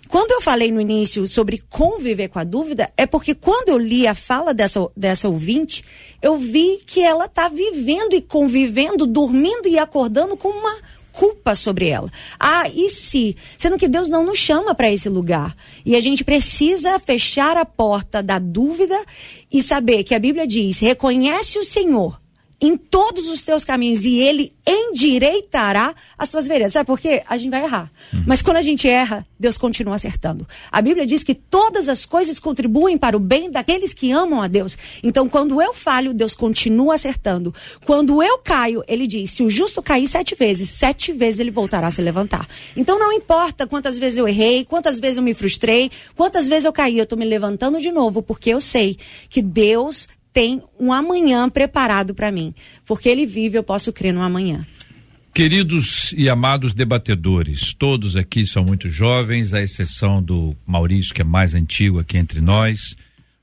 quando 0.09 0.31
eu 0.31 0.41
falei 0.41 0.71
no 0.71 0.81
início 0.81 1.27
sobre 1.27 1.61
conviver 1.69 2.29
com 2.29 2.39
a 2.39 2.43
dúvida, 2.43 2.89
é 2.97 3.05
porque 3.05 3.35
quando 3.35 3.69
eu 3.69 3.77
li 3.77 4.07
a 4.07 4.15
fala 4.15 4.55
dessa, 4.55 4.89
dessa 4.97 5.29
ouvinte, 5.29 5.85
eu 6.19 6.35
vi 6.35 6.81
que 6.83 6.99
ela 6.99 7.25
está 7.25 7.47
vivendo 7.47 8.15
e 8.15 8.21
convivendo, 8.21 9.05
dormindo 9.05 9.67
e 9.67 9.77
acordando 9.77 10.35
com 10.35 10.49
uma, 10.49 10.75
culpa 11.19 11.53
sobre 11.53 11.89
ela. 11.89 12.09
Ah, 12.39 12.69
e 12.73 12.89
se? 12.89 13.35
Sendo 13.57 13.77
que 13.77 13.89
Deus 13.89 14.07
não 14.07 14.23
nos 14.23 14.37
chama 14.37 14.73
para 14.73 14.89
esse 14.89 15.09
lugar. 15.09 15.53
E 15.85 15.93
a 15.93 15.99
gente 15.99 16.23
precisa 16.23 16.97
fechar 16.97 17.57
a 17.57 17.65
porta 17.65 18.23
da 18.23 18.39
dúvida 18.39 18.97
e 19.51 19.61
saber 19.61 20.05
que 20.05 20.15
a 20.15 20.19
Bíblia 20.19 20.47
diz: 20.47 20.79
reconhece 20.79 21.59
o 21.59 21.65
Senhor 21.65 22.17
em 22.61 22.75
todos 22.75 23.27
os 23.27 23.41
teus 23.45 23.63
caminhos 23.63 24.03
e 24.03 24.19
ele 24.19 24.53
endireitará 24.67 25.95
as 26.17 26.29
suas 26.29 26.47
veredas. 26.47 26.73
Sabe 26.73 26.85
por 26.85 26.99
quê? 26.99 27.23
A 27.27 27.37
gente 27.37 27.49
vai 27.49 27.63
errar. 27.63 27.91
Uhum. 28.13 28.23
Mas 28.27 28.41
quando 28.41 28.57
a 28.57 28.61
gente 28.61 28.87
erra, 28.87 29.25
Deus 29.39 29.57
continua 29.57 29.95
acertando. 29.95 30.47
A 30.71 30.81
Bíblia 30.81 31.05
diz 31.05 31.23
que 31.23 31.33
todas 31.33 31.87
as 31.87 32.05
coisas 32.05 32.37
contribuem 32.39 32.97
para 32.97 33.15
o 33.15 33.19
bem 33.19 33.49
daqueles 33.49 33.93
que 33.93 34.11
amam 34.11 34.41
a 34.41 34.47
Deus. 34.47 34.77
Então, 35.01 35.29
quando 35.29 35.61
eu 35.61 35.73
falho, 35.73 36.13
Deus 36.13 36.35
continua 36.35 36.95
acertando. 36.95 37.53
Quando 37.85 38.21
eu 38.21 38.39
caio, 38.39 38.83
ele 38.87 39.07
diz: 39.07 39.31
se 39.31 39.43
o 39.43 39.49
justo 39.49 39.81
cair 39.81 40.07
sete 40.07 40.35
vezes, 40.35 40.69
sete 40.69 41.13
vezes 41.13 41.39
ele 41.39 41.51
voltará 41.51 41.87
a 41.87 41.91
se 41.91 42.01
levantar. 42.01 42.47
Então, 42.75 42.99
não 42.99 43.13
importa 43.13 43.65
quantas 43.65 43.97
vezes 43.97 44.17
eu 44.17 44.27
errei, 44.27 44.65
quantas 44.65 44.99
vezes 44.99 45.17
eu 45.17 45.23
me 45.23 45.33
frustrei, 45.33 45.89
quantas 46.15 46.47
vezes 46.47 46.65
eu 46.65 46.73
caí, 46.73 46.97
eu 46.97 47.03
estou 47.03 47.17
me 47.17 47.25
levantando 47.25 47.79
de 47.79 47.91
novo, 47.91 48.21
porque 48.21 48.49
eu 48.49 48.59
sei 48.59 48.97
que 49.29 49.41
Deus 49.41 50.07
tem 50.39 50.63
um 50.79 50.93
amanhã 50.93 51.49
preparado 51.49 52.15
para 52.15 52.31
mim. 52.31 52.53
Porque 52.85 53.09
ele 53.09 53.25
vive, 53.25 53.57
eu 53.57 53.63
posso 53.63 53.91
crer 53.91 54.13
no 54.13 54.21
amanhã. 54.21 54.65
Queridos 55.33 56.13
e 56.15 56.29
amados 56.29 56.73
debatedores, 56.73 57.73
todos 57.73 58.15
aqui 58.15 58.47
são 58.47 58.63
muito 58.63 58.89
jovens, 58.89 59.53
à 59.53 59.61
exceção 59.61 60.23
do 60.23 60.55
Maurício, 60.65 61.13
que 61.13 61.21
é 61.21 61.25
mais 61.25 61.53
antigo 61.53 61.99
aqui 61.99 62.17
entre 62.17 62.39
nós. 62.39 62.95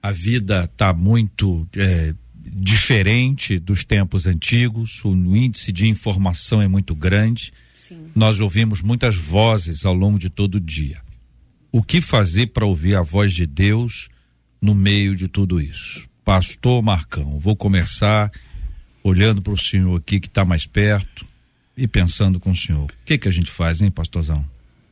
A 0.03 0.11
vida 0.11 0.65
está 0.73 0.95
muito 0.95 1.69
é, 1.77 2.15
diferente 2.35 3.59
dos 3.59 3.85
tempos 3.85 4.27
antigos, 4.27 5.05
o 5.05 5.13
índice 5.37 5.73
de 5.73 5.87
informação 5.89 6.63
é 6.63 6.69
muito 6.69 6.95
grande. 6.95 7.53
Sim. 7.75 8.07
Nós 8.15 8.41
ouvimos 8.41 8.81
muitas 8.81 9.15
vozes 9.15 9.85
ao 9.85 9.93
longo 9.93 10.19
de 10.19 10.31
todo 10.31 10.55
o 10.55 10.61
dia. 10.61 11.03
O 11.71 11.83
que 11.83 12.01
fazer 12.01 12.47
para 12.47 12.65
ouvir 12.65 12.97
a 12.97 13.03
voz 13.03 13.35
de 13.35 13.47
Deus 13.47 14.09
no 14.63 14.75
meio 14.75 15.15
de 15.15 15.29
tudo 15.29 15.61
isso? 15.61 16.09
Pastor 16.27 16.83
Marcão, 16.83 17.39
vou 17.39 17.55
começar 17.55 18.33
olhando 19.05 19.41
para 19.41 19.53
o 19.53 19.57
senhor 19.57 19.97
aqui 19.97 20.19
que 20.19 20.27
está 20.27 20.45
mais 20.45 20.67
perto 20.67 21.25
e 21.77 21.87
pensando 21.87 22.41
com 22.41 22.51
o 22.51 22.57
senhor. 22.57 22.87
O 22.87 23.05
que 23.05 23.17
que 23.17 23.29
a 23.29 23.31
gente 23.31 23.49
faz, 23.49 23.81
hein, 23.81 23.93
pastorzão? 23.93 24.45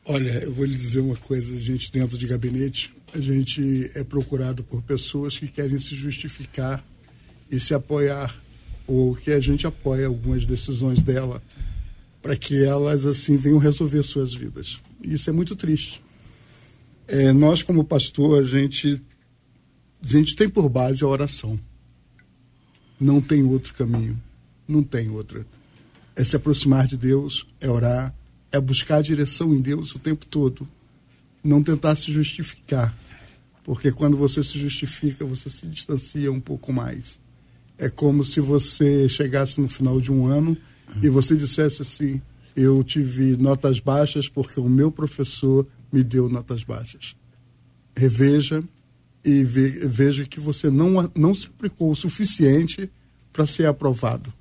Olha, 0.05 0.31
eu 0.45 0.53
vou 0.53 0.63
lhe 0.63 0.73
dizer 0.73 1.01
uma 1.01 1.17
coisa, 1.17 1.53
a 1.53 1.59
gente 1.59 1.91
dentro 1.91 2.17
de 2.17 2.25
gabinete, 2.25 2.93
a 3.13 3.19
gente 3.19 3.91
é 3.95 4.01
procurado 4.01 4.63
por 4.63 4.81
pessoas 4.81 5.37
que 5.37 5.49
querem 5.49 5.77
se 5.77 5.93
justificar 5.93 6.81
e 7.51 7.59
se 7.59 7.73
apoiar 7.73 8.33
ou 8.87 9.13
que 9.13 9.31
a 9.31 9.41
gente 9.41 9.67
apoia 9.67 10.07
algumas 10.07 10.45
decisões 10.45 11.01
dela 11.01 11.43
para 12.21 12.37
que 12.37 12.63
elas 12.63 13.05
assim 13.05 13.35
venham 13.35 13.57
resolver 13.57 14.03
suas 14.03 14.33
vidas. 14.33 14.79
Isso 15.03 15.29
é 15.29 15.33
muito 15.33 15.53
triste. 15.53 16.01
É, 17.09 17.33
nós 17.33 17.61
como 17.61 17.83
pastor, 17.83 18.39
a 18.39 18.43
gente 18.43 19.01
a 20.05 20.19
gente 20.19 20.35
tem 20.35 20.47
por 20.47 20.69
base 20.69 21.03
a 21.03 21.07
oração. 21.07 21.59
Não 22.99 23.19
tem 23.19 23.43
outro 23.43 23.73
caminho. 23.73 24.21
Não 24.67 24.83
tem 24.83 25.09
outra. 25.09 25.45
É 26.15 26.23
se 26.23 26.35
aproximar 26.35 26.87
de 26.87 26.95
Deus, 26.95 27.47
é 27.59 27.69
orar, 27.69 28.13
é 28.51 28.59
buscar 28.59 28.97
a 28.97 29.01
direção 29.01 29.53
em 29.53 29.61
Deus 29.61 29.93
o 29.95 29.99
tempo 29.99 30.25
todo. 30.25 30.67
Não 31.43 31.61
tentar 31.61 31.95
se 31.95 32.11
justificar. 32.11 32.95
Porque 33.63 33.91
quando 33.91 34.15
você 34.15 34.43
se 34.43 34.59
justifica, 34.59 35.25
você 35.25 35.49
se 35.49 35.65
distancia 35.65 36.31
um 36.31 36.39
pouco 36.39 36.71
mais. 36.71 37.19
É 37.77 37.89
como 37.89 38.23
se 38.23 38.39
você 38.39 39.09
chegasse 39.09 39.59
no 39.59 39.67
final 39.67 39.99
de 39.99 40.11
um 40.11 40.27
ano 40.27 40.55
e 41.01 41.09
você 41.09 41.35
dissesse 41.35 41.81
assim: 41.81 42.21
Eu 42.55 42.83
tive 42.83 43.35
notas 43.35 43.79
baixas 43.79 44.29
porque 44.29 44.59
o 44.59 44.69
meu 44.69 44.91
professor 44.91 45.67
me 45.91 46.03
deu 46.03 46.29
notas 46.29 46.63
baixas. 46.63 47.15
Reveja 47.95 48.63
e 49.25 49.43
ve, 49.43 49.69
veja 49.87 50.23
que 50.25 50.39
você 50.39 50.69
não, 50.69 51.11
não 51.15 51.33
se 51.33 51.47
aplicou 51.47 51.91
o 51.91 51.95
suficiente 51.95 52.89
para 53.33 53.47
ser 53.47 53.65
aprovado. 53.65 54.31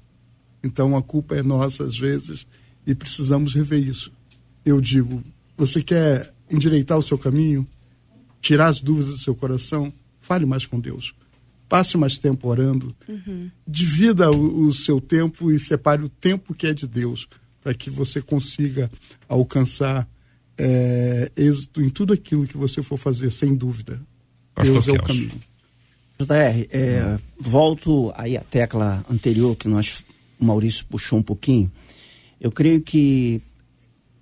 Então 0.62 0.96
a 0.96 1.02
culpa 1.02 1.34
é 1.34 1.42
nossa 1.42 1.84
às 1.84 1.98
vezes 1.98 2.46
e 2.86 2.94
precisamos 2.94 3.54
rever 3.54 3.82
isso. 3.82 4.12
Eu 4.64 4.80
digo, 4.80 5.22
você 5.56 5.82
quer 5.82 6.32
endireitar 6.50 6.98
o 6.98 7.02
seu 7.02 7.16
caminho, 7.16 7.66
tirar 8.40 8.68
as 8.68 8.82
dúvidas 8.82 9.12
do 9.12 9.18
seu 9.18 9.34
coração, 9.34 9.92
fale 10.20 10.44
mais 10.44 10.66
com 10.66 10.78
Deus. 10.78 11.14
Passe 11.66 11.96
mais 11.96 12.18
tempo 12.18 12.48
orando. 12.48 12.94
Uhum. 13.08 13.50
Divida 13.66 14.30
o, 14.30 14.66
o 14.66 14.74
seu 14.74 15.00
tempo 15.00 15.50
e 15.50 15.58
separe 15.58 16.04
o 16.04 16.08
tempo 16.10 16.54
que 16.54 16.66
é 16.66 16.74
de 16.74 16.86
Deus 16.86 17.26
para 17.62 17.72
que 17.72 17.88
você 17.88 18.20
consiga 18.20 18.90
alcançar 19.26 20.06
é, 20.58 21.32
êxito 21.34 21.80
em 21.80 21.88
tudo 21.88 22.12
aquilo 22.12 22.46
que 22.46 22.56
você 22.56 22.82
for 22.82 22.98
fazer, 22.98 23.30
sem 23.30 23.54
dúvida. 23.54 23.98
Pastor 24.54 24.82
Deus 24.82 24.88
é 24.88 24.92
o 24.92 25.02
caminho. 25.02 25.40
JR, 26.18 26.68
é, 26.70 27.18
volto 27.38 28.12
aí 28.16 28.36
à 28.36 28.40
tecla 28.40 29.04
anterior 29.10 29.56
que 29.56 29.66
nós, 29.66 30.04
o 30.38 30.44
Maurício 30.44 30.86
puxou 30.86 31.18
um 31.18 31.22
pouquinho. 31.22 31.70
Eu 32.40 32.52
creio 32.52 32.80
que 32.80 33.42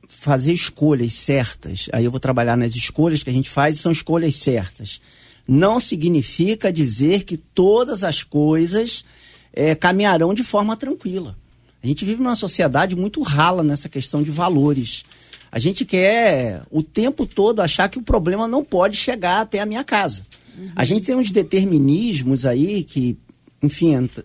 fazer 0.09 0.53
escolhas 0.53 1.13
certas, 1.15 1.89
aí 1.93 2.05
eu 2.05 2.11
vou 2.11 2.21
trabalhar 2.21 2.57
nas 2.57 2.75
escolhas 2.75 3.23
que 3.23 3.31
a 3.31 3.33
gente 3.33 3.51
faz, 3.51 3.79
são 3.79 3.93
escolhas 3.93 4.37
certas. 4.37 5.01
Não 5.47 5.81
significa 5.81 6.73
dizer 6.73 7.25
que 7.25 7.37
todas 7.37 8.05
as 8.05 8.23
coisas 8.23 9.05
é, 9.53 9.75
caminharão 9.75 10.33
de 10.33 10.45
forma 10.45 10.77
tranquila. 10.77 11.37
A 11.83 11.87
gente 11.87 12.05
vive 12.05 12.23
numa 12.23 12.37
sociedade 12.37 12.95
muito 12.95 13.21
rala 13.23 13.63
nessa 13.63 13.89
questão 13.89 14.23
de 14.23 14.31
valores. 14.31 15.05
A 15.53 15.59
gente 15.59 15.85
quer 15.85 16.63
o 16.71 16.83
tempo 16.83 17.27
todo 17.27 17.61
achar 17.61 17.87
que 17.87 17.99
o 17.99 18.03
problema 18.03 18.49
não 18.49 18.65
pode 18.65 18.97
chegar 18.97 19.43
até 19.43 19.61
a 19.61 19.67
minha 19.67 19.85
casa. 19.85 20.25
Uhum. 20.57 20.71
A 20.75 20.83
gente 20.83 21.05
tem 21.05 21.15
uns 21.15 21.31
determinismos 21.31 22.47
aí 22.47 22.83
que, 22.83 23.19
enfim, 23.63 23.95
ent 23.95 24.19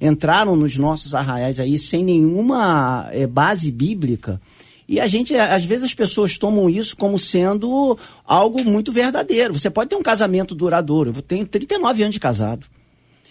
entraram 0.00 0.56
nos 0.56 0.76
nossos 0.76 1.14
arraiais 1.14 1.60
aí 1.60 1.78
sem 1.78 2.04
nenhuma 2.04 3.08
é, 3.12 3.26
base 3.28 3.70
bíblica 3.70 4.40
E 4.88 4.98
a 4.98 5.06
gente, 5.06 5.34
às 5.36 5.64
vezes, 5.64 5.84
as 5.84 5.94
pessoas 5.94 6.36
tomam 6.36 6.68
isso 6.68 6.96
como 6.96 7.20
sendo 7.20 7.96
algo 8.24 8.62
muito 8.64 8.90
verdadeiro. 8.90 9.56
Você 9.56 9.70
pode 9.70 9.90
ter 9.90 9.96
um 9.96 10.02
casamento 10.02 10.56
duradouro. 10.56 11.12
Eu 11.14 11.22
tenho 11.22 11.46
39 11.46 12.02
anos 12.02 12.14
de 12.14 12.20
casado. 12.20 12.66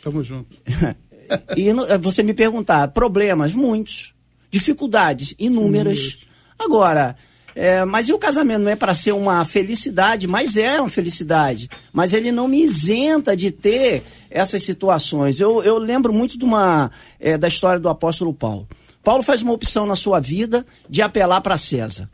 Tamo 0.02 0.24
junto. 0.24 0.58
e 1.58 1.74
você 2.00 2.24
me 2.24 2.34
perguntar, 2.34 2.88
problemas? 2.88 3.54
Muitos. 3.54 4.16
Dificuldades? 4.50 5.36
Inúmeras. 5.38 6.00
Inúmeras. 6.00 6.28
Agora, 6.58 7.16
é, 7.56 7.86
mas 7.86 8.10
e 8.10 8.14
o 8.14 8.18
casamento 8.18 8.64
não 8.64 8.72
é 8.72 8.76
para 8.76 8.95
ser 8.95 9.12
uma 9.12 9.45
felicidade? 9.45 10.28
Mas 10.28 10.58
é 10.58 10.80
uma 10.80 10.89
felicidade. 10.89 11.70
Mas 11.91 12.14
ele 12.14 12.32
não 12.32 12.47
me 12.47 12.64
isenta 12.64 13.36
de 13.38 13.51
ter 13.51 14.04
essas 14.30 14.64
situações. 14.64 15.39
Eu, 15.39 15.64
eu 15.64 15.78
lembro 15.78 16.12
muito 16.12 16.38
de 16.38 16.43
uma, 16.43 16.89
é, 17.20 17.38
da 17.38 17.47
história 17.47 17.80
do 17.80 17.89
apóstolo 17.89 18.34
Paulo. 18.34 18.68
Paulo 19.04 19.22
faz 19.22 19.41
uma 19.41 19.54
opção 19.54 19.86
na 19.86 19.95
sua 19.95 20.20
vida 20.20 20.66
de 20.89 21.01
apelar 21.01 21.41
para 21.41 21.58
César. 21.58 22.10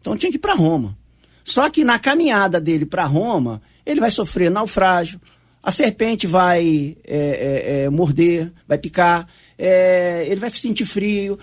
Então 0.00 0.16
tinha 0.16 0.30
que 0.30 0.36
ir 0.36 0.40
para 0.40 0.54
Roma. 0.54 0.96
Só 1.44 1.68
que 1.68 1.84
na 1.84 1.98
caminhada 1.98 2.60
dele 2.60 2.86
para 2.86 3.04
Roma, 3.04 3.60
ele 3.84 4.00
vai 4.00 4.10
sofrer 4.10 4.50
naufrágio, 4.50 5.20
a 5.62 5.70
serpente 5.70 6.26
vai 6.26 6.96
é, 7.06 7.16
é, 7.16 7.82
é, 7.84 7.90
morder, 7.90 8.50
vai 8.66 8.78
picar, 8.78 9.26
é, 9.58 10.24
ele 10.26 10.40
vai 10.40 10.50
sentir 10.50 10.86
frio, 10.86 11.38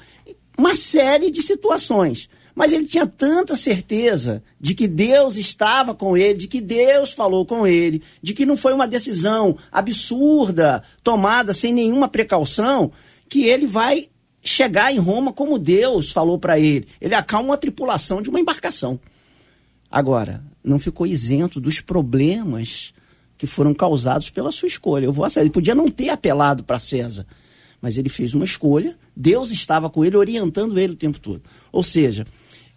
uma 0.58 0.74
série 0.74 1.30
de 1.30 1.42
situações. 1.42 2.28
Mas 2.58 2.74
ele 2.74 2.88
tinha 2.88 3.06
tanta 3.06 3.56
certeza 3.56 4.42
de 4.60 4.74
que 4.74 4.88
Deus 4.88 5.38
estava 5.38 5.94
com 5.94 6.18
ele, 6.18 6.40
de 6.40 6.48
que 6.48 6.60
Deus 6.60 7.14
falou 7.14 7.46
com 7.46 7.68
ele, 7.68 8.02
de 8.20 8.34
que 8.34 8.48
não 8.48 8.58
foi 8.58 8.74
uma 8.74 8.88
decisão 8.88 9.56
absurda, 9.72 10.82
tomada 11.04 11.54
sem 11.54 11.72
nenhuma 11.72 12.08
precaução, 12.08 12.92
que 13.30 13.44
ele 13.44 13.68
vai 13.68 14.08
chegar 14.42 14.92
em 14.92 14.98
Roma 14.98 15.32
como 15.32 15.60
Deus 15.60 16.12
falou 16.12 16.40
para 16.40 16.58
ele. 16.58 16.88
Ele 17.00 17.14
acalma 17.14 17.50
uma 17.50 17.58
tripulação 17.60 18.24
de 18.24 18.30
uma 18.32 18.40
embarcação. 18.40 19.00
Agora, 19.92 20.44
não 20.64 20.80
ficou 20.80 21.06
isento 21.06 21.62
dos 21.62 21.80
problemas 21.80 22.92
que 23.38 23.46
foram 23.46 23.72
causados 23.72 24.32
pela 24.32 24.52
sua 24.52 24.68
escolha. 24.68 25.06
Eu 25.06 25.14
vou 25.14 25.26
a 25.26 25.30
Ele 25.36 25.52
podia 25.52 25.76
não 25.76 25.92
ter 25.92 26.10
apelado 26.10 26.64
para 26.64 26.80
César, 26.80 27.28
mas 27.80 28.00
ele 28.00 28.10
fez 28.10 28.34
uma 28.34 28.46
escolha. 28.46 28.98
Deus 29.16 29.52
estava 29.52 29.92
com 29.92 30.04
ele, 30.04 30.18
orientando 30.18 30.80
ele 30.80 30.94
o 30.94 30.98
tempo 30.98 31.20
todo. 31.20 31.44
Ou 31.72 31.84
seja, 31.84 32.26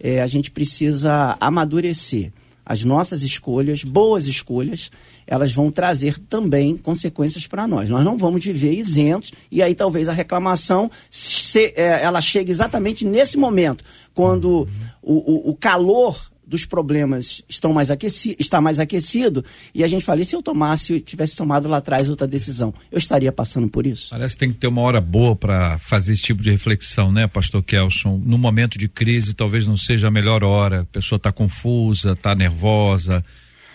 é, 0.01 0.23
a 0.23 0.27
gente 0.27 0.51
precisa 0.51 1.37
amadurecer 1.39 2.33
as 2.65 2.85
nossas 2.85 3.23
escolhas, 3.23 3.83
boas 3.83 4.27
escolhas, 4.27 4.93
elas 5.27 5.53
vão 5.53 5.73
trazer 5.73 6.17
também 6.19 6.77
consequências 6.77 7.45
para 7.45 7.67
nós. 7.67 7.91
Nós 7.91 8.05
não 8.05 8.17
vamos 8.17 8.45
viver 8.45 8.73
isentos 8.73 9.33
e 9.51 9.61
aí 9.61 9.75
talvez 9.75 10.09
a 10.09 10.13
reclamação 10.13 10.89
se, 11.11 11.75
é, 11.77 12.01
ela 12.01 12.21
chegue 12.21 12.53
exatamente 12.53 13.05
nesse 13.05 13.37
momento, 13.37 13.85
quando 14.15 14.69
o, 15.03 15.15
o, 15.15 15.51
o 15.51 15.57
calor 15.57 16.30
dos 16.51 16.67
problemas 16.67 17.43
estão 17.49 17.73
mais 17.73 17.93
aqueci, 17.93 18.35
está 18.41 18.61
mais 18.61 18.81
aquecido 18.81 19.45
e 19.73 19.85
a 19.85 19.87
gente 19.87 20.05
fala, 20.05 20.21
e 20.21 20.25
se 20.25 20.35
eu 20.35 20.43
tomasse, 20.43 21.01
tivesse 21.01 21.37
tomado 21.37 21.69
lá 21.69 21.77
atrás 21.77 22.11
outra 22.11 22.27
decisão, 22.27 22.75
eu 22.91 22.99
estaria 22.99 23.31
passando 23.31 23.69
por 23.69 23.87
isso? 23.87 24.11
Parece 24.11 24.35
que 24.35 24.41
tem 24.41 24.51
que 24.51 24.59
ter 24.59 24.67
uma 24.67 24.83
hora 24.83 25.01
boa 25.01 25.37
para 25.37 25.79
fazer 25.79 26.13
esse 26.13 26.23
tipo 26.23 26.43
de 26.43 26.51
reflexão, 26.51 27.13
né, 27.13 27.29
pastor 27.29 27.63
Kelson? 27.63 28.21
No 28.25 28.37
momento 28.37 28.77
de 28.77 28.89
crise, 28.89 29.33
talvez 29.33 29.69
não 29.69 29.77
seja 29.77 30.09
a 30.09 30.11
melhor 30.11 30.43
hora, 30.43 30.81
a 30.81 30.85
pessoa 30.85 31.19
está 31.19 31.31
confusa, 31.31 32.13
está 32.13 32.35
nervosa, 32.35 33.25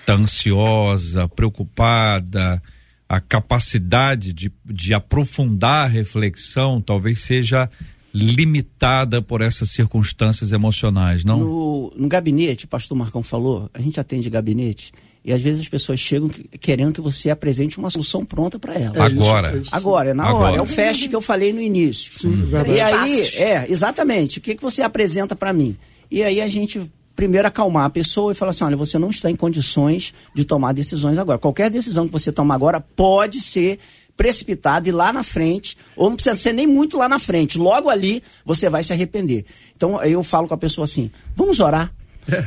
está 0.01 0.13
ansiosa, 0.13 1.29
preocupada, 1.29 2.61
a 3.07 3.21
capacidade 3.21 4.33
de, 4.33 4.51
de 4.65 4.93
aprofundar 4.93 5.85
a 5.85 5.87
reflexão 5.87 6.81
talvez 6.81 7.19
seja 7.19 7.69
limitada 8.15 9.21
por 9.21 9.41
essas 9.41 9.71
circunstâncias 9.71 10.53
emocionais, 10.53 11.25
não? 11.25 11.39
No, 11.39 11.93
no 11.97 12.07
gabinete, 12.07 12.63
o 12.63 12.67
pastor 12.67 12.97
Marcão 12.97 13.21
falou, 13.21 13.69
a 13.73 13.81
gente 13.81 13.99
atende 13.99 14.29
gabinete 14.29 14.93
e 15.23 15.33
às 15.33 15.41
vezes 15.41 15.59
as 15.59 15.67
pessoas 15.67 15.99
chegam 15.99 16.29
querendo 16.61 16.93
que 16.93 17.01
você 17.01 17.29
apresente 17.29 17.77
uma 17.77 17.89
solução 17.89 18.23
pronta 18.23 18.57
para 18.57 18.73
elas. 18.75 18.95
É 18.95 19.01
Agora. 19.01 19.61
Agora, 19.69 20.09
é 20.11 20.13
na 20.13 20.27
Agora. 20.27 20.45
hora. 20.45 20.57
É 20.57 20.61
o 20.61 20.65
fast 20.65 21.09
que 21.09 21.15
eu 21.15 21.19
falei 21.19 21.51
no 21.51 21.59
início. 21.59 22.13
Sim, 22.13 22.47
e 22.73 22.79
aí, 22.79 23.21
é, 23.35 23.65
exatamente. 23.69 24.37
O 24.37 24.41
que, 24.41 24.55
que 24.55 24.61
você 24.61 24.81
apresenta 24.81 25.35
para 25.35 25.51
mim? 25.51 25.75
E 26.09 26.23
aí 26.23 26.39
a 26.39 26.47
gente 26.47 26.79
primeiro 27.15 27.47
acalmar 27.47 27.85
a 27.85 27.89
pessoa 27.89 28.31
e 28.31 28.35
falar 28.35 28.51
assim: 28.51 28.63
olha, 28.63 28.77
você 28.77 28.99
não 28.99 29.09
está 29.09 29.29
em 29.29 29.35
condições 29.35 30.13
de 30.33 30.45
tomar 30.45 30.73
decisões 30.73 31.17
agora. 31.17 31.39
Qualquer 31.39 31.69
decisão 31.69 32.05
que 32.05 32.13
você 32.13 32.31
tomar 32.31 32.55
agora 32.55 32.79
pode 32.79 33.41
ser 33.41 33.79
precipitado 34.15 34.87
e 34.87 34.91
lá 34.91 35.11
na 35.11 35.23
frente, 35.23 35.77
ou 35.95 36.09
não 36.09 36.15
precisa 36.15 36.35
ser 36.35 36.53
nem 36.53 36.67
muito 36.67 36.97
lá 36.97 37.07
na 37.09 37.19
frente, 37.19 37.57
logo 37.57 37.89
ali 37.89 38.23
você 38.45 38.69
vai 38.69 38.83
se 38.83 38.93
arrepender. 38.93 39.45
Então 39.75 40.01
eu 40.03 40.23
falo 40.23 40.47
com 40.47 40.53
a 40.53 40.57
pessoa 40.57 40.85
assim: 40.85 41.11
vamos 41.35 41.59
orar. 41.59 41.91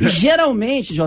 E 0.00 0.08
geralmente, 0.10 0.92
JR, 0.92 1.00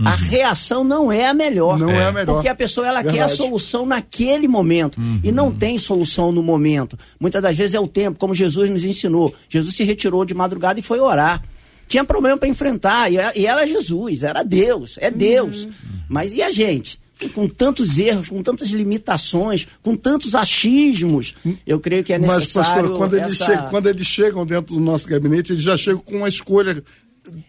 uhum. 0.00 0.06
a 0.06 0.14
reação 0.14 0.82
não 0.82 1.12
é 1.12 1.26
a 1.26 1.34
melhor. 1.34 1.78
Não 1.78 1.90
é, 1.90 1.96
é 1.96 2.04
a 2.06 2.12
melhor. 2.12 2.34
Porque 2.34 2.48
a 2.48 2.54
pessoa 2.54 2.86
ela 2.86 3.04
quer 3.04 3.20
a 3.20 3.28
solução 3.28 3.84
naquele 3.84 4.48
momento. 4.48 4.98
Uhum. 4.98 5.20
E 5.22 5.30
não 5.30 5.52
tem 5.52 5.76
solução 5.76 6.32
no 6.32 6.42
momento. 6.42 6.98
Muitas 7.20 7.42
das 7.42 7.56
vezes 7.56 7.74
é 7.74 7.80
o 7.80 7.86
tempo, 7.86 8.18
como 8.18 8.32
Jesus 8.34 8.70
nos 8.70 8.82
ensinou. 8.82 9.34
Jesus 9.48 9.76
se 9.76 9.84
retirou 9.84 10.24
de 10.24 10.32
madrugada 10.32 10.80
e 10.80 10.82
foi 10.82 11.00
orar. 11.00 11.42
Tinha 11.86 12.04
problema 12.04 12.38
para 12.38 12.48
enfrentar. 12.48 13.12
E 13.12 13.18
era, 13.18 13.38
e 13.38 13.46
era, 13.46 13.66
Jesus, 13.66 14.22
era 14.22 14.42
Deus, 14.42 14.96
é 15.00 15.10
Deus. 15.10 15.64
Uhum. 15.64 15.72
Mas 16.08 16.32
e 16.32 16.42
a 16.42 16.50
gente? 16.50 16.98
Com 17.32 17.48
tantos 17.48 17.98
erros, 17.98 18.28
com 18.28 18.42
tantas 18.42 18.70
limitações, 18.70 19.66
com 19.82 19.94
tantos 19.94 20.34
achismos, 20.34 21.34
eu 21.66 21.78
creio 21.78 22.02
que 22.02 22.12
é 22.12 22.18
necessário. 22.18 22.44
Mas, 22.44 22.52
pastor, 22.52 22.98
quando, 22.98 23.14
essa... 23.14 23.26
eles 23.26 23.38
chegam, 23.38 23.68
quando 23.68 23.88
eles 23.88 24.06
chegam 24.06 24.46
dentro 24.46 24.74
do 24.74 24.80
nosso 24.80 25.08
gabinete, 25.08 25.52
eles 25.52 25.62
já 25.62 25.76
chegam 25.76 26.00
com 26.00 26.16
uma 26.16 26.28
escolha 26.28 26.82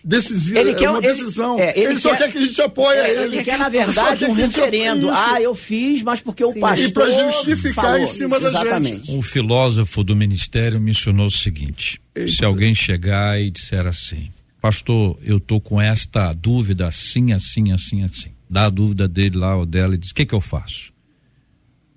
decisiva, 0.03 0.59
ele 0.59 0.73
quer, 0.73 0.89
uma 0.89 1.01
decisão. 1.01 1.55
Ele, 1.55 1.63
é, 1.63 1.79
ele, 1.79 1.87
ele 1.91 1.99
só 1.99 2.15
quer, 2.15 2.31
que 2.31 2.37
a 2.37 2.41
gente 2.41 2.61
apoie 2.61 2.97
é, 2.97 3.13
ele. 3.13 3.35
Ele 3.35 3.43
quer, 3.43 3.57
na 3.57 3.69
verdade, 3.69 4.25
um 4.25 4.33
referendo. 4.33 5.09
Ah, 5.09 5.41
eu 5.41 5.53
fiz, 5.53 6.01
mas 6.01 6.21
porque 6.21 6.43
o 6.43 6.53
Sim. 6.53 6.59
pastor. 6.59 6.87
E 6.87 6.91
para 6.91 7.09
justificar 7.09 7.85
falou. 7.85 7.99
em 7.99 8.07
cima 8.07 8.39
da 8.39 8.49
Exatamente. 8.49 9.07
gente. 9.07 9.11
Um 9.11 9.21
filósofo 9.21 10.03
do 10.03 10.15
ministério 10.15 10.79
mencionou 10.79 11.27
o 11.27 11.31
seguinte: 11.31 11.99
Eita. 12.15 12.31
se 12.31 12.45
alguém 12.45 12.73
chegar 12.73 13.41
e 13.41 13.49
disser 13.49 13.85
assim, 13.85 14.31
pastor, 14.61 15.17
eu 15.23 15.39
tô 15.39 15.59
com 15.59 15.81
esta 15.81 16.31
dúvida 16.33 16.87
assim, 16.87 17.33
assim, 17.33 17.71
assim, 17.71 18.03
assim 18.03 18.34
dá 18.55 18.67
a 18.67 18.69
dúvida 18.69 19.05
dele 19.05 19.37
lá 19.37 19.57
ou 19.57 19.65
dela 19.65 19.95
e 19.95 19.97
diz: 19.97 20.11
o 20.11 20.15
que, 20.15 20.25
que 20.25 20.33
eu 20.33 20.39
faço? 20.39 20.93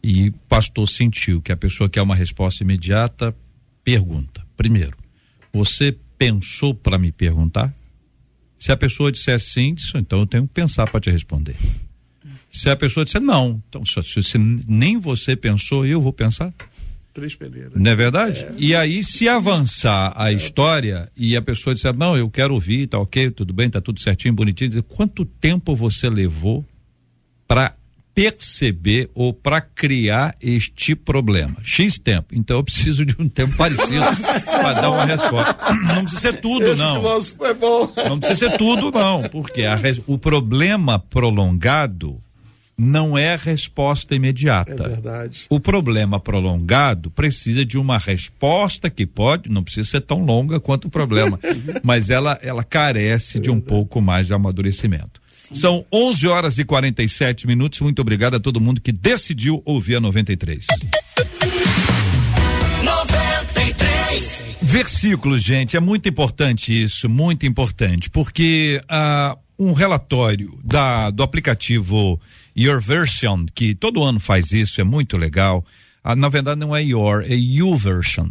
E 0.02 0.28
o 0.28 0.32
pastor 0.48 0.88
sentiu 0.88 1.40
que 1.40 1.52
a 1.52 1.56
pessoa 1.56 1.88
quer 1.88 2.02
uma 2.02 2.16
resposta 2.16 2.64
imediata, 2.64 3.34
pergunta. 3.84 4.44
Primeiro, 4.56 4.96
você 5.52 5.96
pensou 6.16 6.74
para 6.74 6.98
me 6.98 7.12
perguntar? 7.12 7.72
Se 8.58 8.72
a 8.72 8.76
pessoa 8.76 9.12
disser 9.12 9.38
sim, 9.38 9.76
então 9.94 10.18
eu 10.18 10.26
tenho 10.26 10.48
que 10.48 10.52
pensar 10.52 10.90
para 10.90 10.98
te 10.98 11.10
responder. 11.12 11.54
Se 12.50 12.68
a 12.68 12.74
pessoa 12.74 13.04
disser 13.04 13.20
não, 13.20 13.62
então 13.68 13.84
se, 13.84 14.22
se 14.24 14.38
nem 14.38 14.98
você 14.98 15.36
pensou, 15.36 15.86
eu 15.86 16.00
vou 16.00 16.12
pensar 16.12 16.52
três 17.18 17.34
peneiras. 17.34 17.72
Não 17.74 17.90
é 17.90 17.96
verdade? 17.96 18.40
É. 18.44 18.54
E 18.56 18.74
aí, 18.74 19.02
se 19.02 19.28
avançar 19.28 20.12
a 20.16 20.30
é. 20.30 20.34
história 20.34 21.10
e 21.16 21.36
a 21.36 21.42
pessoa 21.42 21.74
disser, 21.74 21.96
não, 21.96 22.16
eu 22.16 22.30
quero 22.30 22.54
ouvir, 22.54 22.86
tá 22.86 22.98
ok, 22.98 23.30
tudo 23.30 23.52
bem, 23.52 23.68
tá 23.68 23.80
tudo 23.80 24.00
certinho, 24.00 24.34
bonitinho, 24.34 24.68
dizer, 24.68 24.82
quanto 24.82 25.24
tempo 25.24 25.74
você 25.74 26.08
levou 26.08 26.64
para 27.46 27.74
perceber 28.14 29.10
ou 29.14 29.32
para 29.32 29.60
criar 29.60 30.36
este 30.40 30.94
problema? 30.94 31.56
X 31.62 31.98
tempo. 31.98 32.28
Então 32.32 32.56
eu 32.56 32.64
preciso 32.64 33.04
de 33.04 33.16
um 33.18 33.28
tempo 33.28 33.56
parecido 33.56 34.04
para 34.44 34.72
dar 34.74 34.90
uma 34.90 35.04
resposta. 35.04 35.56
Não 35.94 36.02
precisa 36.02 36.20
ser 36.20 36.40
tudo, 36.40 36.66
Esse 36.66 36.80
não. 36.80 37.46
É 37.46 37.54
bom. 37.54 37.92
Não 38.08 38.18
precisa 38.18 38.50
ser 38.50 38.58
tudo, 38.58 38.90
não, 38.90 39.22
porque 39.24 39.64
a, 39.64 39.78
o 40.06 40.18
problema 40.18 40.98
prolongado 40.98 42.20
não 42.78 43.18
é 43.18 43.34
resposta 43.34 44.14
imediata. 44.14 44.84
É 44.84 44.88
verdade. 44.88 45.46
O 45.50 45.58
problema 45.58 46.20
prolongado 46.20 47.10
precisa 47.10 47.64
de 47.64 47.76
uma 47.76 47.98
resposta 47.98 48.88
que 48.88 49.04
pode, 49.04 49.50
não 49.50 49.64
precisa 49.64 49.90
ser 49.90 50.02
tão 50.02 50.24
longa 50.24 50.60
quanto 50.60 50.84
o 50.86 50.90
problema, 50.90 51.40
mas 51.82 52.08
ela, 52.08 52.38
ela 52.40 52.62
carece 52.62 53.38
é 53.38 53.40
de 53.40 53.50
um 53.50 53.60
pouco 53.60 54.00
mais 54.00 54.28
de 54.28 54.34
amadurecimento. 54.34 55.20
Sim. 55.28 55.56
São 55.56 55.84
11 55.92 56.28
horas 56.28 56.58
e 56.58 56.64
47 56.64 57.48
minutos. 57.48 57.80
Muito 57.80 58.00
obrigado 58.00 58.36
a 58.36 58.40
todo 58.40 58.60
mundo 58.60 58.80
que 58.80 58.92
decidiu 58.92 59.60
ouvir 59.64 59.96
a 59.96 60.00
93. 60.00 60.66
93. 62.84 64.44
Versículos, 64.62 65.42
gente, 65.42 65.76
é 65.76 65.80
muito 65.80 66.08
importante 66.08 66.82
isso, 66.82 67.08
muito 67.08 67.46
importante, 67.46 68.10
porque 68.10 68.80
ah, 68.88 69.36
um 69.58 69.72
relatório 69.72 70.58
da, 70.62 71.10
do 71.10 71.22
aplicativo 71.22 72.20
Your 72.58 72.80
Version, 72.80 73.46
que 73.54 73.74
todo 73.74 74.02
ano 74.02 74.18
faz 74.18 74.52
isso, 74.52 74.80
é 74.80 74.84
muito 74.84 75.16
legal. 75.16 75.64
Ah, 76.02 76.16
na 76.16 76.28
verdade, 76.28 76.58
não 76.58 76.74
é 76.74 76.82
Your, 76.82 77.22
é 77.22 77.34
You 77.34 77.76
Version. 77.76 78.30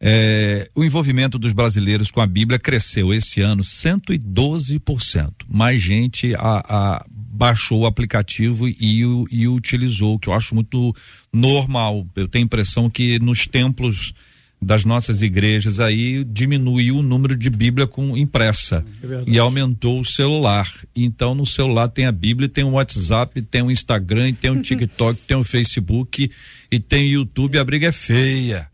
É, 0.00 0.70
o 0.74 0.84
envolvimento 0.84 1.38
dos 1.38 1.52
brasileiros 1.52 2.10
com 2.10 2.20
a 2.20 2.26
Bíblia 2.26 2.58
cresceu 2.58 3.12
esse 3.12 3.40
ano 3.40 3.62
112%. 3.62 5.32
Mais 5.48 5.80
gente 5.82 6.34
a, 6.36 6.62
a 6.68 7.04
baixou 7.10 7.80
o 7.80 7.86
aplicativo 7.86 8.68
e, 8.68 9.04
o, 9.04 9.26
e 9.30 9.46
o 9.46 9.54
utilizou, 9.54 10.18
que 10.18 10.28
eu 10.28 10.32
acho 10.32 10.54
muito 10.54 10.94
normal. 11.32 12.06
Eu 12.16 12.26
tenho 12.26 12.44
a 12.44 12.46
impressão 12.46 12.90
que 12.90 13.18
nos 13.20 13.46
templos 13.46 14.12
das 14.60 14.84
nossas 14.84 15.22
igrejas 15.22 15.78
aí 15.80 16.24
diminuiu 16.24 16.96
o 16.96 17.02
número 17.02 17.36
de 17.36 17.48
Bíblia 17.48 17.86
com 17.86 18.16
impressa 18.16 18.84
É 19.02 19.24
e 19.26 19.38
aumentou 19.38 20.00
o 20.00 20.04
celular. 20.04 20.68
Então 20.94 21.34
no 21.34 21.46
celular 21.46 21.88
tem 21.88 22.06
a 22.06 22.12
Bíblia, 22.12 22.48
tem 22.48 22.64
o 22.64 22.72
WhatsApp, 22.72 23.40
tem 23.42 23.62
o 23.62 23.70
Instagram, 23.70 24.32
tem 24.32 24.50
o 24.50 24.60
TikTok, 24.62 25.20
tem 25.26 25.36
o 25.36 25.44
Facebook 25.44 26.30
e 26.70 26.80
tem 26.80 27.06
o 27.06 27.20
YouTube. 27.20 27.58
A 27.58 27.64
briga 27.64 27.86
é 27.86 27.92
feia. 27.92 28.68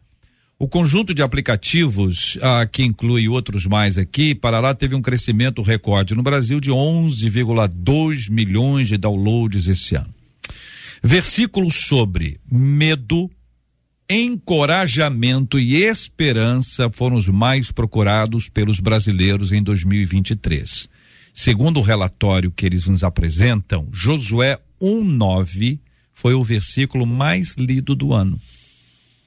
O 0.58 0.68
conjunto 0.68 1.12
de 1.12 1.22
aplicativos, 1.22 2.38
ah, 2.40 2.64
que 2.64 2.82
inclui 2.82 3.28
outros 3.28 3.66
mais 3.66 3.98
aqui, 3.98 4.34
para 4.34 4.60
lá 4.60 4.72
teve 4.72 4.94
um 4.94 5.02
crescimento 5.02 5.60
recorde 5.62 6.14
no 6.14 6.22
Brasil 6.22 6.60
de 6.60 6.70
11,2 6.70 8.30
milhões 8.30 8.88
de 8.88 8.96
downloads 8.96 9.66
esse 9.66 9.96
ano. 9.96 10.14
Versículos 11.02 11.74
sobre 11.86 12.38
medo, 12.50 13.30
encorajamento 14.08 15.58
e 15.58 15.82
esperança 15.82 16.90
foram 16.90 17.16
os 17.16 17.28
mais 17.28 17.72
procurados 17.72 18.48
pelos 18.48 18.80
brasileiros 18.80 19.52
em 19.52 19.62
2023. 19.62 20.88
Segundo 21.32 21.80
o 21.80 21.82
relatório 21.82 22.50
que 22.50 22.66
eles 22.66 22.86
nos 22.86 23.02
apresentam, 23.02 23.88
Josué 23.92 24.58
1:9 24.80 25.80
foi 26.12 26.34
o 26.34 26.44
versículo 26.44 27.06
mais 27.06 27.54
lido 27.54 27.94
do 27.94 28.12
ano. 28.12 28.40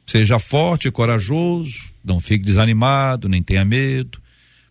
Seja 0.06 0.40
forte 0.40 0.88
e 0.88 0.92
corajoso, 0.92 1.92
não 2.04 2.22
fique 2.22 2.46
desanimado, 2.46 3.28
nem 3.28 3.44
tenha 3.44 3.66
medo, 3.66 4.22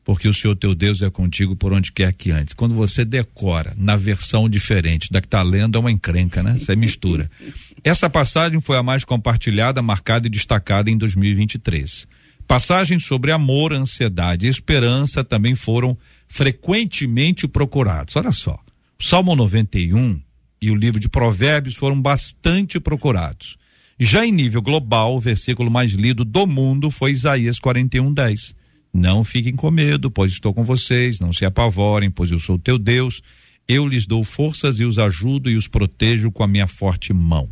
porque 0.07 0.29
o 0.29 0.33
Senhor 0.33 0.55
teu 0.55 0.73
Deus 0.73 1.03
é 1.03 1.11
contigo 1.11 1.57
por 1.57 1.73
onde 1.73 1.91
quer 1.91 2.13
que 2.13 2.31
antes. 2.31 2.55
Quando 2.55 2.77
você 2.77 3.05
decora 3.05 3.75
na 3.77 3.97
versão 3.97 4.49
diferente 4.49 5.11
da 5.11 5.21
que 5.21 5.27
está 5.27 5.43
lendo, 5.43 5.77
é 5.77 5.81
uma 5.81 5.91
encrenca, 5.91 6.45
né? 6.45 6.57
Você 6.57 6.77
mistura. 6.77 7.29
Essa 7.83 8.09
passagem 8.09 8.61
foi 8.61 8.77
a 8.77 8.85
mais 8.85 9.05
compartilhada, 9.05 9.83
marcada 9.83 10.29
e 10.29 10.31
destacada 10.31 10.89
em 10.89 10.97
2023. 10.97 12.07
Passagens 12.47 13.05
sobre 13.05 13.33
amor, 13.33 13.73
ansiedade 13.73 14.47
e 14.47 14.49
esperança 14.49 15.25
também 15.25 15.57
foram 15.57 15.99
frequentemente 16.29 17.49
procurados. 17.49 18.15
Olha 18.15 18.31
só. 18.31 18.61
O 18.97 19.05
Salmo 19.05 19.35
91 19.35 20.21
e 20.63 20.71
o 20.71 20.77
livro 20.77 21.01
de 21.01 21.09
Provérbios 21.09 21.75
foram 21.75 22.01
bastante 22.01 22.79
procurados. 22.79 23.57
Já 23.99 24.25
em 24.25 24.31
nível 24.31 24.63
global, 24.63 25.17
o 25.17 25.21
versículo 25.21 25.69
mais 25.69 25.95
lido 25.95 26.25
do 26.25 26.47
mundo 26.47 26.93
foi 26.93 27.11
Isaías 27.11 27.59
41:10. 27.59 28.55
Não 28.97 29.23
fiquem 29.23 29.55
com 29.55 29.71
medo, 29.71 30.11
pois 30.11 30.33
estou 30.33 30.55
com 30.55 30.65
vocês, 30.65 31.21
não 31.21 31.31
se 31.31 31.45
apavorem, 31.45 32.11
pois 32.11 32.31
eu 32.31 32.39
sou 32.39 32.59
teu 32.59 32.79
Deus. 32.79 33.23
Eu 33.69 33.87
lhes 33.87 34.07
dou 34.07 34.25
forças 34.25 34.81
e 34.81 34.85
os 34.85 34.99
ajudo 34.99 35.51
e 35.51 35.57
os 35.57 35.69
protejo 35.69 36.31
com 36.31 36.43
a 36.43 36.49
minha 36.49 36.67
forte 36.67 37.13
mão. 37.13 37.49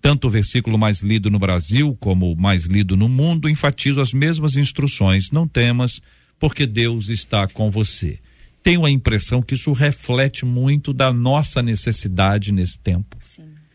Tanto 0.00 0.28
o 0.28 0.30
versículo 0.30 0.78
mais 0.78 1.02
lido 1.02 1.28
no 1.28 1.40
Brasil 1.40 1.96
como 1.98 2.30
o 2.30 2.40
mais 2.40 2.66
lido 2.66 2.96
no 2.96 3.08
mundo 3.08 3.48
enfatizam 3.48 4.00
as 4.00 4.12
mesmas 4.12 4.56
instruções. 4.56 5.32
Não 5.32 5.48
temas, 5.48 6.00
porque 6.38 6.66
Deus 6.66 7.08
está 7.08 7.48
com 7.48 7.68
você. 7.68 8.20
Tenho 8.62 8.84
a 8.84 8.90
impressão 8.90 9.42
que 9.42 9.54
isso 9.54 9.72
reflete 9.72 10.44
muito 10.44 10.92
da 10.92 11.12
nossa 11.12 11.62
necessidade 11.62 12.52
nesse 12.52 12.78
tempo. 12.78 13.16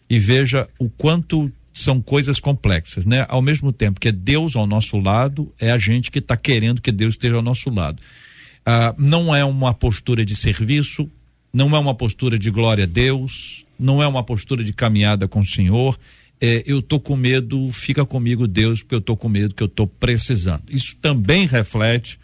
E 0.10 0.18
veja 0.18 0.70
o 0.80 0.90
quanto 0.90 1.52
são 1.82 2.02
coisas 2.02 2.40
complexas, 2.40 3.06
né? 3.06 3.26
Ao 3.28 3.42
mesmo 3.42 3.72
tempo 3.72 4.00
que 4.00 4.08
é 4.08 4.12
Deus 4.12 4.56
ao 4.56 4.66
nosso 4.66 4.98
lado, 5.00 5.54
é 5.60 5.72
a 5.72 5.78
gente 5.78 6.12
que 6.12 6.20
está 6.20 6.38
querendo 6.38 6.82
que 6.82 6.92
Deus 6.92 7.16
esteja 7.16 7.36
ao 7.36 7.42
nosso 7.42 7.70
lado. 7.70 8.02
Ah, 8.66 8.94
não 8.98 9.36
é 9.36 9.44
uma 9.44 9.74
postura 9.74 10.24
de 10.24 10.36
serviço, 10.36 11.10
não 11.54 11.76
é 11.76 11.80
uma 11.80 11.96
postura 11.96 12.38
de 12.38 12.50
glória 12.50 12.84
a 12.84 12.88
Deus, 12.88 13.66
não 13.78 14.02
é 14.02 14.08
uma 14.08 14.24
postura 14.24 14.64
de 14.64 14.74
caminhada 14.74 15.28
com 15.28 15.40
o 15.40 15.46
Senhor. 15.46 15.98
É, 16.40 16.64
eu 16.66 16.82
tô 16.82 17.00
com 17.00 17.16
medo, 17.16 17.70
fica 17.72 18.06
comigo 18.06 18.48
Deus, 18.48 18.82
porque 18.82 18.96
eu 18.96 19.02
tô 19.02 19.18
com 19.18 19.30
medo 19.30 19.54
que 19.54 19.64
eu 19.64 19.68
tô 19.68 19.86
precisando. 19.86 20.64
Isso 20.70 20.96
também 21.02 21.46
reflete 21.46 22.20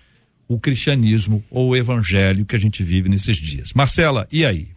o 0.47 0.59
cristianismo 0.59 1.43
ou 1.51 1.69
o 1.69 1.75
evangelho 1.75 2.45
que 2.45 2.55
a 2.55 2.59
gente 2.59 2.83
vive 2.83 3.09
nesses 3.09 3.37
dias. 3.37 3.73
Marcela, 3.73 4.27
e 4.31 4.45
aí? 4.45 4.69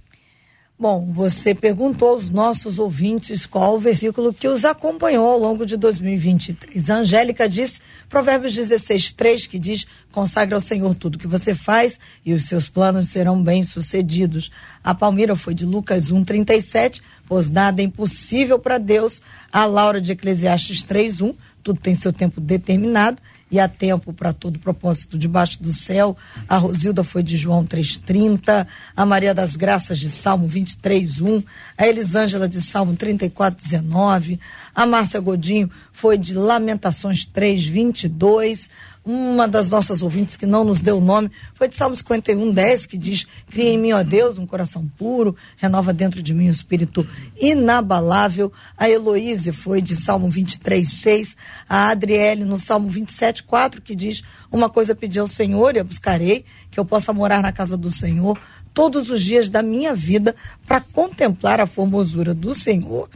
Bom, 0.81 1.13
você 1.13 1.55
perguntou 1.55 2.09
aos 2.09 2.31
nossos 2.31 2.79
ouvintes 2.79 3.45
qual 3.45 3.75
o 3.75 3.79
versículo 3.79 4.33
que 4.33 4.49
os 4.49 4.65
acompanhou 4.65 5.29
ao 5.29 5.39
longo 5.39 5.67
de 5.67 5.77
2023. 5.77 6.89
A 6.89 6.95
Angélica 7.01 7.47
disse, 7.47 7.83
Provérbios 8.09 8.55
16, 8.55 9.13
3, 9.13 9.47
que 9.47 9.59
diz: 9.59 9.87
consagra 10.11 10.55
ao 10.55 10.61
Senhor 10.63 10.95
tudo 10.95 11.19
que 11.19 11.27
você 11.27 11.55
faz 11.55 12.01
e 12.25 12.33
os 12.33 12.47
seus 12.47 12.67
planos 12.67 13.11
serão 13.11 13.43
bem-sucedidos. 13.43 14.51
A 14.83 14.95
Palmira 14.95 15.37
foi 15.37 15.53
de 15.53 15.67
Lucas 15.67 16.11
1, 16.11 16.25
37, 16.25 17.03
pois 17.27 17.51
nada 17.51 17.83
é 17.83 17.85
impossível 17.85 18.59
para 18.59 18.79
Deus. 18.79 19.21
A 19.53 19.67
Laura 19.67 20.01
de 20.01 20.13
Eclesiastes 20.13 20.83
3, 20.83 21.21
1, 21.21 21.35
tudo 21.63 21.79
tem 21.79 21.95
seu 21.95 22.11
tempo 22.11 22.41
determinado 22.41 23.21
e 23.51 23.59
há 23.59 23.69
tempo 23.69 24.13
para 24.13 24.33
todo 24.33 24.59
propósito 24.59 25.19
debaixo 25.19 25.63
do 25.63 25.73
céu. 25.73 26.17
A 26.49 26.57
Rosilda 26.57 27.03
foi 27.03 27.23
de 27.23 27.37
João 27.37 27.65
3:30, 27.65 28.67
a 28.97 29.07
Maria 29.07 29.35
das 29.35 29.57
Graças 29.57 29.99
de 29.99 30.11
Salmo 30.11 30.47
23:1, 30.47 31.43
a 31.77 31.87
Elisângela 31.87 32.49
de 32.49 32.61
Salmo 32.61 32.95
34:19, 32.97 34.39
a 34.75 34.87
Márcia 34.87 35.21
Godinho 35.21 35.71
foi 35.93 36.17
de 36.17 36.35
Lamentações 36.35 37.27
3:22. 37.27 38.71
Uma 39.03 39.49
das 39.49 39.71
nossas 39.71 40.03
ouvintes 40.03 40.37
que 40.37 40.45
não 40.45 40.63
nos 40.63 40.83
deu 40.83 40.99
o 40.99 41.01
nome 41.01 41.31
foi 41.55 41.69
de 41.69 41.75
Salmo 41.75 41.97
51, 41.97 42.53
10, 42.53 42.85
que 42.85 42.99
diz: 42.99 43.27
Cria 43.51 43.71
em 43.71 43.79
mim, 43.79 43.93
ó 43.93 44.03
Deus, 44.03 44.37
um 44.37 44.47
coração 44.47 44.87
puro, 44.99 45.35
renova 45.57 45.93
dentro 45.93 46.23
de 46.23 46.35
mim 46.35 46.49
um 46.49 46.51
espírito 46.51 47.07
inabalável. 47.41 48.53
A 48.77 48.91
Heloíse 48.91 49.53
foi 49.53 49.81
de 49.81 49.97
Salmo 49.97 50.29
23, 50.29 50.87
6. 50.87 51.37
A 51.67 51.89
Adriele 51.89 52.45
no 52.45 52.59
Salmo 52.59 52.91
27, 52.91 53.43
4, 53.45 53.81
que 53.81 53.97
diz: 53.97 54.23
Uma 54.53 54.69
coisa 54.69 54.95
pedi 54.95 55.19
ao 55.19 55.29
Senhor 55.29 55.77
e 55.77 55.79
a 55.79 55.85
buscarei, 55.85 56.45
que 56.71 56.79
eu 56.79 56.85
possa 56.85 57.11
morar 57.11 57.41
na 57.41 57.53
casa 57.53 57.79
do 57.79 57.91
Senhor 57.91 58.39
todos 58.75 59.09
os 59.09 59.23
dias 59.23 59.49
da 59.49 59.63
minha 59.63 59.95
vida 59.95 60.37
para 60.67 60.81
contemplar 60.81 61.59
a 61.59 61.67
formosura 61.67 62.35
do 62.35 62.55
Senhor. 62.55 63.09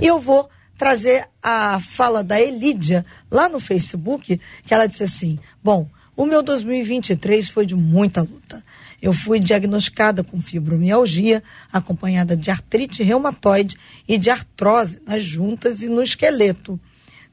E 0.00 0.06
eu 0.06 0.20
vou 0.20 0.48
trazer 0.82 1.28
a 1.40 1.78
fala 1.78 2.24
da 2.24 2.40
Elídia 2.40 3.06
lá 3.30 3.48
no 3.48 3.60
Facebook, 3.60 4.40
que 4.66 4.74
ela 4.74 4.88
disse 4.88 5.04
assim: 5.04 5.38
Bom, 5.62 5.88
o 6.16 6.26
meu 6.26 6.42
2023 6.42 7.48
foi 7.50 7.64
de 7.64 7.76
muita 7.76 8.22
luta. 8.22 8.64
Eu 9.00 9.12
fui 9.12 9.38
diagnosticada 9.38 10.24
com 10.24 10.42
fibromialgia, 10.42 11.40
acompanhada 11.72 12.36
de 12.36 12.50
artrite 12.50 13.04
reumatoide 13.04 13.76
e 14.08 14.18
de 14.18 14.28
artrose 14.28 15.00
nas 15.06 15.22
juntas 15.22 15.82
e 15.82 15.88
no 15.88 16.02
esqueleto. 16.02 16.80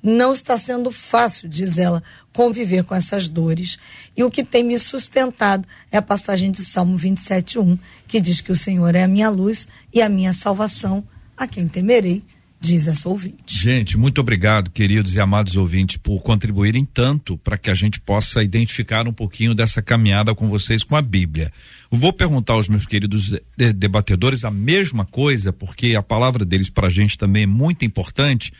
Não 0.02 0.32
está 0.32 0.56
sendo 0.56 0.92
fácil, 0.92 1.50
diz 1.50 1.80
ela, 1.80 2.04
conviver 2.32 2.84
com 2.84 2.94
essas 2.94 3.28
dores. 3.28 3.80
E 4.16 4.24
o 4.24 4.30
que 4.30 4.44
tem 4.44 4.64
me 4.64 4.78
sustentado 4.78 5.68
é 5.92 5.98
a 5.98 6.04
passagem 6.04 6.52
de 6.52 6.64
Salmo 6.64 6.96
27:1, 6.96 7.80
que 8.08 8.22
diz 8.22 8.42
que 8.42 8.52
o 8.52 8.56
Senhor 8.56 8.94
é 8.94 9.02
a 9.02 9.08
minha 9.08 9.30
luz 9.32 9.68
e 9.92 10.04
a 10.04 10.08
minha 10.08 10.34
salvação, 10.34 11.04
a 11.36 11.48
quem 11.48 11.68
temerei 11.68 12.24
diz 12.60 12.88
essa 12.88 13.08
ouvinte. 13.08 13.38
Gente, 13.48 13.98
muito 13.98 14.20
obrigado, 14.20 14.70
queridos 14.70 15.16
e 15.16 15.20
amados 15.20 15.56
ouvintes, 15.56 15.98
por 15.98 16.22
contribuírem 16.22 16.84
tanto 16.84 17.38
para 17.38 17.58
que 17.58 17.70
a 17.70 17.74
gente 17.74 18.00
possa 18.00 18.44
identificar 18.44 19.08
um 19.08 19.14
pouquinho 19.14 19.56
dessa 19.56 19.82
caminhada 19.82 20.36
com 20.36 20.50
vocês 20.50 20.84
com 20.84 20.96
a 20.96 21.02
Bíblia. 21.02 21.52
Vou 21.90 22.12
perguntar 22.12 22.54
aos 22.54 22.68
meus 22.68 22.86
queridos 22.86 23.34
de 23.58 23.74
debatedores 23.74 24.44
a 24.44 24.52
mesma 24.52 25.06
coisa, 25.06 25.54
porque 25.54 25.96
a 25.96 26.04
palavra 26.04 26.44
deles 26.44 26.70
para 26.70 26.88
a 26.88 26.92
gente 26.92 27.18
também 27.18 27.44
é 27.44 27.48
muito 27.48 27.86
importante. 27.86 28.52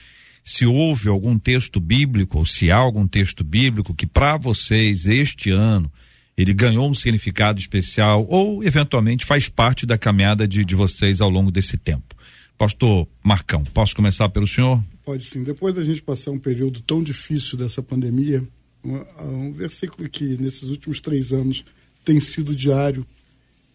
Se 0.44 0.66
houve 0.66 1.10
algum 1.10 1.38
texto 1.38 1.80
bíblico, 1.80 2.40
ou 2.40 2.46
se 2.46 2.72
há 2.72 2.78
algum 2.78 3.06
texto 3.06 3.44
bíblico 3.44 3.94
que 3.94 4.08
para 4.08 4.38
vocês 4.38 5.06
este 5.06 5.52
ano 5.52 5.92
ele 6.38 6.54
ganhou 6.54 6.90
um 6.90 6.94
significado 6.94 7.60
especial 7.60 8.26
ou 8.30 8.64
eventualmente 8.64 9.26
faz 9.26 9.50
parte 9.50 9.86
da 9.86 9.98
caminhada 9.98 10.48
de, 10.48 10.64
de 10.64 10.74
vocês 10.74 11.20
ao 11.20 11.30
longo 11.30 11.52
desse 11.52 11.78
tempo. 11.78 12.16
Pastor 12.60 13.08
Marcão, 13.24 13.64
posso 13.64 13.96
começar 13.96 14.28
pelo 14.28 14.46
senhor? 14.46 14.84
Pode 15.06 15.24
sim. 15.24 15.44
Depois 15.44 15.74
da 15.74 15.82
gente 15.82 16.02
passar 16.02 16.32
um 16.32 16.38
período 16.38 16.82
tão 16.82 17.02
difícil 17.02 17.58
dessa 17.58 17.82
pandemia, 17.82 18.46
um, 18.84 18.98
um 19.24 19.54
versículo 19.54 20.10
que 20.10 20.36
nesses 20.36 20.64
últimos 20.64 21.00
três 21.00 21.32
anos 21.32 21.64
tem 22.04 22.20
sido 22.20 22.54
diário 22.54 23.08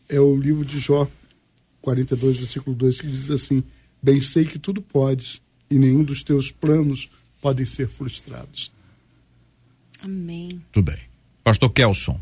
é 0.07 0.21
o 0.21 0.37
livro 0.37 0.67
de 0.67 0.79
Jó, 0.81 1.09
42, 1.81 2.37
versículo 2.37 2.77
2, 2.77 3.01
que 3.01 3.07
diz 3.07 3.31
assim: 3.31 3.65
Bem 4.03 4.21
sei 4.21 4.45
que 4.45 4.59
tudo 4.59 4.83
podes 4.83 5.41
e 5.71 5.79
nenhum 5.79 6.05
dos 6.05 6.23
teus 6.23 6.51
planos 6.51 7.09
podem 7.41 7.65
ser 7.65 7.89
frustrados. 7.89 8.71
Amém. 10.03 10.61
Tudo 10.71 10.93
bem. 10.93 11.01
Pastor 11.43 11.71
Kelson. 11.71 12.21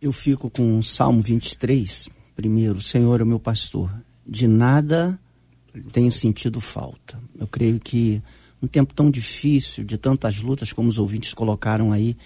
Eu 0.00 0.12
fico 0.12 0.48
com 0.48 0.78
o 0.78 0.84
Salmo 0.84 1.20
23, 1.20 2.08
primeiro, 2.36 2.80
Senhor 2.80 3.20
é 3.20 3.24
o 3.24 3.26
meu 3.26 3.40
pastor, 3.40 3.92
de 4.24 4.46
nada 4.46 5.18
tenho 5.92 6.10
sentido 6.12 6.60
falta. 6.60 7.18
Eu 7.38 7.46
creio 7.46 7.78
que 7.80 8.22
um 8.62 8.66
tempo 8.66 8.94
tão 8.94 9.10
difícil, 9.10 9.84
de 9.84 9.98
tantas 9.98 10.38
lutas 10.38 10.72
como 10.72 10.88
os 10.88 10.98
ouvintes 10.98 11.34
colocaram 11.34 11.92
aí, 11.92 12.16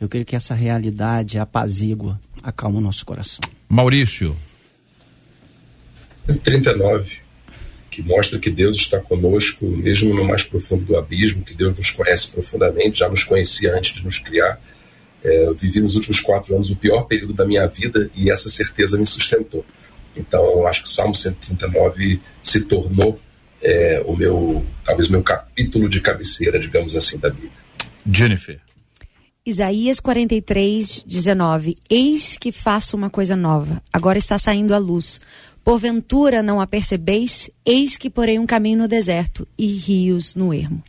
eu 0.00 0.08
creio 0.08 0.26
que 0.26 0.36
essa 0.36 0.54
realidade 0.54 1.38
apazigua, 1.38 2.20
acalma 2.42 2.78
o 2.78 2.82
nosso 2.82 3.04
coração. 3.06 3.40
Maurício. 3.68 4.36
39, 6.42 7.18
que 7.90 8.02
mostra 8.02 8.38
que 8.38 8.50
Deus 8.50 8.76
está 8.76 9.00
conosco, 9.00 9.64
mesmo 9.64 10.12
no 10.12 10.24
mais 10.24 10.42
profundo 10.42 10.84
do 10.84 10.96
abismo, 10.96 11.44
que 11.44 11.54
Deus 11.54 11.76
nos 11.78 11.90
conhece 11.90 12.30
profundamente, 12.30 12.98
já 12.98 13.08
nos 13.08 13.24
conhecia 13.24 13.74
antes 13.74 13.94
de 13.94 14.04
nos 14.04 14.18
criar. 14.18 14.60
É, 15.24 15.46
eu 15.46 15.54
vivi 15.54 15.80
nos 15.80 15.94
últimos 15.94 16.20
quatro 16.20 16.54
anos 16.54 16.68
o 16.68 16.76
pior 16.76 17.04
período 17.04 17.32
da 17.32 17.46
minha 17.46 17.66
vida 17.66 18.10
e 18.14 18.30
essa 18.30 18.50
certeza 18.50 18.98
me 18.98 19.06
sustentou. 19.06 19.64
Então, 20.16 20.44
eu 20.44 20.66
acho 20.66 20.82
que 20.82 20.88
o 20.88 20.92
Salmo 20.92 21.14
139 21.14 22.20
se 22.42 22.64
tornou 22.64 23.20
é, 23.62 24.02
o 24.06 24.16
meu, 24.16 24.64
talvez, 24.84 25.08
meu 25.08 25.22
capítulo 25.22 25.88
de 25.88 26.00
cabeceira, 26.00 26.58
digamos 26.58 26.94
assim, 26.94 27.18
da 27.18 27.30
Bíblia. 27.30 27.50
Jennifer. 28.10 28.60
Isaías 29.44 30.00
43, 30.00 31.04
19. 31.06 31.76
Eis 31.88 32.36
que 32.36 32.50
faço 32.50 32.96
uma 32.96 33.08
coisa 33.08 33.36
nova, 33.36 33.80
agora 33.92 34.18
está 34.18 34.38
saindo 34.38 34.74
a 34.74 34.78
luz. 34.78 35.20
Porventura 35.62 36.42
não 36.42 36.60
a 36.60 36.66
percebeis? 36.66 37.50
Eis 37.64 37.96
que 37.96 38.10
porei 38.10 38.38
um 38.38 38.46
caminho 38.46 38.78
no 38.78 38.88
deserto 38.88 39.46
e 39.58 39.66
rios 39.66 40.34
no 40.34 40.52
ermo. 40.52 40.82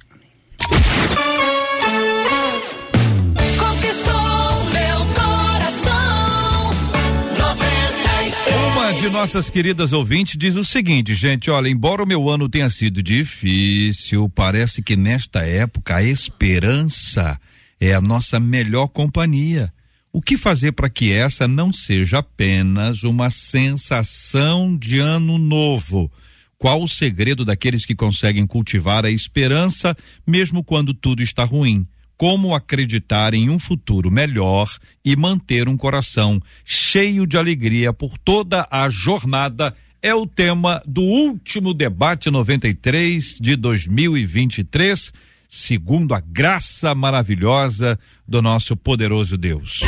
De 9.07 9.13
nossas 9.13 9.49
queridas 9.49 9.93
ouvintes 9.93 10.35
diz 10.37 10.55
o 10.55 10.65
seguinte, 10.65 11.15
gente, 11.15 11.49
olha, 11.49 11.69
embora 11.69 12.03
o 12.03 12.07
meu 12.07 12.29
ano 12.29 12.49
tenha 12.49 12.69
sido 12.69 13.01
difícil, 13.01 14.27
parece 14.27 14.81
que 14.81 14.97
nesta 14.97 15.45
época 15.45 15.95
a 15.95 16.03
esperança 16.03 17.39
é 17.79 17.93
a 17.93 18.01
nossa 18.01 18.37
melhor 18.37 18.87
companhia. 18.87 19.71
O 20.11 20.21
que 20.21 20.35
fazer 20.35 20.73
para 20.73 20.89
que 20.89 21.13
essa 21.13 21.47
não 21.47 21.71
seja 21.71 22.17
apenas 22.17 23.03
uma 23.03 23.29
sensação 23.29 24.77
de 24.77 24.99
ano 24.99 25.37
novo? 25.37 26.11
Qual 26.57 26.83
o 26.83 26.87
segredo 26.87 27.45
daqueles 27.45 27.85
que 27.85 27.95
conseguem 27.95 28.45
cultivar 28.45 29.05
a 29.05 29.09
esperança 29.09 29.95
mesmo 30.27 30.61
quando 30.61 30.93
tudo 30.93 31.23
está 31.23 31.45
ruim? 31.45 31.87
Como 32.17 32.55
acreditar 32.55 33.33
em 33.33 33.49
um 33.49 33.59
futuro 33.59 34.09
melhor 34.09 34.67
e 35.05 35.15
manter 35.15 35.69
um 35.69 35.77
coração 35.77 36.41
cheio 36.65 37.27
de 37.27 37.37
alegria 37.37 37.93
por 37.93 38.17
toda 38.17 38.67
a 38.71 38.89
jornada? 38.89 39.73
É 40.01 40.13
o 40.15 40.25
tema 40.25 40.81
do 40.85 41.01
último 41.01 41.73
debate 41.73 42.31
93 42.31 43.37
de 43.39 43.55
2023 43.55 45.13
segundo 45.47 46.13
a 46.13 46.19
graça 46.19 46.93
maravilhosa 46.93 47.97
do 48.27 48.41
nosso 48.41 48.75
poderoso 48.75 49.37
Deus. 49.37 49.81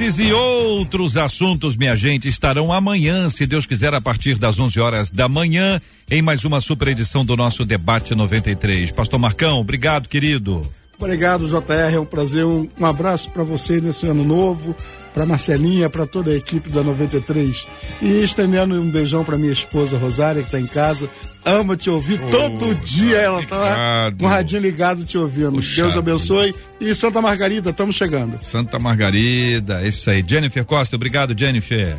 Esses 0.00 0.18
e 0.18 0.32
outros 0.32 1.18
assuntos, 1.18 1.76
minha 1.76 1.94
gente, 1.94 2.26
estarão 2.26 2.72
amanhã, 2.72 3.28
se 3.28 3.46
Deus 3.46 3.66
quiser, 3.66 3.92
a 3.92 4.00
partir 4.00 4.36
das 4.36 4.58
11 4.58 4.80
horas 4.80 5.10
da 5.10 5.28
manhã, 5.28 5.78
em 6.10 6.22
mais 6.22 6.42
uma 6.42 6.58
super 6.62 6.88
edição 6.88 7.22
do 7.22 7.36
nosso 7.36 7.66
Debate 7.66 8.14
93. 8.14 8.92
Pastor 8.92 9.20
Marcão, 9.20 9.60
obrigado, 9.60 10.08
querido. 10.08 10.66
Obrigado, 10.98 11.46
JR. 11.46 11.94
É 11.94 12.00
um 12.00 12.06
prazer. 12.06 12.46
Um, 12.46 12.66
um 12.78 12.86
abraço 12.86 13.30
para 13.30 13.44
você 13.44 13.78
nesse 13.78 14.06
ano 14.06 14.24
novo 14.24 14.74
para 15.12 15.26
Marcelinha, 15.26 15.90
para 15.90 16.06
toda 16.06 16.30
a 16.30 16.36
equipe 16.36 16.70
da 16.70 16.82
93. 16.82 17.66
E 18.00 18.22
estendendo 18.22 18.80
um 18.80 18.90
beijão 18.90 19.24
para 19.24 19.36
minha 19.36 19.52
esposa 19.52 19.98
Rosária, 19.98 20.42
que 20.42 20.48
está 20.48 20.60
em 20.60 20.66
casa. 20.66 21.10
Ama 21.44 21.76
te 21.76 21.88
ouvir 21.88 22.20
oh, 22.22 22.30
todo 22.30 22.74
dia, 22.84 23.16
ela 23.16 23.42
tá 23.42 24.12
com 24.18 24.26
o 24.26 24.28
radinho 24.28 24.60
ligado 24.60 25.04
te 25.04 25.16
ouvindo. 25.16 25.60
Deus 25.60 25.96
abençoe. 25.96 26.54
E 26.80 26.94
Santa 26.94 27.20
Margarida, 27.22 27.70
estamos 27.70 27.96
chegando. 27.96 28.38
Santa 28.42 28.78
Margarida, 28.78 29.86
isso 29.86 30.10
aí. 30.10 30.24
Jennifer 30.26 30.64
Costa, 30.64 30.96
obrigado, 30.96 31.38
Jennifer. 31.38 31.96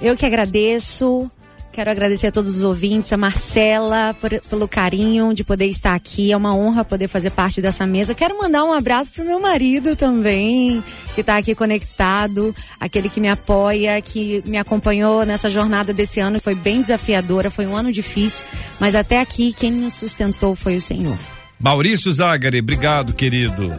Eu 0.00 0.16
que 0.16 0.24
agradeço. 0.24 1.30
Quero 1.78 1.92
agradecer 1.92 2.26
a 2.26 2.32
todos 2.32 2.56
os 2.56 2.64
ouvintes, 2.64 3.12
a 3.12 3.16
Marcela 3.16 4.12
por, 4.20 4.32
pelo 4.50 4.66
carinho 4.66 5.32
de 5.32 5.44
poder 5.44 5.66
estar 5.66 5.94
aqui. 5.94 6.32
É 6.32 6.36
uma 6.36 6.52
honra 6.52 6.84
poder 6.84 7.06
fazer 7.06 7.30
parte 7.30 7.62
dessa 7.62 7.86
mesa. 7.86 8.16
Quero 8.16 8.36
mandar 8.36 8.64
um 8.64 8.72
abraço 8.72 9.12
pro 9.12 9.24
meu 9.24 9.38
marido 9.38 9.94
também, 9.94 10.82
que 11.14 11.20
está 11.20 11.36
aqui 11.36 11.54
conectado, 11.54 12.52
aquele 12.80 13.08
que 13.08 13.20
me 13.20 13.28
apoia, 13.28 14.02
que 14.02 14.42
me 14.44 14.58
acompanhou 14.58 15.24
nessa 15.24 15.48
jornada 15.48 15.92
desse 15.92 16.18
ano. 16.18 16.40
Foi 16.40 16.56
bem 16.56 16.82
desafiadora, 16.82 17.48
foi 17.48 17.64
um 17.64 17.76
ano 17.76 17.92
difícil, 17.92 18.44
mas 18.80 18.96
até 18.96 19.20
aqui 19.20 19.52
quem 19.52 19.70
nos 19.70 19.94
sustentou 19.94 20.56
foi 20.56 20.78
o 20.78 20.82
Senhor. 20.82 21.16
Maurício 21.60 22.12
Zagari, 22.12 22.58
obrigado, 22.58 23.12
querido. 23.12 23.72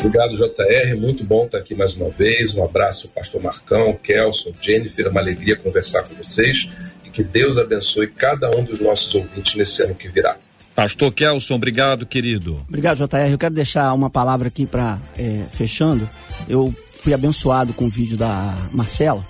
Obrigado, 0.00 0.34
JR. 0.34 0.96
Muito 0.98 1.22
bom 1.24 1.44
estar 1.44 1.58
aqui 1.58 1.74
mais 1.74 1.94
uma 1.94 2.08
vez. 2.08 2.54
Um 2.54 2.64
abraço, 2.64 3.06
pastor 3.08 3.42
Marcão, 3.42 3.92
Kelson, 4.02 4.50
Jennifer. 4.58 5.04
É 5.04 5.10
uma 5.10 5.20
alegria 5.20 5.56
conversar 5.56 6.04
com 6.04 6.14
vocês 6.14 6.70
e 7.04 7.10
que 7.10 7.22
Deus 7.22 7.58
abençoe 7.58 8.06
cada 8.06 8.50
um 8.56 8.64
dos 8.64 8.80
nossos 8.80 9.14
ouvintes 9.14 9.56
nesse 9.56 9.82
ano 9.82 9.94
que 9.94 10.08
virá. 10.08 10.38
Pastor 10.74 11.12
Kelson, 11.12 11.54
obrigado, 11.54 12.06
querido. 12.06 12.64
Obrigado, 12.66 12.96
JR. 12.96 13.30
Eu 13.30 13.36
quero 13.36 13.52
deixar 13.52 13.92
uma 13.92 14.08
palavra 14.08 14.48
aqui 14.48 14.64
para 14.64 14.98
é, 15.18 15.44
fechando. 15.52 16.08
Eu 16.48 16.74
fui 16.96 17.12
abençoado 17.12 17.74
com 17.74 17.84
o 17.84 17.90
vídeo 17.90 18.16
da 18.16 18.56
Marcela, 18.72 19.22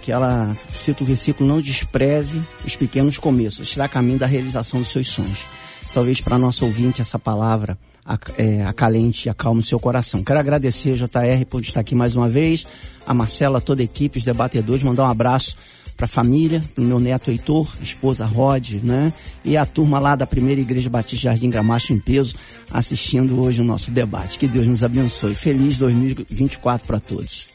que 0.00 0.10
ela 0.10 0.56
cita 0.72 1.04
o 1.04 1.06
versículo: 1.06 1.46
Não 1.46 1.60
despreze 1.60 2.42
os 2.64 2.74
pequenos 2.76 3.18
começos, 3.18 3.68
está 3.68 3.84
a 3.84 3.88
caminho 3.88 4.18
da 4.18 4.26
realização 4.26 4.80
dos 4.80 4.90
seus 4.90 5.08
sonhos. 5.08 5.40
Talvez 5.92 6.18
para 6.18 6.38
nosso 6.38 6.64
ouvinte 6.64 7.02
essa 7.02 7.18
palavra 7.18 7.76
é, 8.36 8.64
acalente 8.64 9.26
e 9.26 9.30
acalme 9.30 9.60
o 9.60 9.62
seu 9.62 9.80
coração. 9.80 10.22
Quero 10.22 10.38
agradecer, 10.38 10.94
JR, 10.94 11.44
por 11.48 11.60
estar 11.62 11.80
aqui 11.80 11.94
mais 11.94 12.14
uma 12.14 12.28
vez, 12.28 12.66
a 13.06 13.14
Marcela, 13.14 13.60
toda 13.60 13.82
a 13.82 13.84
equipe, 13.84 14.18
os 14.18 14.24
debatedores, 14.24 14.82
mandar 14.82 15.04
um 15.04 15.10
abraço 15.10 15.56
para 15.96 16.06
a 16.06 16.08
família, 16.08 16.62
para 16.74 16.82
o 16.82 16.86
meu 16.86 16.98
neto 16.98 17.30
Heitor, 17.30 17.68
esposa 17.80 18.26
Rod, 18.26 18.82
né? 18.82 19.12
E 19.44 19.56
a 19.56 19.64
turma 19.64 19.98
lá 19.98 20.16
da 20.16 20.26
primeira 20.26 20.60
Igreja 20.60 20.90
Batista 20.90 21.24
Jardim 21.24 21.48
Gramacho 21.48 21.92
em 21.92 22.00
peso, 22.00 22.34
assistindo 22.70 23.40
hoje 23.40 23.60
o 23.60 23.64
nosso 23.64 23.90
debate. 23.90 24.38
Que 24.38 24.48
Deus 24.48 24.66
nos 24.66 24.82
abençoe. 24.82 25.34
Feliz 25.34 25.78
2024 25.78 26.86
para 26.86 26.98
todos. 26.98 27.48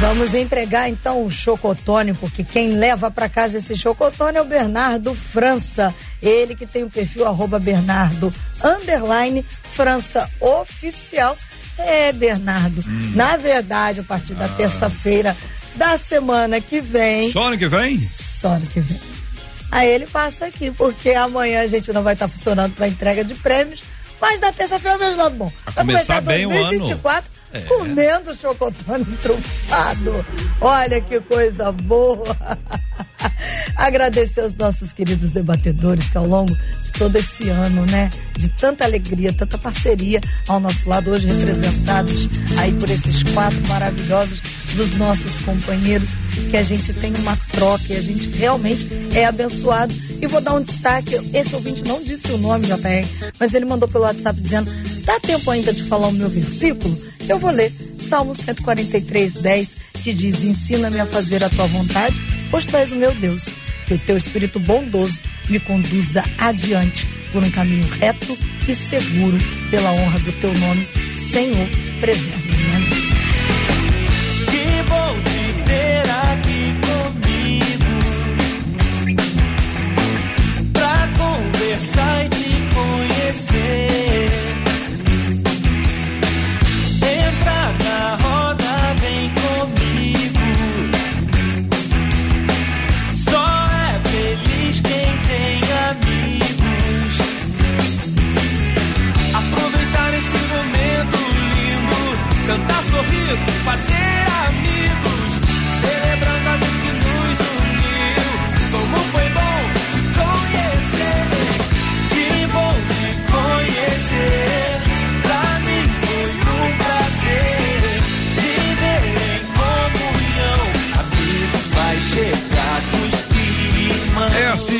Vamos 0.00 0.34
entregar 0.34 0.88
então 0.88 1.24
o 1.24 1.30
chocotone, 1.30 2.12
porque 2.14 2.44
quem 2.44 2.72
leva 2.72 3.10
para 3.10 3.28
casa 3.28 3.58
esse 3.58 3.76
chocotone 3.76 4.36
é 4.36 4.42
o 4.42 4.44
Bernardo 4.44 5.14
França. 5.14 5.94
Ele 6.22 6.54
que 6.54 6.66
tem 6.66 6.84
o 6.84 6.90
perfil 6.90 7.26
arroba 7.26 7.58
Bernardo 7.58 8.32
underline 8.62 9.44
França 9.72 10.28
oficial. 10.40 11.36
É, 11.78 12.12
Bernardo. 12.12 12.82
Hum. 12.86 13.12
Na 13.14 13.36
verdade, 13.36 14.00
a 14.00 14.02
partir 14.02 14.34
da 14.34 14.46
ah. 14.46 14.54
terça-feira 14.56 15.36
da 15.74 15.98
semana 15.98 16.60
que 16.60 16.80
vem. 16.80 17.30
Só 17.30 17.44
ano 17.44 17.58
que 17.58 17.68
vem? 17.68 17.98
Só 17.98 18.48
ano 18.48 18.66
que 18.66 18.80
vem. 18.80 19.00
Aí 19.70 19.88
ele 19.88 20.06
passa 20.06 20.46
aqui, 20.46 20.70
porque 20.70 21.10
amanhã 21.10 21.62
a 21.62 21.66
gente 21.66 21.92
não 21.92 22.02
vai 22.02 22.14
estar 22.14 22.28
tá 22.28 22.32
funcionando 22.32 22.74
para 22.74 22.88
entrega 22.88 23.24
de 23.24 23.34
prêmios, 23.34 23.82
mas 24.20 24.40
na 24.40 24.52
terça-feira 24.52 24.96
vejo 24.96 25.16
lado 25.16 25.36
bom. 25.36 25.52
Vai 25.64 25.74
começar, 25.74 26.20
começar 26.20 26.20
bem 26.22 26.48
2024 26.48 27.04
o 27.04 27.08
ano. 27.08 27.35
É. 27.56 27.60
comendo 27.62 28.34
chocotone 28.34 29.04
trufado. 29.22 30.26
Olha 30.60 31.00
que 31.00 31.20
coisa 31.20 31.72
boa. 31.72 32.36
Agradecer 33.76 34.40
aos 34.40 34.54
nossos 34.54 34.92
queridos 34.92 35.30
debatedores 35.30 36.08
que 36.08 36.16
ao 36.16 36.26
longo 36.26 36.54
de 36.82 36.92
todo 36.92 37.16
esse 37.16 37.48
ano, 37.48 37.84
né, 37.86 38.10
de 38.36 38.48
tanta 38.48 38.84
alegria, 38.84 39.32
tanta 39.32 39.58
parceria 39.58 40.20
ao 40.48 40.60
nosso 40.60 40.88
lado, 40.88 41.10
hoje 41.10 41.26
representados 41.26 42.28
aí 42.58 42.72
por 42.72 42.88
esses 42.88 43.22
quatro 43.34 43.60
maravilhosos 43.68 44.40
dos 44.74 44.96
nossos 44.96 45.34
companheiros, 45.42 46.10
que 46.50 46.56
a 46.56 46.62
gente 46.62 46.92
tem 46.92 47.14
uma 47.16 47.36
troca 47.52 47.84
e 47.88 47.96
a 47.96 48.02
gente 48.02 48.28
realmente 48.30 48.86
é 49.14 49.24
abençoado. 49.24 49.94
E 50.20 50.26
vou 50.26 50.40
dar 50.40 50.54
um 50.54 50.62
destaque: 50.62 51.14
esse 51.34 51.54
ouvinte 51.54 51.82
não 51.84 52.02
disse 52.02 52.30
o 52.32 52.38
nome, 52.38 52.66
JR, 52.66 53.32
mas 53.38 53.54
ele 53.54 53.64
mandou 53.64 53.88
pelo 53.88 54.04
WhatsApp 54.04 54.40
dizendo: 54.40 54.70
dá 55.04 55.18
tempo 55.20 55.50
ainda 55.50 55.72
de 55.72 55.82
falar 55.84 56.08
o 56.08 56.12
meu 56.12 56.28
versículo? 56.28 56.96
Eu 57.28 57.38
vou 57.38 57.50
ler 57.50 57.72
Salmo 57.98 58.34
143, 58.34 59.34
10, 59.34 59.76
que 60.02 60.12
diz: 60.12 60.42
Ensina-me 60.44 61.00
a 61.00 61.06
fazer 61.06 61.42
a 61.42 61.48
tua 61.48 61.66
vontade, 61.66 62.14
pois 62.50 62.64
tu 62.64 62.76
és 62.76 62.90
o 62.90 62.96
meu 62.96 63.12
Deus. 63.14 63.48
Que 63.86 63.94
o 63.94 63.98
teu 63.98 64.16
espírito 64.16 64.58
bondoso 64.58 65.18
me 65.48 65.60
conduza 65.60 66.24
adiante 66.38 67.06
por 67.32 67.42
um 67.42 67.50
caminho 67.50 67.86
reto 68.00 68.36
e 68.68 68.74
seguro, 68.74 69.38
pela 69.70 69.92
honra 69.92 70.18
do 70.20 70.32
teu 70.40 70.52
nome, 70.54 70.88
Senhor, 71.32 71.68
presente. 72.00 72.46
Que 72.85 72.85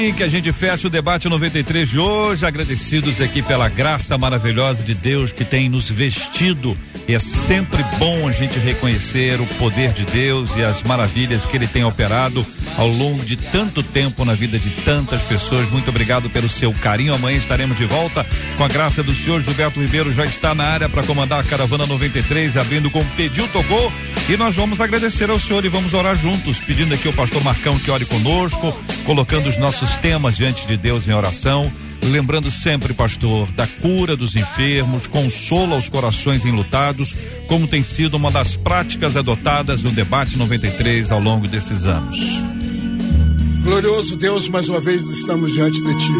assim 0.06 0.14
que 0.14 0.22
a 0.22 0.28
gente 0.28 0.52
fecha 0.52 0.86
o 0.86 0.90
debate 0.90 1.28
93 1.28 1.88
de 1.88 1.98
hoje, 1.98 2.46
agradecidos 2.46 3.20
aqui 3.20 3.42
pela 3.42 3.68
graça 3.68 4.16
maravilhosa 4.16 4.82
de 4.84 4.94
Deus 4.94 5.32
que 5.32 5.44
tem 5.44 5.68
nos 5.68 5.90
vestido. 5.90 6.76
E 7.08 7.14
é 7.14 7.18
sempre 7.20 7.82
bom 7.98 8.26
a 8.26 8.32
gente 8.32 8.58
reconhecer 8.58 9.40
o 9.40 9.46
poder 9.58 9.92
de 9.92 10.04
Deus 10.04 10.50
e 10.56 10.64
as 10.64 10.82
maravilhas 10.82 11.46
que 11.46 11.56
ele 11.56 11.68
tem 11.68 11.84
operado 11.84 12.44
ao 12.76 12.88
longo 12.88 13.24
de 13.24 13.36
tanto 13.36 13.80
tempo 13.80 14.24
na 14.24 14.34
vida 14.34 14.58
de 14.58 14.70
tantas 14.70 15.22
pessoas. 15.22 15.70
Muito 15.70 15.88
obrigado 15.88 16.28
pelo 16.28 16.48
seu 16.48 16.72
carinho. 16.72 17.14
Amanhã 17.14 17.38
estaremos 17.38 17.76
de 17.76 17.84
volta 17.84 18.26
com 18.56 18.64
a 18.64 18.68
graça 18.68 19.04
do 19.04 19.14
senhor 19.14 19.40
Gilberto 19.40 19.80
Ribeiro 19.80 20.12
já 20.12 20.24
está 20.24 20.52
na 20.52 20.64
área 20.64 20.88
para 20.88 21.04
comandar 21.04 21.40
a 21.40 21.44
caravana 21.44 21.86
93, 21.86 22.56
abrindo 22.56 22.90
com 22.90 23.04
pediu 23.16 23.46
tocou. 23.48 23.92
E 24.28 24.36
nós 24.36 24.56
vamos 24.56 24.80
agradecer 24.80 25.30
ao 25.30 25.38
senhor 25.38 25.64
e 25.64 25.68
vamos 25.68 25.94
orar 25.94 26.18
juntos, 26.18 26.58
pedindo 26.58 26.92
aqui 26.92 27.06
ao 27.06 27.14
pastor 27.14 27.42
Marcão 27.44 27.78
que 27.78 27.90
ore 27.90 28.04
conosco, 28.04 28.76
colocando 29.04 29.48
os 29.48 29.56
nossos 29.56 29.94
temas 29.96 30.36
diante 30.36 30.66
de 30.66 30.76
Deus 30.76 31.06
em 31.06 31.12
oração. 31.12 31.70
Lembrando 32.02 32.50
sempre, 32.50 32.94
pastor, 32.94 33.50
da 33.52 33.66
cura 33.66 34.16
dos 34.16 34.36
enfermos, 34.36 35.06
consolo 35.06 35.74
aos 35.74 35.88
corações 35.88 36.44
enlutados, 36.44 37.14
como 37.48 37.66
tem 37.66 37.82
sido 37.82 38.16
uma 38.16 38.30
das 38.30 38.56
práticas 38.56 39.16
adotadas 39.16 39.82
no 39.82 39.90
debate 39.90 40.38
93 40.38 41.10
ao 41.10 41.20
longo 41.20 41.48
desses 41.48 41.84
anos. 41.84 42.18
Glorioso 43.62 44.16
Deus, 44.16 44.48
mais 44.48 44.68
uma 44.68 44.80
vez 44.80 45.02
estamos 45.02 45.52
diante 45.52 45.82
de 45.82 45.94
Ti. 45.96 46.12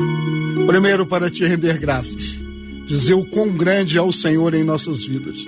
Primeiro, 0.67 1.07
para 1.07 1.31
te 1.31 1.45
render 1.45 1.79
graças, 1.79 2.43
dizer 2.89 3.15
o 3.15 3.25
quão 3.25 3.51
grande 3.51 3.97
é 3.97 4.03
o 4.03 4.13
Senhor 4.13 4.53
em 4.55 4.65
nossas 4.65 5.05
vidas. 5.05 5.39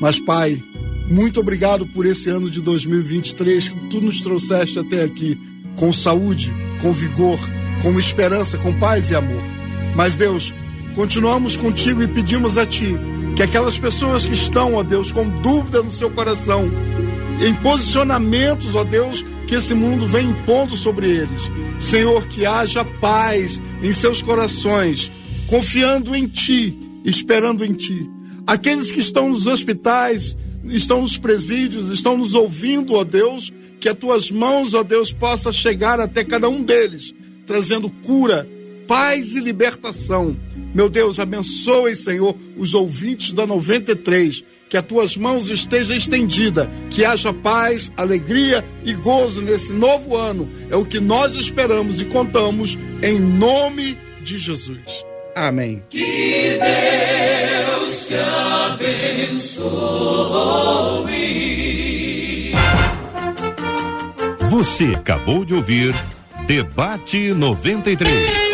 Mas, 0.00 0.18
Pai, 0.18 0.62
muito 1.06 1.40
obrigado 1.40 1.86
por 1.86 2.06
esse 2.06 2.30
ano 2.30 2.50
de 2.50 2.62
2023 2.62 3.68
que 3.68 3.88
Tu 3.90 4.00
nos 4.00 4.22
trouxeste 4.22 4.78
até 4.78 5.04
aqui, 5.04 5.38
com 5.76 5.92
saúde, 5.92 6.52
com 6.80 6.92
vigor, 6.94 7.38
com 7.82 7.98
esperança, 8.00 8.56
com 8.56 8.72
paz 8.78 9.10
e 9.10 9.14
amor. 9.14 9.42
Mas, 9.94 10.14
Deus, 10.14 10.54
continuamos 10.94 11.56
contigo 11.56 12.02
e 12.02 12.08
pedimos 12.08 12.56
a 12.56 12.66
Ti 12.66 12.96
que 13.36 13.42
aquelas 13.42 13.78
pessoas 13.78 14.26
que 14.26 14.32
estão, 14.32 14.74
ó 14.74 14.82
Deus, 14.82 15.10
com 15.10 15.28
dúvida 15.28 15.82
no 15.82 15.90
seu 15.90 16.10
coração, 16.10 16.70
em 17.40 17.54
posicionamentos, 17.56 18.74
ó 18.74 18.84
Deus, 18.84 19.24
que 19.46 19.54
esse 19.54 19.74
mundo 19.74 20.06
vem 20.06 20.30
impondo 20.30 20.76
sobre 20.76 21.10
eles. 21.10 21.50
Senhor, 21.78 22.26
que 22.26 22.46
haja 22.46 22.84
paz 22.84 23.60
em 23.82 23.92
seus 23.92 24.22
corações, 24.22 25.10
confiando 25.46 26.14
em 26.14 26.26
Ti, 26.26 26.78
esperando 27.04 27.64
em 27.64 27.72
Ti. 27.72 28.08
Aqueles 28.46 28.92
que 28.92 29.00
estão 29.00 29.28
nos 29.28 29.46
hospitais, 29.46 30.36
estão 30.64 31.00
nos 31.00 31.16
presídios, 31.16 31.90
estão 31.90 32.16
nos 32.16 32.34
ouvindo, 32.34 32.94
ó 32.94 33.04
Deus, 33.04 33.52
que 33.80 33.88
as 33.88 33.96
tuas 33.96 34.30
mãos, 34.30 34.74
ó 34.74 34.82
Deus, 34.82 35.12
possa 35.12 35.52
chegar 35.52 36.00
até 36.00 36.22
cada 36.22 36.48
um 36.48 36.62
deles, 36.62 37.14
trazendo 37.46 37.90
cura, 37.90 38.48
paz 38.92 39.34
e 39.34 39.40
libertação. 39.40 40.36
Meu 40.74 40.86
Deus, 40.90 41.18
abençoe, 41.18 41.96
Senhor, 41.96 42.36
os 42.58 42.74
ouvintes 42.74 43.32
da 43.32 43.46
93, 43.46 44.44
que 44.68 44.76
as 44.76 44.84
tuas 44.84 45.16
mãos 45.16 45.48
estejam 45.48 45.96
estendidas, 45.96 46.68
que 46.90 47.02
haja 47.02 47.32
paz, 47.32 47.90
alegria 47.96 48.62
e 48.84 48.92
gozo 48.92 49.40
nesse 49.40 49.72
novo 49.72 50.14
ano. 50.14 50.46
É 50.70 50.76
o 50.76 50.84
que 50.84 51.00
nós 51.00 51.36
esperamos 51.36 52.02
e 52.02 52.04
contamos 52.04 52.76
em 53.02 53.18
nome 53.18 53.96
de 54.22 54.36
Jesus. 54.38 55.06
Amém. 55.34 55.82
Que 55.88 56.58
Deus 56.60 58.08
te 58.08 58.16
abençoe. 58.66 59.72
Você 64.50 64.84
acabou 64.94 65.46
de 65.46 65.54
ouvir 65.54 65.94
Debate 66.46 67.32
93. 67.32 68.51